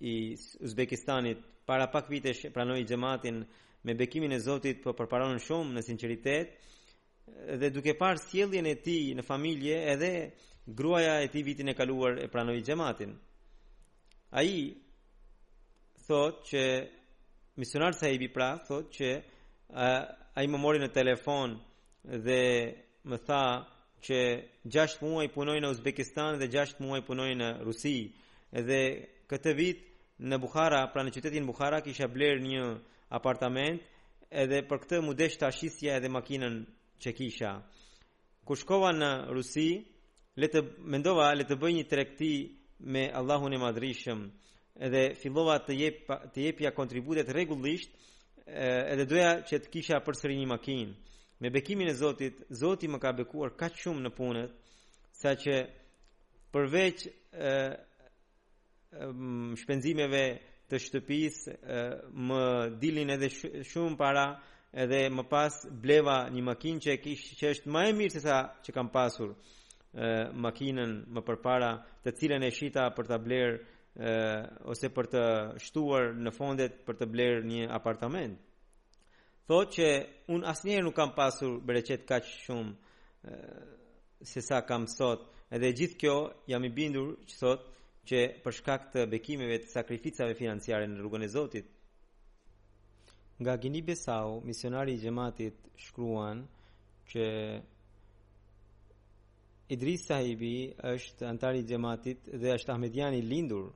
i 0.00 0.34
Uzbekistanit. 0.60 1.38
Para 1.66 1.86
pak 1.90 2.08
vitesh 2.10 2.44
pranoi 2.54 2.84
xhamatin 2.84 3.38
me 3.84 3.94
bekimin 3.98 4.32
e 4.32 4.38
Zotit, 4.40 4.78
po 4.84 4.92
përparonin 4.98 5.40
shumë 5.42 5.74
në 5.76 5.82
sinqeritet. 5.82 6.48
Dhe 7.60 7.70
duke 7.74 7.94
parë 7.98 8.22
sjelljen 8.28 8.66
e 8.70 8.74
tij 8.84 9.14
në 9.16 9.22
familje, 9.26 9.76
edhe 9.94 10.12
gruaja 10.78 11.14
e 11.24 11.28
tij 11.32 11.44
vitin 11.46 11.68
e 11.70 11.74
kaluar 11.74 12.14
e 12.24 12.28
pranoi 12.32 12.62
xhamatin. 12.62 13.12
Ai 14.38 14.52
thot 16.06 16.36
që 16.50 16.62
misionar 17.60 17.92
bi 18.22 18.28
pra 18.36 18.48
thot 18.68 18.86
që 18.96 19.08
ai 20.38 20.46
më 20.50 20.58
mori 20.64 20.78
në 20.80 20.90
telefon 20.94 21.50
dhe 22.26 22.42
më 23.10 23.18
tha 23.28 23.44
që 24.06 24.18
6 24.76 24.96
muaj 25.02 25.26
punoj 25.36 25.58
në 25.62 25.68
Uzbekistan 25.76 26.32
dhe 26.40 26.46
6 26.54 26.80
muaj 26.84 27.00
punoj 27.08 27.32
në 27.40 27.48
Rusi 27.66 27.98
dhe 28.68 28.80
këtë 29.30 29.52
vit 29.60 29.78
në 30.28 30.36
Bukhara, 30.44 30.80
pra 30.92 31.00
në 31.04 31.10
qytetin 31.14 31.46
Bukhara 31.50 31.78
kisha 31.86 32.06
bler 32.16 32.34
një 32.48 32.64
apartament 33.18 33.78
edhe 34.42 34.58
për 34.68 34.76
këtë 34.82 34.96
më 35.06 35.14
desh 35.20 35.36
të 35.38 35.46
ashisja 35.50 35.92
edhe 35.98 36.10
makinen 36.16 36.54
që 37.02 37.10
kisha 37.18 37.52
ku 38.46 38.54
shkova 38.60 38.90
në 38.96 39.10
Rusi 39.36 39.68
le 40.40 40.46
të 40.52 40.60
mendova, 40.92 41.30
le 41.38 41.44
të 41.48 41.54
bëj 41.60 41.72
një 41.78 41.84
trekti 41.92 42.32
me 42.92 43.06
Allahun 43.18 43.54
e 43.56 43.60
madrishëm 43.66 44.20
edhe 44.88 45.02
fillova 45.22 45.58
të, 45.64 45.72
jep, 45.82 46.02
të 46.32 46.38
jepja 46.48 46.70
kontributet 46.78 47.30
regullisht 47.38 47.92
edhe 48.92 49.04
doja 49.10 49.32
që 49.48 49.62
të 49.62 49.70
kisha 49.74 50.02
përsëri 50.06 50.36
një 50.42 50.50
makinë 50.54 50.90
me 51.40 51.54
bekimin 51.54 51.86
e 51.86 51.92
Zotit, 51.94 52.38
Zoti 52.50 52.88
më 52.88 52.98
ka 53.02 53.10
bekuar 53.18 53.50
kaq 53.60 53.74
shumë 53.82 54.02
në 54.06 54.12
punët 54.16 54.52
sa 55.20 55.30
që 55.42 55.54
përveç 56.54 56.98
ë 57.36 57.54
shpenzimeve 59.60 60.22
të 60.70 60.78
shtëpis 60.84 61.36
e, 61.50 61.54
më 62.28 62.40
dilin 62.82 63.12
edhe 63.16 63.28
shumë 63.70 63.98
para 64.00 64.24
edhe 64.84 65.00
më 65.16 65.24
pas 65.32 65.58
bleva 65.84 66.16
një 66.34 66.42
makinë 66.50 66.82
që, 66.86 66.94
kish, 67.04 67.26
që 67.38 67.52
është 67.54 67.72
më 67.74 67.82
e 67.90 67.92
mirë 68.00 68.14
se 68.16 68.22
sa 68.26 68.38
që 68.64 68.70
kam 68.76 68.88
pasur 68.96 69.30
e, 69.34 69.36
makinën 70.46 70.90
më 71.14 71.20
përpara 71.28 71.70
të 72.06 72.16
cilën 72.18 72.46
e 72.46 72.50
shita 72.58 72.88
për 72.96 73.10
të 73.10 73.20
bler 73.26 73.48
ose 74.70 74.90
për 74.92 75.06
të 75.12 75.20
shtuar 75.64 76.10
në 76.20 76.30
fondet 76.36 76.74
për 76.84 76.96
të 77.00 77.06
bler 77.12 77.38
një 77.48 77.62
apartament 77.72 78.34
thotë 79.46 79.68
që 79.76 79.88
un 80.34 80.42
asnjëherë 80.50 80.84
nuk 80.86 80.96
kam 80.96 81.12
pasur 81.14 81.58
bereqet 81.68 82.06
kaq 82.08 82.24
shumë 82.26 83.34
se 84.30 84.40
sa 84.42 84.58
kam 84.68 84.86
sot. 84.96 85.20
Edhe 85.54 85.68
gjithë 85.78 85.98
kjo 86.00 86.16
jam 86.50 86.64
i 86.66 86.72
bindur 86.74 87.08
që 87.28 87.36
thot 87.40 87.60
që 88.08 88.18
për 88.42 88.54
shkak 88.58 88.82
të 88.94 89.00
bekimeve 89.12 89.60
të 89.62 89.70
sakrificave 89.76 90.34
financiare 90.38 90.86
në 90.90 90.98
rrugën 90.98 91.24
e 91.26 91.30
Zotit. 91.36 91.66
Nga 93.40 93.54
Gini 93.62 93.82
Besau, 93.84 94.36
misionari 94.46 94.94
i 94.96 95.00
gjematit 95.02 95.56
shkruan 95.86 96.38
që 97.10 97.24
Idris 99.74 100.04
sahibi 100.08 100.54
është 100.92 101.26
antari 101.26 101.60
i 101.64 101.66
gjematit 101.66 102.28
dhe 102.40 102.52
është 102.56 102.72
Ahmediani 102.74 103.18
i 103.20 103.26
lindur. 103.32 103.66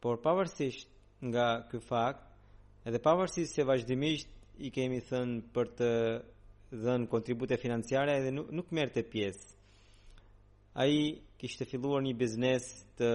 Por 0.00 0.16
pavërsisht 0.24 0.88
nga 1.30 1.48
kë 1.70 1.80
fakt, 1.88 2.33
edhe 2.84 3.00
pavarësisht 3.02 3.54
se 3.56 3.64
vazhdimisht 3.64 4.28
i 4.60 4.70
kemi 4.72 4.98
thënë 5.08 5.38
për 5.56 5.70
të 5.78 5.88
dhënë 6.84 7.08
kontribute 7.10 7.56
financiare 7.60 8.16
edhe 8.18 8.32
nuk, 8.36 8.50
nuk 8.58 8.72
merr 8.76 8.90
të 8.92 9.02
pjesë. 9.10 9.50
Ai 10.82 10.98
kishte 11.40 11.64
filluar 11.70 12.02
një 12.04 12.12
biznes 12.18 12.66
të 12.98 13.10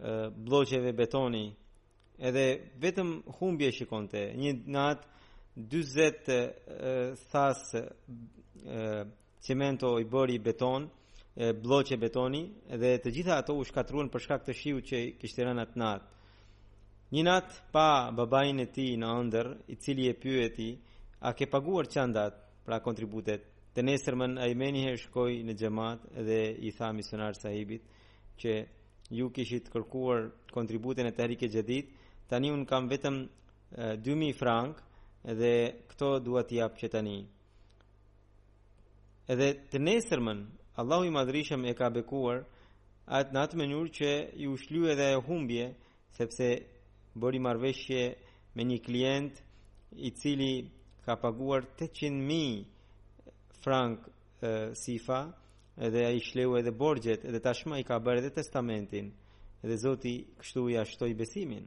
uh, 0.00 0.86
betoni, 1.00 1.44
edhe 2.18 2.46
vetëm 2.82 3.16
humbje 3.38 3.70
shikonte. 3.78 4.22
Një 4.42 4.52
natë 4.66 5.08
40 5.56 6.32
uh, 6.32 7.16
thas 7.32 7.60
uh, 7.76 9.02
cemento 9.44 9.98
i 10.00 10.04
bëri 10.04 10.38
beton, 10.40 10.88
uh, 10.88 11.52
bloqe 11.62 11.96
betoni, 11.96 12.44
edhe 12.72 12.96
të 13.04 13.10
gjitha 13.12 13.38
ato 13.40 13.54
u 13.54 13.64
shkatruan 13.64 14.08
për 14.10 14.20
shkak 14.20 14.44
të 14.48 14.56
shiut 14.60 14.84
që 14.90 14.98
kishte 15.20 15.44
rënë 15.46 15.66
atë 15.68 15.78
natë. 15.80 16.08
Një 17.12 17.22
natë 17.28 17.56
pa 17.76 17.84
babajnë 18.16 18.64
e 18.64 18.68
ti 18.72 18.84
në 18.96 19.08
ëndër, 19.20 19.48
i 19.68 19.76
cili 19.84 20.06
e 20.08 20.14
pyë 20.16 20.44
e 20.46 20.50
ti, 20.56 20.68
a 21.28 21.32
ke 21.36 21.44
paguar 21.52 21.84
qëndat 21.92 22.38
pra 22.64 22.78
kontributet, 22.80 23.42
të 23.76 23.84
nesërmën 23.84 24.38
a 24.40 24.46
i 24.52 24.56
meni 24.56 24.86
he 24.86 24.94
shkoj 25.02 25.34
në 25.44 25.56
gjemat 25.60 26.06
dhe 26.28 26.38
i 26.64 26.70
tha 26.76 26.88
misionar 26.96 27.36
sahibit 27.36 27.84
që 28.40 28.54
ju 29.18 29.28
kishit 29.36 29.68
kërkuar 29.72 30.30
kontributin 30.56 31.10
e 31.10 31.12
të 31.12 31.26
rike 31.34 31.50
gjedit, 31.52 31.92
tani 32.32 32.48
unë 32.54 32.66
kam 32.70 32.88
vetëm 32.88 33.20
2000 34.08 34.32
frank 34.40 34.80
dhe 35.42 35.52
këto 35.92 36.14
duat 36.26 36.48
jap 36.56 36.80
që 36.80 36.90
tani. 36.96 37.18
Edhe 39.30 39.52
të 39.70 39.82
nesërmën, 39.84 40.40
Allahu 40.80 41.04
i 41.04 41.12
madrishem 41.18 41.64
e 41.68 41.76
ka 41.76 41.92
bekuar 41.94 42.40
atë 43.18 43.36
në 43.36 43.42
atë 43.48 43.58
mënyur 43.60 43.92
që 44.00 44.10
ju 44.46 44.56
shlu 44.64 44.86
e 44.88 44.96
dhe 45.00 45.12
e 45.18 45.24
humbje, 45.28 45.74
sepse 46.22 46.54
bëri 47.20 47.38
marveshje 47.44 47.98
me 48.56 48.64
një 48.64 48.78
klient 48.84 49.40
i 50.06 50.10
cili 50.16 50.68
ka 51.04 51.16
paguar 51.20 51.62
800.000 51.66 53.60
frank 53.62 53.98
sifa 54.74 55.18
edhe 55.86 56.04
a 56.06 56.10
i 56.12 56.20
shleu 56.24 56.56
edhe 56.58 56.70
borgjet 56.72 57.24
edhe 57.28 57.40
tashma 57.40 57.78
i 57.78 57.84
ka 57.84 57.98
bërë 58.04 58.20
edhe 58.22 58.34
testamentin 58.38 59.12
edhe 59.62 59.76
zoti 59.82 60.14
kështu 60.40 60.66
i 60.70 60.78
ashtoj 60.78 61.12
besimin 61.18 61.66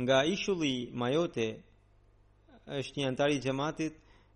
nga 0.00 0.22
ishulli 0.34 0.74
majote 0.92 1.46
është 2.80 3.00
një 3.00 3.06
antari 3.08 3.40
gjematit 3.42 3.94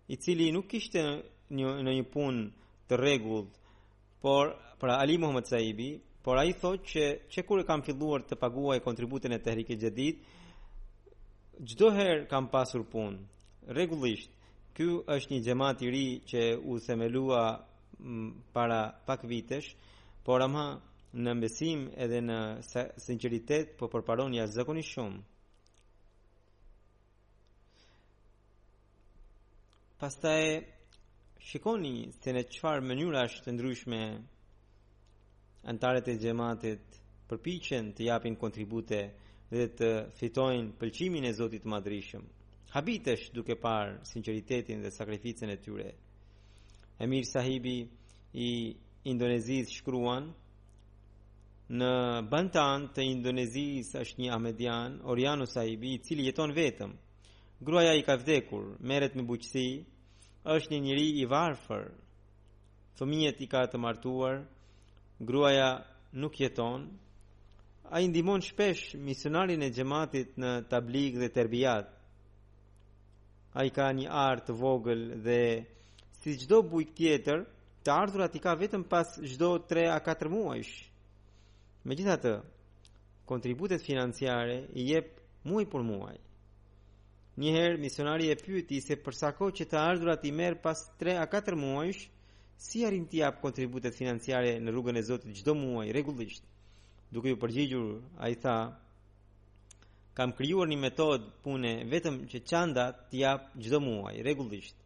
i 0.09 0.15
cili 0.17 0.51
nuk 0.51 0.73
ishte 0.73 1.03
në 1.03 1.13
një, 1.49 1.91
një 1.95 2.05
punë 2.13 2.47
të 2.89 2.99
regullë 2.99 4.19
por 4.21 4.53
pra 4.79 4.97
Ali 5.01 5.15
Muhammad 5.17 5.45
Saibi 5.47 5.89
Por 6.23 6.37
a 6.39 6.45
i 6.47 6.53
thot 6.55 6.85
që 6.87 7.01
që 7.27 7.41
kur 7.43 7.59
e 7.59 7.63
kam 7.67 7.81
filluar 7.83 8.23
të 8.23 8.37
paguaj 8.39 8.77
kontributin 8.85 9.33
e 9.35 9.39
të 9.43 9.49
herike 9.51 9.75
gjedit, 9.75 10.21
herë 11.97 12.29
kam 12.31 12.47
pasur 12.53 12.85
pun, 12.87 13.17
regullisht, 13.67 14.29
kjo 14.75 15.01
është 15.15 15.33
një 15.33 15.41
gjemat 15.49 15.83
i 15.83 15.89
ri 15.91 16.05
që 16.29 16.45
u 16.71 16.77
themelua 16.85 17.41
para 18.55 18.79
pak 19.05 19.27
vitesh, 19.29 19.73
por 20.23 20.39
ama 20.47 20.63
në 21.23 21.35
mbesim 21.41 21.83
edhe 22.05 22.23
në 22.23 22.39
sinceritet 23.03 23.75
për 23.75 23.83
po 23.91 23.91
përparonja 23.97 24.45
jashtëzakonisht 24.45 24.95
shumë. 24.95 25.21
Pasta 30.01 30.37
e 30.47 30.55
shikoni 31.51 31.95
se 32.21 32.31
në 32.35 32.47
qëfar 32.55 32.79
mënyra 32.89 33.27
është 33.27 33.43
të 33.49 33.53
ndryshme 33.59 33.99
antarët 35.63 36.07
e 36.11 36.17
gjematit 36.19 36.83
përpichen 37.29 37.93
të 37.95 38.03
japin 38.09 38.35
kontribute 38.39 38.99
dhe 39.53 39.65
të 39.79 39.89
fitojnë 40.19 40.75
pëlqimin 40.79 41.23
e 41.29 41.33
Zotit 41.39 41.65
Madrishëm. 41.71 42.23
Habitesh 42.75 43.29
duke 43.35 43.55
parë 43.67 43.93
sinceritetin 44.11 44.81
dhe 44.83 44.91
sakrificën 44.91 45.49
e 45.53 45.57
tyre. 45.63 45.89
Emir 46.99 47.23
sahibi 47.33 47.77
i 48.47 48.51
Indonezisë 49.11 49.75
shkruan, 49.81 50.31
Në 51.73 51.89
Bantan 52.29 52.89
të 52.93 53.01
Indonezisë 53.13 53.95
është 54.03 54.19
një 54.21 54.33
Ahmedian, 54.35 54.97
Oriano 55.09 55.45
sahibi, 55.47 55.93
i 55.95 55.99
cili 56.05 56.25
jeton 56.27 56.51
vetëm. 56.53 56.91
Gruaja 57.65 57.93
i 57.97 58.03
ka 58.05 58.15
vdekur, 58.19 58.65
meret 58.83 59.15
me 59.15 59.23
buqësi, 59.25 59.69
është 60.55 60.69
një 60.73 60.79
njëri 60.85 61.07
i 61.21 61.23
varfër. 61.31 61.85
Fëmijet 62.99 63.41
i 63.41 63.47
ka 63.49 63.61
të 63.71 63.77
martuar, 63.81 64.35
gruaja 65.19 65.85
nuk 66.11 66.39
jeton, 66.39 66.87
a 67.89 67.99
i 68.01 68.07
ndimon 68.07 68.41
shpesh 68.41 68.95
misionarin 68.97 69.61
e 69.65 69.69
gjematit 69.69 70.37
në 70.39 70.53
tablik 70.71 71.17
dhe 71.21 71.27
terbijat. 71.33 71.89
A 73.53 73.65
i 73.67 73.73
ka 73.73 73.91
një 73.93 74.07
artë 74.09 74.55
vogël 74.57 75.03
dhe 75.21 75.39
si 76.23 76.33
gjdo 76.41 76.63
bujk 76.65 76.93
tjetër, 76.97 77.43
të 77.83 77.91
ardhurat 77.93 78.35
i 78.35 78.39
ka 78.41 78.53
vetëm 78.57 78.85
pas 78.89 79.09
gjdo 79.19 79.57
3 79.69 79.83
a 79.91 79.99
4 80.01 80.29
muajsh. 80.31 80.73
Me 81.85 81.93
gjitha 81.99 82.15
të, 82.23 82.33
kontributet 83.29 83.83
financiare 83.83 84.57
i 84.79 84.87
jep 84.93 85.19
muaj 85.43 85.65
për 85.69 85.83
muaj. 85.83 86.15
Njëherë, 87.41 87.79
misionari 87.83 88.29
e 88.31 88.37
pyti 88.39 88.79
se 88.81 88.95
përsa 89.03 89.33
ko 89.35 89.49
që 89.51 89.67
të 89.67 89.77
ardhurat 89.79 90.25
i 90.25 90.31
merë 90.31 90.61
pas 90.63 90.79
3 91.01 91.17
a 91.19 91.25
4 91.29 91.59
muajsh, 91.59 92.05
Si 92.57 92.85
arin 92.85 93.07
ti 93.07 93.21
apë 93.27 93.41
kontributet 93.41 93.95
financiare 93.97 94.51
në 94.63 94.71
rrugën 94.73 94.97
e 94.99 95.03
Zotit 95.07 95.33
gjdo 95.39 95.55
muaj, 95.61 95.87
regullisht? 95.97 96.43
Duke 97.13 97.29
ju 97.31 97.37
përgjigjur, 97.41 97.89
a 98.23 98.29
i 98.29 98.35
tha, 98.43 98.55
kam 100.17 100.31
kryuar 100.37 100.69
një 100.69 100.77
metodë 100.83 101.27
pune 101.43 101.73
vetëm 101.91 102.19
që 102.31 102.41
çanda 102.51 102.85
ti 103.09 103.21
jap 103.23 103.49
gjdo 103.57 103.79
muaj, 103.81 104.15
regullisht. 104.29 104.77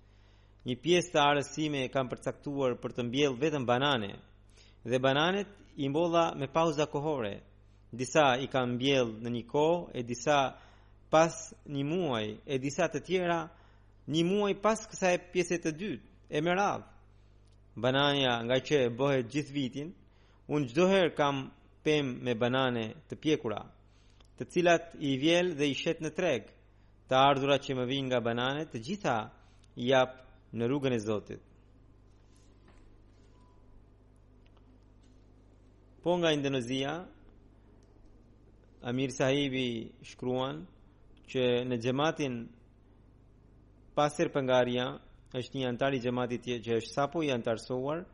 Një 0.68 0.76
pjesë 0.84 1.14
të 1.14 1.20
arësime 1.24 1.84
kam 1.94 2.10
përcaktuar 2.12 2.76
për 2.84 2.96
të 2.98 3.06
mbjell 3.10 3.38
vetëm 3.44 3.68
banane, 3.70 4.14
dhe 4.88 5.00
bananet 5.06 5.52
i 5.84 5.88
mbolla 5.92 6.26
me 6.42 6.48
pauza 6.58 6.88
kohore. 6.92 7.34
Disa 7.92 8.26
i 8.46 8.50
kam 8.52 8.74
mbjell 8.76 9.14
në 9.24 9.32
një 9.38 9.46
ko, 9.52 9.68
e 9.96 10.04
disa 10.10 10.40
pas 11.14 11.36
një 11.72 11.86
muaj, 11.94 12.26
e 12.54 12.60
disa 12.66 12.90
të 12.92 13.04
tjera 13.10 13.40
një 14.16 14.26
muaj 14.32 14.54
pas 14.66 14.84
kësa 14.92 15.14
e 15.20 15.24
pjeset 15.34 15.72
dytë, 15.72 16.16
e 16.38 16.44
më 16.44 16.58
radhë 16.60 16.97
bananja 17.78 18.34
nga 18.46 18.58
që 18.68 18.76
e 18.88 18.92
bëhet 19.00 19.28
gjithë 19.34 19.54
vitin, 19.58 19.90
unë 20.54 20.70
gjdoher 20.72 21.08
kam 21.20 21.36
pem 21.86 22.08
me 22.26 22.34
banane 22.42 22.86
të 23.10 23.16
pjekura, 23.22 23.62
të 24.38 24.44
cilat 24.54 24.86
i 24.98 25.12
vjel 25.22 25.48
dhe 25.58 25.66
i 25.72 25.76
shet 25.82 26.00
në 26.02 26.12
treg, 26.18 26.44
të 27.08 27.14
ardhura 27.30 27.58
që 27.64 27.72
më 27.78 27.86
vinë 27.92 28.08
nga 28.10 28.20
banane 28.28 28.64
të 28.72 28.78
gjitha 28.88 29.18
i 29.82 29.92
japë 29.92 30.18
në 30.58 30.64
rrugën 30.68 30.96
e 30.98 31.00
Zotit. 31.08 31.42
Po 36.02 36.12
nga 36.18 36.30
Indonezia, 36.34 36.94
Amir 38.90 39.12
Sahibi 39.18 39.68
shkruan 40.10 40.64
që 41.30 41.44
në 41.70 41.76
gjematin 41.84 42.34
pasir 43.98 44.30
pëngarja, 44.34 44.86
është 45.36 45.58
një 45.60 45.66
antar 45.68 45.94
i 45.94 46.00
gjemati 46.00 46.38
që 46.64 46.78
është 46.80 46.94
sapu 46.94 47.24
i 47.24 47.32
antarësuar 47.34 48.06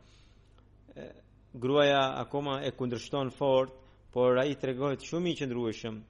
Gruaja 1.54 2.00
akoma 2.24 2.60
e 2.66 2.70
kundrështon 2.74 3.30
fort 3.30 3.72
Por 4.14 4.38
a 4.38 4.44
i 4.46 4.54
tregojt 4.58 5.02
shumë 5.06 5.28
i 5.30 5.34
qëndrueshëm 5.38 6.00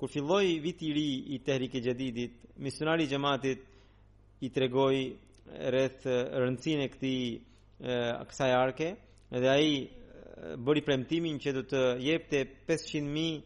Kur 0.00 0.08
filloj 0.08 0.44
viti 0.64 0.86
i 0.88 0.92
ri 0.96 1.08
i 1.36 1.38
tehrike 1.44 1.80
gjedidit 1.80 2.30
Misionari 2.60 3.04
i 3.04 3.08
gjematit 3.10 3.58
i 4.40 4.48
tregoj 4.52 4.94
rreth 5.72 6.04
rëndësin 6.40 6.80
e 6.84 6.88
këti 6.92 7.14
kësaj 8.28 8.50
arke 8.60 8.88
Edhe 9.34 9.48
a 9.50 9.58
i 9.60 9.74
bëri 10.64 10.82
premtimin 10.84 11.38
që 11.40 11.52
do 11.56 11.62
të 11.68 11.80
jepte 12.04 12.40
500.000 12.68 13.42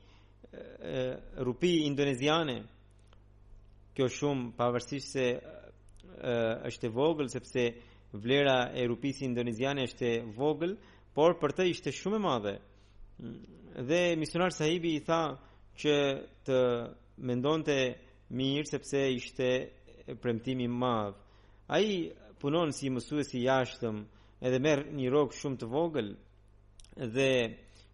rupi 1.47 1.73
indoneziane 1.89 2.59
Kjo 3.95 4.07
shumë 4.19 4.45
pavarësisht 4.59 5.09
se 5.17 5.27
është 6.17 6.87
e 6.89 6.93
vogël 6.93 7.29
sepse 7.31 7.63
vlera 8.13 8.71
e 8.79 8.87
rupisë 8.89 9.25
indoneziane 9.27 9.85
është 9.89 10.07
e 10.13 10.21
vogël, 10.39 10.73
por 11.15 11.37
për 11.41 11.53
të 11.59 11.67
ishte 11.73 11.93
shumë 11.93 12.19
e 12.21 12.25
madhe. 12.25 12.55
Mm, 13.19 13.61
dhe 13.89 14.01
misionar 14.19 14.51
sahibi 14.55 14.91
i 14.97 15.03
tha 15.05 15.21
që 15.81 15.95
të 16.47 16.57
mendonte 17.29 17.77
mirë 18.39 18.71
sepse 18.71 18.99
ishte 19.19 19.49
premtimi 20.23 20.65
i 20.69 20.73
madh. 20.81 21.17
Ai 21.69 22.11
punon 22.41 22.71
si 22.73 22.89
mësuesi 22.91 23.39
i 23.41 23.47
jashtëm, 23.47 23.97
edhe 24.47 24.59
merr 24.65 24.87
një 24.97 25.09
rrok 25.11 25.35
shumë 25.37 25.59
të 25.63 25.69
vogël 25.75 26.13
dhe 27.15 27.31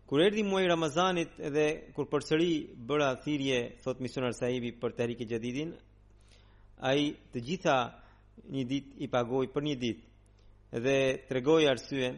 Kur 0.05 0.21
erdi 0.21 0.43
muaj 0.45 0.67
Ramazanit 0.69 1.33
dhe 1.53 1.63
kur 1.97 2.05
përsëri 2.13 2.77
bëra 2.89 3.07
thirrje 3.25 3.61
thot 3.83 4.03
misionar 4.05 4.35
Sahibi 4.37 4.75
për 4.77 4.93
Tehrike 4.99 5.25
Jadidin, 5.31 5.71
ai 6.85 7.17
të 7.33 7.41
gjitha 7.47 7.77
një 8.55 8.65
dit 8.69 8.89
i 9.05 9.09
pagoj 9.11 9.47
për 9.53 9.63
një 9.69 9.75
dit 9.81 10.01
dhe 10.75 10.97
të 11.29 11.35
regoj 11.39 11.63
arsye 11.71 12.09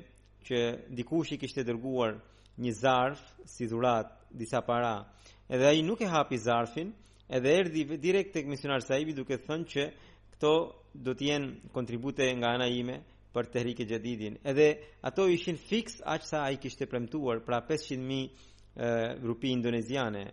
që 0.47 0.59
dikush 0.97 1.33
i 1.35 1.39
kishte 1.43 1.65
dërguar 1.69 2.15
një 2.63 2.73
zarf 2.77 3.21
si 3.45 3.67
dhurat 3.69 4.13
disa 4.31 4.63
para 4.65 4.93
edhe 5.53 5.67
a 5.69 5.75
i 5.77 5.83
nuk 5.85 6.01
e 6.01 6.09
hapi 6.11 6.39
zarfin 6.41 6.93
edhe 7.29 7.53
erdi 7.61 7.85
direkt 8.01 8.35
të 8.37 8.47
misionar 8.49 8.81
sahibi 8.87 9.15
duke 9.19 9.37
thënë 9.47 9.69
që 9.75 9.83
këto 10.37 10.53
do 11.07 11.15
t'jen 11.15 11.51
kontribute 11.73 12.25
nga 12.41 12.49
ana 12.57 12.67
ime 12.81 12.97
për 13.35 13.45
të 13.53 13.63
rike 13.69 13.85
gjedidin 13.85 14.39
edhe 14.49 14.69
ato 15.09 15.27
ishin 15.29 15.59
fix 15.69 16.01
aqë 16.01 16.27
sa 16.31 16.39
a 16.47 16.53
i 16.55 16.61
kishte 16.63 16.87
premtuar 16.89 17.45
pra 17.47 17.61
500.000 17.61 18.19
e, 18.23 19.15
grupi 19.23 19.53
indoneziane 19.53 20.25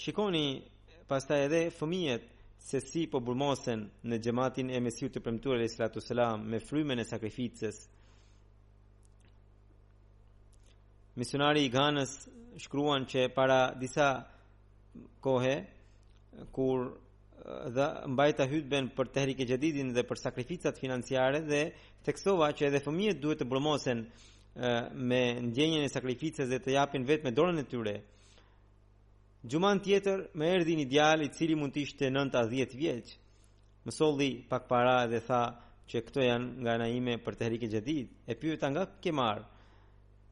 shikoni 0.00 0.46
pasta 1.08 1.34
edhe 1.46 1.68
fëmijet 1.78 2.24
se 2.58 2.80
si 2.84 3.06
po 3.08 3.18
burmosen 3.22 3.86
në 4.10 4.16
gjematin 4.24 4.70
e 4.74 4.80
mesiu 4.82 5.08
të 5.10 5.20
përmëtur 5.22 5.54
e 5.56 5.60
lësratu 5.62 6.02
selam 6.04 6.42
me 6.50 6.58
frymen 6.60 6.98
e 7.00 7.04
sakrificës. 7.06 7.78
Misionari 11.18 11.62
i 11.66 11.70
Ghanës 11.72 12.12
shkruan 12.62 13.06
që 13.10 13.28
para 13.34 13.60
disa 13.80 14.08
kohë 15.22 15.54
kur 16.54 16.82
eh, 16.86 16.96
dhe 17.76 17.86
mbajta 18.12 18.46
hytben 18.50 18.90
për 18.96 19.10
tehrike 19.16 19.46
gjedidin 19.48 19.94
dhe 19.96 20.04
për 20.06 20.20
sakrificat 20.26 20.78
financiare 20.82 21.40
dhe 21.50 21.62
teksova 22.06 22.50
që 22.52 22.68
edhe 22.68 22.82
fëmijet 22.84 23.22
duhet 23.22 23.40
të 23.42 23.48
burmosen 23.50 24.04
eh, 24.04 24.88
me 25.10 25.22
ndjenjën 25.48 25.86
e 25.86 25.90
sakrificës 25.94 26.50
dhe 26.52 26.60
të 26.62 26.76
japin 26.76 27.06
vetë 27.10 27.26
me 27.30 27.34
dorën 27.38 27.62
e 27.62 27.66
tyre. 27.70 27.96
të 27.98 28.17
Gjuman 29.48 29.80
tjetër 29.80 30.20
me 30.36 30.48
erdi 30.54 30.74
një 30.78 30.84
djali 30.90 31.24
i 31.26 31.32
cili 31.32 31.54
mund 31.56 31.72
të 31.72 31.80
ishte 31.86 32.08
nënta 32.12 32.42
10 32.50 32.74
vjeç. 32.76 33.14
Më 33.86 33.90
solli 33.96 34.26
pak 34.50 34.66
para 34.68 34.96
dhe 35.08 35.22
tha 35.24 35.40
që 35.88 36.02
këto 36.06 36.20
janë 36.26 36.48
nga 36.60 36.70
ana 36.76 36.88
ime 36.92 37.14
për 37.24 37.36
të 37.38 37.46
herike 37.46 37.70
gjedit. 37.72 38.10
E 38.28 38.32
pyeta 38.36 38.68
nga 38.72 38.84
ke 39.02 39.12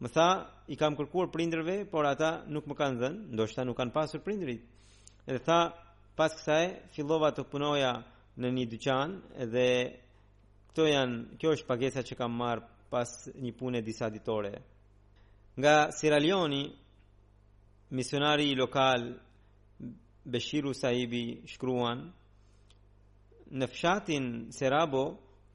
Më 0.03 0.09
tha 0.13 0.29
i 0.69 0.77
kam 0.77 0.93
kërkuar 0.97 1.31
prindërve, 1.33 1.87
por 1.89 2.05
ata 2.05 2.45
nuk 2.53 2.67
më 2.69 2.75
kanë 2.77 2.99
dhënë, 3.01 3.21
ndoshta 3.33 3.65
nuk 3.65 3.77
kanë 3.81 3.93
pasur 3.97 4.21
prindërit. 4.21 4.61
Edhe 5.25 5.41
tha 5.47 5.61
pas 6.19 6.33
kësaj 6.37 6.65
fillova 6.93 7.31
të 7.33 7.45
punoja 7.49 7.95
në 8.37 8.51
një 8.57 8.65
dyqan 8.75 9.15
dhe 9.55 9.67
këto 10.69 10.85
janë 10.93 11.39
kjo 11.41 11.55
është 11.57 11.69
pagesa 11.71 12.05
që 12.05 12.19
kam 12.21 12.37
marr 12.43 12.61
pas 12.93 13.09
një 13.41 13.53
pune 13.57 13.81
disa 13.89 14.11
ditore. 14.13 14.53
Nga 15.57 15.75
Sierra 15.97 16.21
Leone 16.27 16.61
misionari 17.91 18.57
lokal 18.57 19.19
Beshiru 20.27 20.73
sahibi 20.75 21.43
shkruan 21.47 22.09
në 23.53 23.69
fshatin 23.71 24.49
Serabo 24.51 25.03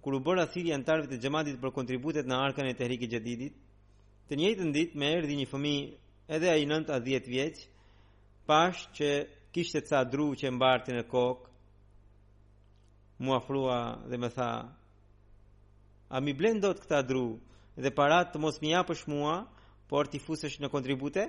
kur 0.01 0.15
u 0.15 0.21
bëra 0.23 0.45
thirrja 0.47 0.77
antarëve 0.79 1.11
të 1.11 1.19
xhamadit 1.21 1.59
për 1.61 1.73
kontributet 1.75 2.25
në 2.27 2.37
arkën 2.39 2.69
e 2.69 2.73
tehrikit 2.79 3.11
të 3.11 3.17
jetëdit 3.19 3.57
të 4.29 4.37
njëjtën 4.39 4.71
ditë 4.77 4.97
më 5.01 5.09
erdhi 5.17 5.35
një 5.41 5.47
fëmijë 5.51 6.31
edhe 6.37 6.51
ai 6.53 6.63
9-10 6.71 7.27
vjeç 7.35 7.65
pas 8.47 8.79
që 8.95 9.09
kishte 9.53 9.81
ca 9.91 10.03
dru 10.07 10.29
që 10.39 10.47
e 10.47 10.55
mbartin 10.55 10.95
në 11.01 11.05
kokë 11.11 11.49
mua 13.25 13.41
afrua 13.43 13.77
dhe 14.09 14.17
më 14.23 14.29
tha 14.37 14.49
a 16.15 16.23
mi 16.23 16.31
blendot 16.33 16.79
këta 16.81 17.03
dru 17.11 17.25
dhe 17.75 17.91
parat 17.95 18.31
të 18.31 18.39
mos 18.39 18.61
mi 18.63 18.71
apësh 18.79 19.03
mua 19.11 19.35
por 19.91 20.07
ti 20.07 20.19
fusësh 20.23 20.61
në 20.63 20.71
kontribute 20.71 21.27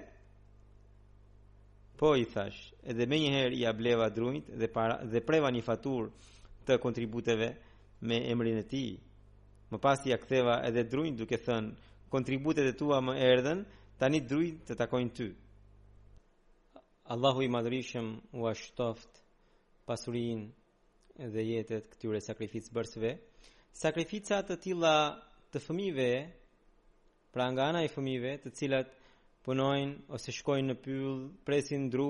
Po 2.03 2.17
i 2.19 2.25
thash, 2.27 2.73
edhe 2.91 3.07
me 3.07 3.15
njëherë 3.23 3.55
i 3.55 3.61
ableva 3.71 4.09
drujt 4.11 4.49
dhe, 4.59 4.67
para, 4.75 4.97
dhe 5.07 5.21
preva 5.23 5.53
një 5.55 5.61
fatur 5.63 6.09
të 6.67 6.75
kontributeve 6.83 7.47
me 8.11 8.17
emrin 8.33 8.57
e 8.59 8.65
ti. 8.67 8.81
Më 9.71 9.79
pas 9.85 10.01
t'i 10.03 10.11
aktheva 10.17 10.57
edhe 10.67 10.83
drujt 10.91 11.21
duke 11.21 11.39
thënë, 11.39 11.71
kontributet 12.11 12.67
e 12.67 12.75
tua 12.81 12.99
më 13.07 13.15
erdhen, 13.29 13.63
tani 14.01 14.19
drujt 14.27 14.65
të 14.67 14.77
takojnë 14.81 15.15
ty. 15.19 15.29
Allahu 17.15 17.45
i 17.47 17.51
madrishëm 17.55 18.09
u 18.35 18.49
ashtoft 18.51 19.23
pasurin 19.87 20.43
dhe 21.23 21.45
jetet 21.53 21.87
këtyre 21.93 22.19
sakrificë 22.27 22.75
bërsve. 22.81 23.13
Sakrificat 23.85 24.51
të 24.51 24.59
tila 24.67 24.97
të 25.55 25.63
fëmive, 25.69 26.11
pra 27.33 27.47
nga 27.55 27.71
ana 27.71 27.87
e 27.87 27.95
fëmive, 27.95 28.35
të 28.43 28.53
cilat 28.59 28.91
punojnë 29.47 30.07
ose 30.15 30.33
shkojnë 30.35 30.69
në 30.71 30.75
pyll, 30.83 31.15
presin 31.47 31.89
dru, 31.91 32.05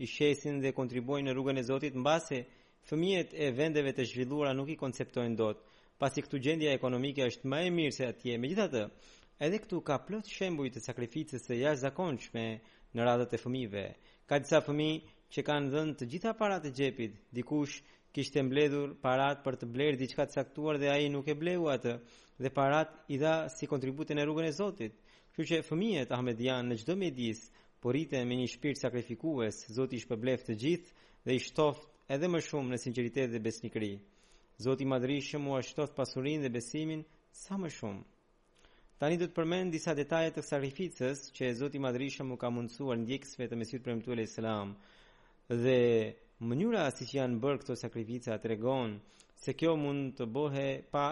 i 0.00 0.06
shesin 0.08 0.60
dhe 0.64 0.70
kontribuojnë 0.76 1.28
në 1.28 1.34
rrugën 1.36 1.60
e 1.60 1.64
Zotit 1.68 1.98
base, 2.06 2.38
fëmijët 2.88 3.34
e 3.36 3.50
vendeve 3.56 3.92
të 3.92 4.06
zhvilluara 4.08 4.54
nuk 4.56 4.70
i 4.72 4.76
konceptojnë 4.80 5.36
dot, 5.36 5.60
pasi 6.00 6.24
këtu 6.24 6.40
gjendja 6.46 6.72
ekonomike 6.78 7.26
është 7.28 7.50
më 7.52 7.60
e 7.68 7.74
mirë 7.78 7.96
se 7.98 8.06
atje. 8.08 8.38
Megjithatë, 8.40 8.86
edhe 9.44 9.60
këtu 9.64 9.82
ka 9.84 9.98
plot 10.06 10.30
shembuj 10.32 10.70
të 10.74 10.82
sakrificës 10.86 11.44
së 11.48 11.60
jashtëzakonshme 11.60 12.46
në 12.96 13.08
radhët 13.10 13.36
e 13.36 13.42
fëmijëve. 13.42 13.84
Ka 14.28 14.38
disa 14.40 14.62
fëmijë 14.64 15.14
që 15.34 15.44
kanë 15.44 15.72
dhënë 15.74 15.96
të 16.00 16.08
gjitha 16.14 16.32
parat 16.40 16.64
e 16.64 16.72
xhepit, 16.72 17.18
dikush 17.36 17.82
kishte 18.16 18.40
mbledhur 18.46 18.94
parat 19.04 19.42
për 19.44 19.60
të 19.60 19.68
blerë 19.74 20.00
diçka 20.00 20.24
të 20.26 20.40
caktuar 20.40 20.80
dhe 20.80 20.88
ai 20.94 21.10
nuk 21.12 21.28
e 21.28 21.36
bleu 21.36 21.68
atë 21.74 21.98
dhe 22.42 22.50
parat 22.58 22.94
i 23.14 23.18
dha 23.20 23.34
si 23.58 23.68
kontributin 23.68 24.18
e 24.22 24.24
rrugën 24.24 24.48
e 24.48 24.54
Zotit. 24.56 24.96
Kështu 25.38 25.52
që 25.54 25.58
fëmijët 25.62 26.10
Ahmedian 26.16 26.66
në 26.66 26.76
çdo 26.82 26.94
mjedis 26.98 27.44
porite 27.84 28.18
me 28.26 28.34
një 28.40 28.48
shpirt 28.56 28.80
sakrifikues, 28.80 29.60
Zoti 29.70 29.94
i 29.94 30.02
shpëbleft 30.02 30.48
të 30.50 30.56
gjithë 30.58 31.04
dhe 31.28 31.36
i 31.38 31.42
shtoft 31.44 31.84
edhe 32.10 32.26
më 32.32 32.40
shumë 32.42 32.72
në 32.72 32.78
sinqeritet 32.82 33.30
dhe 33.30 33.38
besnikëri. 33.44 33.92
Zoti 34.66 34.82
i 34.82 34.88
madhrishëm 34.90 35.46
u 35.52 35.60
shtoft 35.62 35.94
pasurinë 35.94 36.42
dhe 36.42 36.50
besimin 36.58 37.04
sa 37.42 37.54
më 37.62 37.70
shumë. 37.76 38.02
Tani 38.98 39.20
do 39.22 39.28
të 39.30 39.36
përmend 39.38 39.76
disa 39.76 39.94
detaje 39.94 40.32
të 40.40 40.46
sakrificës 40.48 41.24
që 41.38 41.52
Zoti 41.60 41.78
i 41.78 41.84
madhrishëm 41.86 42.34
u 42.34 42.40
ka 42.42 42.50
mundësuar 42.50 42.98
ndjekësve 43.04 43.46
të 43.52 43.60
Mesihut 43.62 43.86
premtuar 43.86 44.18
alayhis 44.18 44.34
salam 44.40 44.74
dhe 45.62 45.78
mënyra 46.50 46.88
si 46.96 47.06
që 47.12 47.20
janë 47.22 47.38
bërë 47.46 47.62
këto 47.62 47.78
sakrifica 47.86 48.40
të 48.42 48.56
se 49.44 49.54
kjo 49.54 49.76
mund 49.84 50.16
të 50.18 50.26
bohe 50.34 50.68
pa 50.90 51.06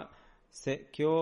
se 0.63 0.81
kjo 0.95 1.15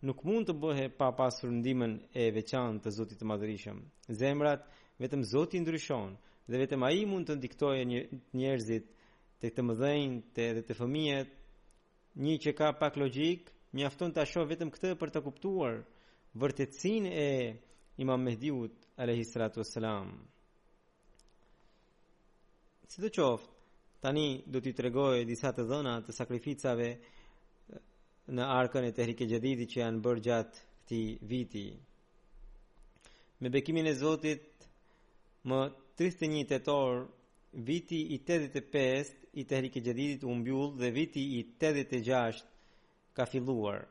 nuk 0.00 0.22
mund 0.24 0.48
të 0.48 0.54
bëhe 0.56 0.86
pa 0.96 1.08
pasur 1.18 1.50
ndimin 1.52 1.94
e 2.20 2.24
veçantë 2.36 2.80
të 2.86 2.90
Zotit 2.96 3.20
të 3.20 3.26
madhërishëm. 3.30 3.80
Zemrat 4.20 4.62
vetëm 5.00 5.22
Zoti 5.30 5.60
ndryshon 5.60 6.10
dhe 6.48 6.56
vetëm 6.62 6.82
ai 6.88 7.00
mund 7.08 7.26
të 7.28 7.36
diktojë 7.42 7.84
një, 7.90 8.00
njerëzit 8.40 8.86
të 9.54 9.62
mëdhenjtë 9.68 10.32
të 10.36 10.46
edhe 10.50 10.62
të 10.68 10.76
fëmijët. 10.80 11.30
Një 12.24 12.34
që 12.42 12.50
ka 12.58 12.68
pak 12.80 12.96
logjik, 13.00 13.50
mjafton 13.76 14.10
ta 14.14 14.24
shoh 14.26 14.46
vetëm 14.50 14.70
këtë 14.74 14.94
për 15.00 15.12
të 15.14 15.20
kuptuar 15.26 15.76
vërtetësinë 16.42 17.10
e 17.26 17.30
Imam 18.00 18.20
Mehdiut 18.24 18.74
alayhi 18.96 19.26
salatu 19.28 19.64
Si 22.90 22.98
të 22.98 23.08
qoftë, 23.14 23.50
tani 24.02 24.42
do 24.50 24.58
t'i 24.58 24.72
tregoj 24.74 25.22
disa 25.24 25.52
të 25.54 25.62
dhëna 25.68 25.92
të 26.02 26.10
sakrificave 26.16 26.88
në 28.28 28.44
arkën 28.44 28.86
e 28.86 28.92
Tehrike 28.96 29.26
Gjedidi 29.30 29.66
që 29.72 29.80
janë 29.80 30.02
bërë 30.04 30.22
gjatë 30.26 30.64
këti 30.70 31.04
viti. 31.30 31.66
Me 33.40 33.48
bekimin 33.54 33.86
e 33.86 33.94
Zotit, 34.00 34.66
më 35.48 35.60
31 36.00 36.42
tetor, 36.50 36.98
viti 37.68 38.00
i 38.14 38.18
85 38.30 39.14
i 39.40 39.44
Tehrike 39.44 39.80
Gjedidit 39.86 40.24
u 40.24 40.72
dhe 40.80 40.90
viti 40.98 41.22
i 41.38 41.42
86 41.58 42.44
ka 43.16 43.26
filluar. 43.26 43.86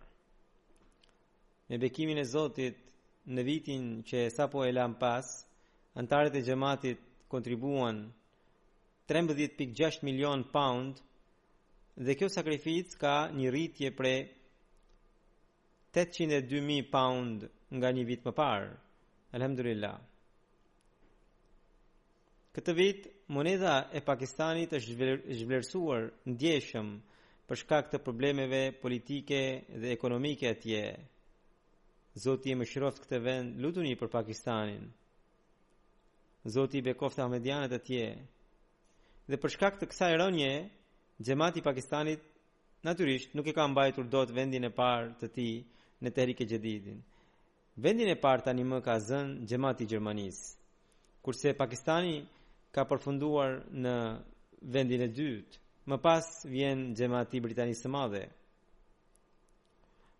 Me 1.69 1.77
bekimin 1.77 2.17
e 2.17 2.25
Zotit, 2.35 2.77
në 3.27 3.43
vitin 3.45 3.83
që 4.09 4.19
sa 4.33 4.45
po 4.47 4.63
e 4.65 4.71
lam 4.71 4.93
pas, 5.01 5.33
antarët 5.99 6.35
e 6.35 6.41
gjematit 6.47 6.97
kontribuan 7.29 7.97
13.6 9.09 10.03
milion 10.07 10.43
pound, 10.53 11.01
dhe 11.99 12.15
kjo 12.15 12.29
sakrificë 12.31 12.95
ka 13.01 13.15
një 13.35 13.49
rritje 13.51 13.89
pre 13.91 14.11
802.000 15.91 16.87
pound 16.93 17.43
nga 17.75 17.89
një 17.93 18.05
vit 18.07 18.23
më 18.23 18.31
parë. 18.37 18.69
Elhamdulillah. 19.35 19.97
Këtë 22.55 22.73
vit, 22.77 23.05
moneda 23.35 23.73
e 23.93 24.01
Pakistanit 24.01 24.71
është 24.79 24.95
zhvlerësuar 25.41 26.07
në 26.27 26.37
djeshëm 26.41 26.93
për 27.49 27.59
shkak 27.63 27.91
të 27.91 27.99
problemeve 28.05 28.61
politike 28.81 29.41
dhe 29.81 29.91
ekonomike 29.93 30.47
atje. 30.49 30.85
Zoti 32.23 32.55
e 32.55 32.57
më 32.59 32.65
këtë 32.79 33.19
vend 33.27 33.59
lutuni 33.61 33.93
për 33.99 34.09
Pakistanin. 34.15 34.87
Zoti 36.47 36.79
i 36.79 36.81
bekoftë 36.89 37.21
Ahmedianet 37.25 37.73
atje. 37.79 38.05
Dhe 39.29 39.37
për 39.37 39.49
shkak 39.57 39.77
të 39.79 39.85
kësaj 39.91 40.13
rënje, 40.17 40.53
Gjemati 41.21 41.59
Pakistanit 41.61 42.21
naturisht 42.87 43.33
nuk 43.35 43.47
e 43.51 43.53
ka 43.55 43.63
mbajtur 43.67 44.05
dot 44.13 44.29
vendin 44.37 44.63
e 44.63 44.71
parë 44.81 45.09
të 45.19 45.27
ti 45.37 45.47
në 46.03 46.09
Tehrik 46.15 46.39
e 46.45 46.45
Gjedidin. 46.51 46.99
Vendin 47.83 48.09
e 48.11 48.15
par 48.25 48.39
tani 48.45 48.63
më 48.69 48.77
ka 48.85 48.95
zënë 49.09 49.45
Gjemati 49.49 49.83
Gjermanis, 49.91 50.37
kurse 51.23 51.51
Pakistani 51.61 52.15
ka 52.73 52.87
përfunduar 52.91 53.57
në 53.83 53.95
vendin 54.75 55.01
e 55.07 55.09
dytë, 55.19 55.59
më 55.91 55.97
pas 56.07 56.31
vjen 56.53 56.85
Gjemati 57.01 57.43
Britanisë 57.43 57.91
Madhe. 57.97 58.23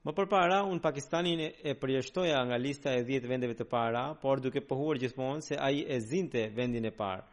Më 0.03 0.11
përpara, 0.19 0.59
unë 0.73 0.83
Pakistanin 0.89 1.45
e 1.47 1.77
përjeshtoja 1.79 2.43
nga 2.47 2.59
lista 2.67 2.91
e 2.99 3.07
10 3.13 3.31
vendeve 3.31 3.55
të 3.59 3.69
para, 3.71 4.03
por 4.21 4.43
duke 4.43 4.59
pëhuar 4.67 4.99
gjithmonë 5.01 5.47
se 5.47 5.55
aji 5.67 5.87
e 5.95 6.03
zinte 6.11 6.47
vendin 6.59 6.91
e 6.91 6.97
parë. 7.03 7.23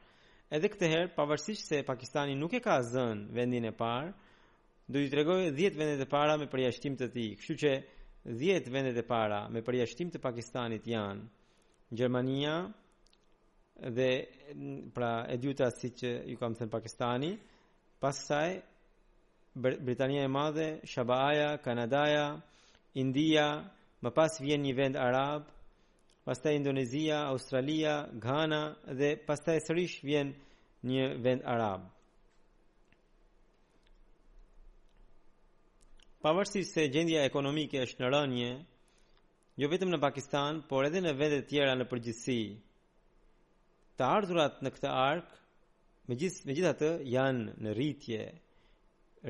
Edhe 0.49 0.69
këtë 0.71 0.89
herë, 0.91 1.07
pavarësisht 1.17 1.67
se 1.67 1.81
Pakistani 1.87 2.37
nuk 2.39 2.53
e 2.55 2.61
ka 2.63 2.77
zënë 2.87 3.33
vendin 3.35 3.65
e 3.67 3.73
parë, 3.75 4.13
do 4.87 5.01
i 5.03 5.09
tregoj 5.11 5.49
10 5.57 5.75
vendet 5.81 6.05
e 6.05 6.07
para 6.11 6.37
me 6.39 6.47
përjashtim 6.53 6.95
të 7.01 7.09
tij. 7.17 7.33
Kështu 7.41 7.57
që 7.63 7.73
10 8.45 8.69
vendet 8.71 9.01
e 9.03 9.05
para 9.09 9.41
me 9.51 9.63
përjashtim 9.67 10.13
të 10.15 10.21
Pakistanit 10.23 10.87
janë 10.87 11.27
Gjermania 11.97 12.53
dhe 13.95 14.11
pra 14.95 15.11
e 15.31 15.37
dyta 15.43 15.69
si 15.77 15.91
që 15.99 16.11
ju 16.31 16.39
kam 16.41 16.55
thënë 16.59 16.71
Pakistani, 16.73 17.33
pas 18.03 18.17
saj 18.29 18.57
Britania 19.87 20.23
e 20.27 20.31
Madhe, 20.37 20.69
Shabaja, 20.93 21.51
Kanadaja, 21.65 22.29
India, 22.99 23.49
më 24.03 24.11
pas 24.19 24.39
vjen 24.45 24.63
një 24.67 24.75
vend 24.79 24.99
arab, 25.09 25.51
pastaj 26.27 26.57
Indonezia, 26.57 27.19
Australia, 27.29 27.95
Ghana 28.19 28.61
dhe 28.99 29.11
pastaj 29.27 29.61
sërish 29.67 30.01
vjen 30.05 30.33
një 30.87 31.07
vend 31.23 31.45
arab. 31.49 31.85
Pavarësisht 36.25 36.75
se 36.75 36.89
gjendja 36.91 37.23
ekonomike 37.29 37.79
është 37.87 38.03
në 38.03 38.09
rënje, 38.17 38.49
jo 39.63 39.69
vetëm 39.71 39.93
në 39.95 40.01
Pakistan, 40.03 40.59
por 40.69 40.89
edhe 40.89 41.05
në 41.05 41.13
vende 41.21 41.39
të 41.45 41.47
tjera 41.53 41.77
në 41.79 41.87
përgjithësi. 41.93 42.41
Të 43.97 44.05
ardhurat 44.17 44.59
në 44.67 44.73
këtë 44.75 44.91
ark, 44.95 45.29
megjithëse 46.11 46.49
megjithatë 46.51 46.91
janë 47.13 47.55
në 47.63 47.77
rritje. 47.79 48.21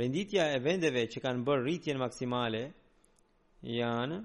Renditja 0.00 0.48
e 0.54 0.62
vendeve 0.66 1.04
që 1.12 1.22
kanë 1.26 1.44
bërë 1.46 1.64
rritjen 1.68 2.00
maksimale 2.00 2.62
janë 3.80 4.18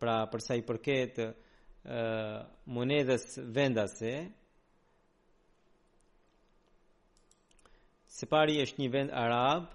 pra 0.00 0.16
për 0.30 0.40
sa 0.46 0.54
i 0.58 0.62
përket 0.68 1.18
ë 1.22 2.00
monedës 2.76 3.24
vendase 3.56 4.14
Sipari 8.18 8.56
është 8.64 8.80
një 8.82 8.86
vend 8.90 9.12
arab, 9.14 9.68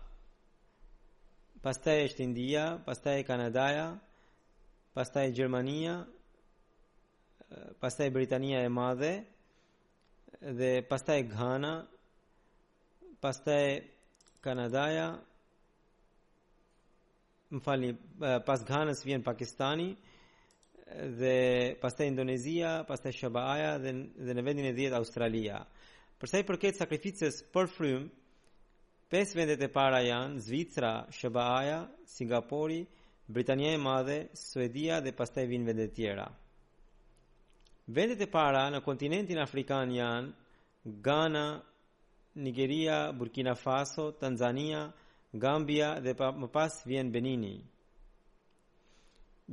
pastaj 1.63 1.93
është 2.09 2.23
India, 2.25 2.63
pastaj 2.83 3.21
Kanadaja, 3.27 3.85
pastaj 4.97 5.29
Gjermania, 5.37 5.93
pastaj 7.79 8.09
Britania 8.15 8.59
e 8.65 8.71
Madhe 8.75 9.13
dhe 10.59 10.73
pastaj 10.89 11.19
Ghana, 11.31 11.71
pastaj 13.23 13.63
Kanadaja. 14.43 15.07
Më 17.53 17.63
falni, 17.65 17.93
pas 18.47 18.61
Ghanës 18.69 19.05
vjen 19.07 19.23
Pakistani, 19.23 19.93
dhe 21.17 21.75
pastaj 21.81 22.07
Indonezia, 22.07 22.83
pastaj 22.87 23.11
Shabaaja 23.17 23.77
dhe 23.83 23.91
dhe 24.25 24.33
në 24.35 24.43
vendin 24.45 24.65
e 24.69 24.73
10 24.75 24.95
Australia. 24.97 25.59
Për 26.19 26.27
sa 26.29 26.37
i 26.39 26.45
përket 26.47 26.79
sakrificës 26.79 27.39
për 27.53 27.67
frym, 27.75 28.05
pesë 29.11 29.37
vendet 29.37 29.63
e 29.63 29.69
para 29.71 29.99
janë 30.05 30.39
Zvicra, 30.43 30.93
Shabaaja, 31.11 31.79
Singapori, 32.15 32.81
Britania 33.27 33.73
e 33.75 33.79
Madhe, 33.81 34.19
Suedia 34.33 34.99
dhe 35.01 35.13
pastaj 35.15 35.45
vijnë 35.47 35.67
vendet 35.71 35.93
tjera. 35.95 36.27
Vendet 37.87 38.21
e 38.23 38.29
para 38.31 38.67
në 38.71 38.81
kontinentin 38.85 39.39
afrikan 39.43 39.91
janë 39.91 40.91
Ghana, 41.05 41.47
Nigeria, 42.35 43.11
Burkina 43.13 43.53
Faso, 43.55 44.11
Tanzania, 44.19 44.85
Gambia 45.33 45.99
dhe 46.01 46.13
pa, 46.15 46.31
më 46.31 46.47
pas 46.55 46.81
vjen 46.87 47.11
Benini 47.11 47.55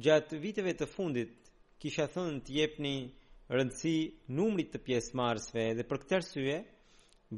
gjatë 0.04 0.38
viteve 0.40 0.72
të 0.78 0.86
fundit 0.88 1.48
kisha 1.82 2.06
thënë 2.14 2.40
të 2.46 2.54
jepni 2.56 2.92
rëndësi 3.58 3.94
numrit 4.38 4.70
të 4.74 4.80
pjesëmarrësve 4.86 5.64
dhe 5.78 5.84
për 5.90 6.00
këtë 6.02 6.16
arsye 6.18 6.54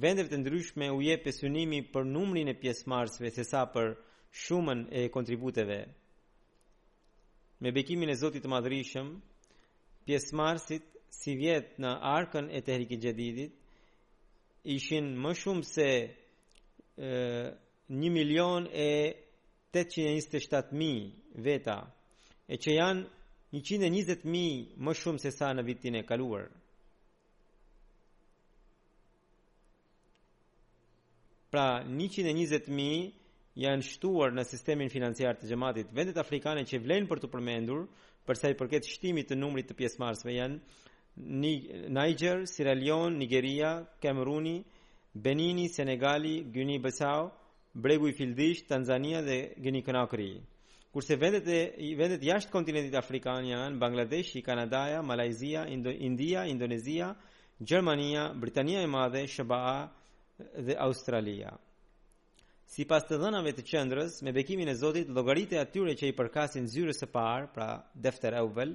vendeve 0.04 0.30
të 0.32 0.38
ndryshme 0.42 0.88
u 0.94 1.00
jep 1.04 1.24
pesunimi 1.26 1.80
për 1.94 2.06
numrin 2.10 2.50
e 2.52 2.56
pjesëmarrësve 2.62 3.32
se 3.38 3.44
sa 3.48 3.62
për 3.74 3.90
shumën 4.44 4.84
e 4.88 5.02
kontributeve. 5.14 5.80
Me 7.62 7.70
bekimin 7.76 8.10
e 8.12 8.16
Zotit 8.20 8.42
të 8.44 8.50
Madhërisëm, 8.52 9.08
pjesëmarrësit 10.06 10.86
si 11.14 11.34
vjet 11.38 11.74
në 11.82 11.90
arkën 12.18 12.46
e 12.56 12.60
tehrikit 12.66 13.02
gjedidit 13.04 13.58
ishin 14.74 15.12
më 15.22 15.32
shumë 15.42 15.66
se 15.72 15.88
e, 16.00 17.52
1 17.92 18.08
milion 18.18 18.66
e 18.86 18.90
827 19.74 21.40
veta 21.46 21.80
e 22.50 22.56
që 22.58 22.72
janë 22.74 23.02
120.000 23.52 24.80
më 24.86 24.92
shumë 25.00 25.20
se 25.22 25.30
sa 25.36 25.50
në 25.54 25.64
vitin 25.68 25.98
e 26.00 26.04
kaluar. 26.08 26.46
Pra 31.52 31.66
120.000 31.84 33.58
janë 33.62 33.84
shtuar 33.90 34.32
në 34.32 34.46
sistemin 34.48 34.88
financiar 34.88 35.34
të 35.36 35.50
gjematit 35.50 35.90
vendet 35.92 36.16
afrikane 36.22 36.62
që 36.70 36.80
vlenë 36.86 37.10
për 37.10 37.20
të 37.20 37.28
përmendur, 37.34 37.82
përsa 38.26 38.48
i 38.52 38.56
përket 38.60 38.88
shtimit 38.88 39.28
të 39.28 39.36
numrit 39.36 39.68
të 39.68 39.76
pjesë 39.80 40.00
marsve 40.02 40.32
janë 40.32 40.60
Niger, 41.92 42.46
Sierra 42.48 42.72
Leone, 42.80 43.18
Nigeria, 43.20 43.72
Kameruni, 44.00 44.56
Benini, 45.24 45.66
Senegali, 45.68 46.38
Guinea-Bissau, 46.54 47.28
Bregu 47.74 48.08
i 48.08 48.14
Fildish, 48.16 48.62
Tanzania 48.64 49.20
dhe 49.26 49.38
Guinea-Conakry 49.62 50.30
kurse 50.92 51.16
vendet 51.16 51.48
e 51.48 51.72
vendet 51.96 52.20
jashtë 52.20 52.52
kontinentit 52.52 52.92
afrikan 53.00 53.40
janë 53.48 53.78
Bangladeshi, 53.80 54.42
Kanadaja, 54.44 54.98
Malajzia, 55.02 55.62
Indo, 55.72 55.88
India, 55.90 56.42
Indonezia, 56.44 57.14
Gjermania, 57.56 58.26
Britania 58.36 58.82
e 58.82 58.86
Madhe, 58.92 59.22
SBA 59.26 59.94
dhe 60.66 60.76
Australia. 60.76 61.54
Si 62.74 62.84
pas 62.88 63.04
të 63.08 63.18
dhënave 63.24 63.52
të 63.56 63.62
qëndrës, 63.70 64.20
me 64.24 64.32
bekimin 64.36 64.68
e 64.68 64.74
Zotit, 64.82 65.08
llogaritë 65.12 65.54
e 65.56 65.60
atyre 65.62 65.94
që 65.96 66.06
i 66.10 66.14
përkasin 66.18 66.66
zyrës 66.72 66.98
së 67.02 67.06
parë, 67.14 67.48
pra 67.56 67.68
defter 67.94 68.32
euvel, 68.38 68.74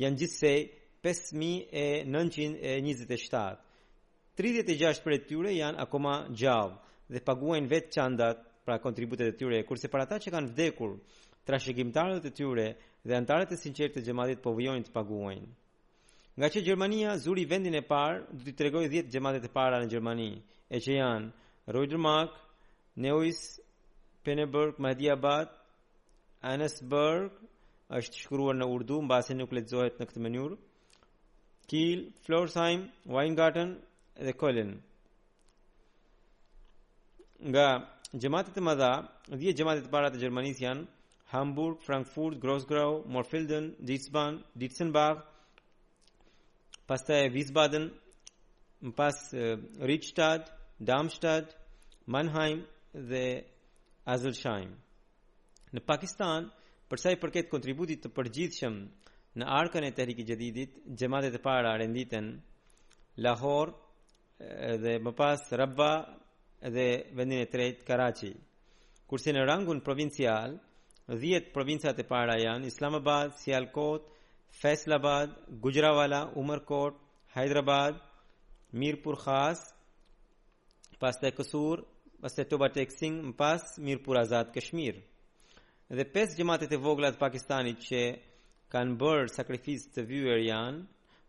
janë 0.00 0.16
gjithsej 0.20 0.60
5.927. 1.00 3.56
36 4.40 5.02
për 5.06 5.12
e 5.16 5.20
tyre 5.32 5.50
janë 5.56 5.80
akoma 5.84 6.14
gjavë 6.40 6.76
dhe 7.16 7.24
paguajnë 7.28 7.68
vetë 7.72 7.90
qandat 7.96 8.44
pra 8.64 8.78
kontributet 8.84 9.26
e 9.32 9.34
tyre, 9.38 9.58
kurse 9.68 9.88
para 9.92 10.02
ata 10.08 10.16
që 10.24 10.32
kanë 10.34 10.48
vdekur, 10.54 10.98
trashëgimtarët 11.46 12.24
e 12.24 12.32
tyre 12.34 12.66
dhe 13.06 13.14
antarët 13.16 13.52
e 13.54 13.58
sinqertë 13.62 13.98
të 14.00 14.04
xhamatit 14.08 14.40
po 14.44 14.52
vjojnë 14.56 14.86
të 14.88 14.92
paguajnë. 14.96 15.46
Nga 16.38 16.48
që 16.52 16.62
Gjermania 16.66 17.10
zuri 17.24 17.44
vendin 17.52 17.76
e 17.78 17.82
parë, 17.92 18.18
du 18.36 18.40
të 18.48 18.54
tregoj 18.58 18.84
10 18.90 19.10
gjematet 19.12 19.44
e 19.46 19.50
para 19.56 19.76
në 19.82 19.86
Gjermani, 19.92 20.30
e 20.74 20.80
që 20.84 20.90
janë 21.00 21.28
Rojdrmak, 21.76 22.30
Neuis, 23.04 23.40
Peneburg, 24.24 24.80
Mahdiabad, 24.82 25.48
Annesberg, 26.52 27.30
është 27.98 28.18
shkruar 28.24 28.56
në 28.58 28.66
Urdu, 28.74 28.98
në 29.02 29.10
basi 29.12 29.36
nuk 29.38 29.52
letëzohet 29.54 30.00
në 30.00 30.08
këtë 30.10 30.24
mënyrë, 30.24 30.56
Kiel, 31.70 32.02
Florsheim, 32.26 32.88
Weingarten, 33.06 33.76
dhe 34.18 34.34
Kolen. 34.34 34.74
Nga 37.38 37.66
gjematet 38.20 38.58
e 38.60 38.64
mëdha, 38.66 38.92
10 39.38 39.54
gjematet 39.60 39.86
e 39.86 39.92
para 39.94 40.10
të 40.10 40.18
Gjermanis 40.24 40.58
janë 40.64 40.84
Hamburg, 41.34 41.78
Frankfurt, 41.80 42.38
Grossgrau, 42.38 43.02
Morfilden, 43.06 43.74
Ditzban, 43.82 44.36
Ditzenbach, 44.54 45.24
pastaj 46.86 47.26
Wiesbaden, 47.34 47.88
më 48.86 48.92
pas 48.98 49.16
uh, 49.34 49.54
Rittstadt, 49.90 50.52
Darmstadt, 50.84 51.56
Mannheim 52.12 52.60
dhe 53.08 53.24
Azelsheim. 54.12 54.74
Në 55.74 55.82
Pakistan, 55.88 56.46
përsa 56.92 57.10
i 57.14 57.18
përket 57.24 57.48
kontributit 57.50 58.04
të 58.04 58.12
përgjithshëm 58.18 58.76
në 59.42 59.48
arkën 59.58 59.86
e 59.88 59.88
tehrik 59.96 60.20
i 60.22 60.26
gjedidit, 60.28 60.76
gjemadet 61.00 61.34
e 61.34 61.40
para 61.42 61.72
renditen 61.80 62.28
Lahore 63.26 63.74
dhe 64.84 64.94
më 65.02 65.14
pas 65.18 65.42
Rabba 65.58 65.90
dhe 66.76 66.86
vendin 67.18 67.40
e 67.42 67.48
tret 67.54 67.82
Karachi. 67.88 68.30
Kurse 69.10 69.34
në 69.34 69.42
rangun 69.50 69.80
provincial, 69.86 70.54
10 71.06 71.50
provincat 71.52 71.98
e 72.00 72.04
para 72.08 72.36
janë 72.40 72.64
Islamabad, 72.70 73.34
Sialkot, 73.36 74.06
Faisalabad, 74.54 75.34
Gujranwala, 75.60 76.30
Umarkot, 76.38 76.96
Hyderabad, 77.34 77.98
Mirpur 78.72 79.18
Khas, 79.20 79.60
pastaj 81.00 81.34
Kasur, 81.36 81.82
pastaj 82.22 82.46
Toba 82.48 82.68
Teksing, 82.72 83.34
pas 83.36 83.60
Mirpur 83.78 84.16
Azad 84.22 84.52
Kashmir. 84.54 85.02
Dhe 85.90 86.04
pes 86.14 86.32
gjematet 86.38 86.72
e 86.72 86.80
vogla 86.80 87.10
të 87.12 87.20
Pakistanit 87.20 87.84
që 87.84 88.00
kanë 88.72 88.96
bërë 89.02 89.32
sakrificë 89.34 89.92
të 89.94 90.06
vyer 90.08 90.40
janë, 90.48 90.86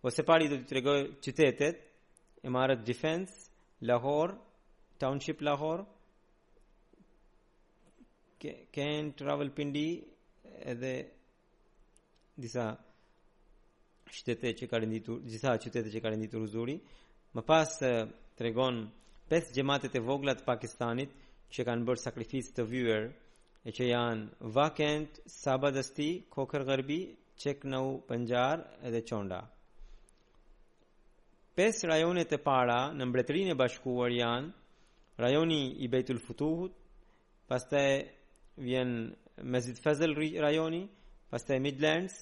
ose 0.07 0.23
pari 0.23 0.47
do 0.49 0.61
të 0.61 0.69
tregoj 0.71 0.99
qytetet, 1.25 1.83
Emirates 2.47 2.87
Defence, 2.87 3.35
Lahore, 3.83 4.37
Township 5.01 5.41
Lahore, 5.43 5.83
që 8.41 9.13
travel 9.21 9.49
pindi 9.57 9.87
edhe 10.71 10.93
disa 12.43 12.65
qytete 14.15 14.49
që 14.59 14.67
kanë 14.71 14.87
nditur 14.91 15.21
disa 15.23 15.55
qytete 15.63 15.89
që 15.93 16.01
kanë 16.03 16.19
nditur 16.19 16.43
uzuri 16.47 16.75
më 17.35 17.41
pas 17.49 17.71
tregon 18.37 18.81
pesë 19.31 19.53
xhamatet 19.55 19.95
e 19.97 20.03
vogla 20.09 20.33
të 20.35 20.45
Pakistanit 20.49 21.11
që 21.53 21.63
kanë 21.67 21.85
bërë 21.87 22.03
sakrificë 22.05 22.55
të 22.57 22.65
vyer 22.71 23.03
e 23.65 23.71
që 23.73 23.87
janë 23.89 24.49
Vakent, 24.55 25.21
sabadasti 25.39 26.09
Kokër 26.33 26.65
garbi 26.67 26.99
cheknow 27.41 27.95
panjar 28.07 28.61
edhe 28.87 29.01
chonda 29.09 29.39
pesë 31.55 31.87
rajonet 31.89 32.35
e 32.35 32.39
para 32.49 32.79
në 32.91 33.03
mbretërinë 33.07 33.55
e 33.55 33.59
bashkuar 33.63 34.11
janë 34.11 35.23
rajoni 35.23 35.61
i 35.87 35.87
Beitul 35.93 36.19
Futuhut 36.25 36.75
pastaj 37.47 37.87
vjen 38.57 39.15
Mezid 39.41 39.79
Fazel 39.83 40.13
rajoni, 40.15 40.85
pastaj 41.29 41.59
Midlands, 41.59 42.15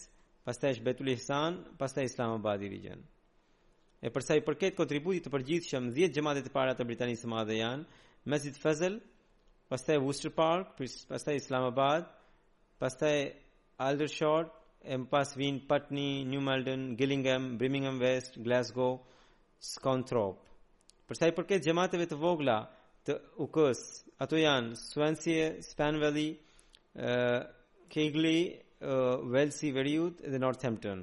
pastaj 0.45 0.79
Betul 0.83 1.07
Ihsan, 1.13 1.57
pastaj 1.77 2.03
Islamabad 2.09 2.61
i 2.65 2.69
vjen. 2.71 3.03
E 4.03 4.09
për 4.11 4.21
sa 4.25 4.35
i 4.35 4.41
përket 4.43 4.75
kontributit 4.75 5.23
të 5.23 5.31
përgjithshëm 5.31 5.85
10 5.95 6.11
xhamate 6.15 6.41
të 6.43 6.51
para 6.51 6.73
të 6.75 6.83
Britanisë 6.89 7.23
së 7.23 7.29
Madhe 7.31 7.55
janë 7.55 7.85
Mezid 8.31 8.57
Fazel, 8.59 8.97
pastaj 9.71 9.95
Worcester 10.03 10.33
Park, 10.35 10.73
pastaj 11.07 11.37
Islamabad, 11.39 12.09
pastaj 12.83 13.15
Aldershot, 13.79 14.51
më 14.83 15.07
pas 15.07 15.29
vinë 15.39 15.63
Putney, 15.69 16.25
New 16.27 16.41
Malden, 16.43 16.95
Gillingham, 16.99 17.53
Birmingham 17.57 18.01
West, 18.03 18.35
Glasgow, 18.43 18.99
Scunthorpe. 19.63 20.41
Për 21.07 21.19
sa 21.21 21.29
i 21.31 21.35
përket 21.37 21.63
xhamateve 21.63 22.09
të 22.11 22.17
vogla, 22.19 22.59
të 23.07 23.13
uk 23.43 23.57
Ato 24.23 24.37
janë 24.39 24.75
Swansea, 24.79 25.47
Span 25.67 25.97
Valley, 25.99 26.29
uh, 26.95 27.41
Kegley, 27.91 28.43
uh, 28.79 29.73
Veriut 29.75 30.21
dhe 30.31 30.39
Northampton. 30.39 31.01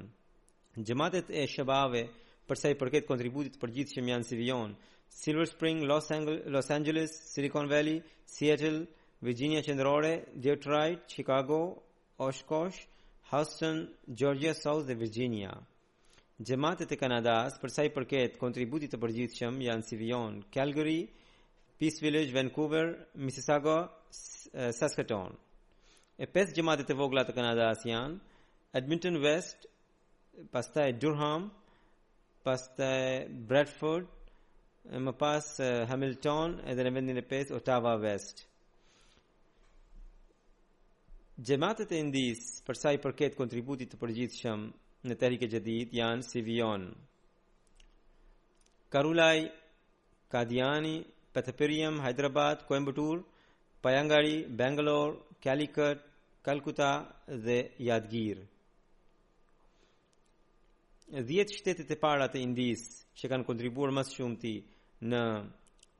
Gjematet 0.87 1.29
e 1.29 1.43
shëbave 1.51 2.01
përsa 2.47 2.71
i 2.73 2.77
përket 2.81 3.05
kontributit 3.09 3.59
për 3.61 3.73
gjithë 3.75 3.93
që 3.99 4.05
mjanë 4.07 4.25
si 4.29 4.39
vion, 4.39 4.73
Silver 5.19 5.45
Spring, 5.51 5.83
Los, 5.91 6.09
Angel 6.15 6.39
Los 6.55 6.71
Angeles, 6.71 7.11
Silicon 7.33 7.67
Valley, 7.69 8.01
Seattle, 8.35 8.81
Virginia 9.21 9.61
Qendrore, 9.61 10.13
Detroit, 10.41 11.03
Chicago, 11.07 11.59
Oshkosh, 12.17 12.79
Houston, 13.31 13.85
Georgia 14.07 14.53
South 14.55 14.87
dhe 14.87 14.95
Virginia. 15.03 15.53
Gjematet 16.41 16.91
e 16.91 16.97
Kanadas, 16.97 17.59
përsa 17.61 17.85
i 17.85 17.93
përket 17.93 18.39
kontributit 18.41 18.95
të 18.95 18.97
përgjithshëm, 19.03 19.59
janë 19.67 19.91
Sivion, 19.91 20.39
Calgary, 20.49 20.51
Calgary, 20.57 21.01
Peace 21.81 21.99
Village, 21.99 22.31
Vancouver, 22.31 23.07
Mississauga, 23.15 23.91
eh, 24.53 24.71
Saskatoon. 24.71 25.35
E 26.19 26.25
pes 26.27 26.53
jamaatet 26.53 26.91
e 26.93 26.93
vogla 26.93 27.23
të 27.25 27.33
Kanada 27.33 27.71
janë 27.89 28.19
Edmonton 28.77 29.15
West, 29.23 29.63
pastaj 30.53 30.91
Durham, 31.01 31.47
pastaj 32.45 32.99
Bradford, 33.49 34.05
më 35.07 35.13
pas 35.23 35.47
eh, 35.59 35.71
Hamilton, 35.89 36.53
edhe 36.69 36.85
në 36.85 36.91
vendin 36.99 37.17
e 37.17 37.23
pesë 37.31 37.55
Ottawa 37.57 37.95
West. 38.05 38.43
Jamaatet 41.49 41.95
e 41.95 41.97
Indis 42.03 42.45
për 42.67 42.77
sa 42.77 42.91
i 42.93 42.99
përket 43.07 43.33
kontributit 43.41 43.89
të 43.95 43.99
përgjithshëm 44.03 44.67
në 45.09 45.17
terike 45.23 45.49
e 45.63 45.79
janë 46.03 46.27
Sivion. 46.29 46.85
Karulai 48.93 49.47
Kadiani, 50.29 50.99
Pathapiriyam, 51.33 51.99
Hyderabad, 52.01 52.65
Coimbatore, 52.67 53.23
Payangari, 53.81 54.47
Bangalore, 54.59 55.17
Calicut, 55.41 55.97
Calcutta 56.43 57.07
dhe 57.27 57.71
Yadgir. 57.79 58.37
10 61.11 61.53
shtetet 61.57 61.91
e 61.91 61.95
para 62.03 62.27
të 62.31 62.41
Indis 62.45 62.83
që 63.19 63.29
kanë 63.31 63.47
kontribuar 63.47 63.91
mas 63.95 64.11
shumë 64.15 64.37
ti 64.43 64.53
në 65.11 65.23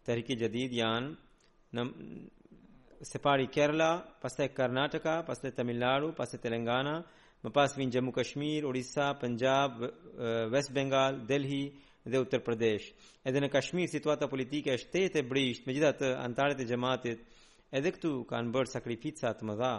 Tariki 0.07 0.37
Gjadid 0.39 0.75
janë 0.75 1.79
në 1.79 1.85
separi 3.11 3.47
Kerala, 3.51 3.89
pas 4.23 4.35
të 4.37 4.45
e 4.49 4.49
Karnataka, 4.55 5.15
pas 5.27 5.39
të 5.41 5.51
e 5.51 5.53
Tamil 5.57 5.79
Nadu, 5.83 6.11
pas 6.17 6.31
të 6.31 6.39
e 6.43 6.63
më 7.41 7.49
pas 7.57 7.71
vinë 7.77 7.93
Gjemu 7.95 8.11
Kashmir, 8.13 8.65
Urisa, 8.69 9.11
Punjab, 9.21 9.79
West 10.53 10.71
Bengal, 10.73 11.23
Delhi, 11.25 11.63
dhe 12.05 12.17
Uttar 12.19 12.41
Pradesh. 12.43 12.91
Edhe 13.27 13.41
në 13.41 13.49
Kashmir 13.53 13.87
situata 13.89 14.27
politike 14.29 14.73
është 14.75 14.91
tetë 14.95 15.21
e 15.21 15.25
brisht, 15.29 15.67
megjithatë 15.67 16.09
antarët 16.25 16.61
e 16.63 16.67
xhamatit 16.69 17.27
edhe 17.77 17.91
këtu 17.95 18.13
kanë 18.31 18.51
bërë 18.55 18.71
sakrifica 18.71 19.31
të 19.37 19.45
mëdha. 19.49 19.73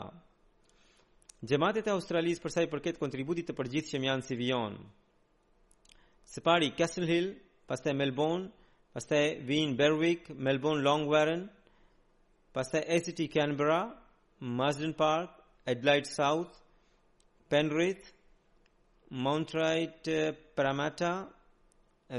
Xhamatet 1.43 1.91
e 1.91 1.93
Australisë 1.97 2.43
për 2.45 2.55
sa 2.55 2.62
i 2.64 2.70
përket 2.70 3.01
kontributit 3.03 3.49
të 3.51 3.57
përgjithshëm 3.59 4.07
janë 4.09 4.27
si 4.27 4.37
vijon. 4.39 4.77
Së 6.33 6.41
pari 6.47 6.70
Castle 6.79 7.09
Hill, 7.11 7.33
pastaj 7.68 7.95
Melbourne, 7.99 8.47
pastaj 8.95 9.25
vijnë 9.49 9.77
Berwick, 9.81 10.31
Melbourne 10.37 10.87
Longwarren, 10.87 11.43
pastaj 12.55 12.87
ACT 12.97 13.27
Canberra, 13.35 13.81
Marsden 14.61 14.95
Park, 14.95 15.35
Adelaide 15.70 16.09
South, 16.09 16.55
Penrith, 17.51 18.07
Mount 19.11 19.53
uh, 19.55 20.31
Parramatta, 20.57 21.12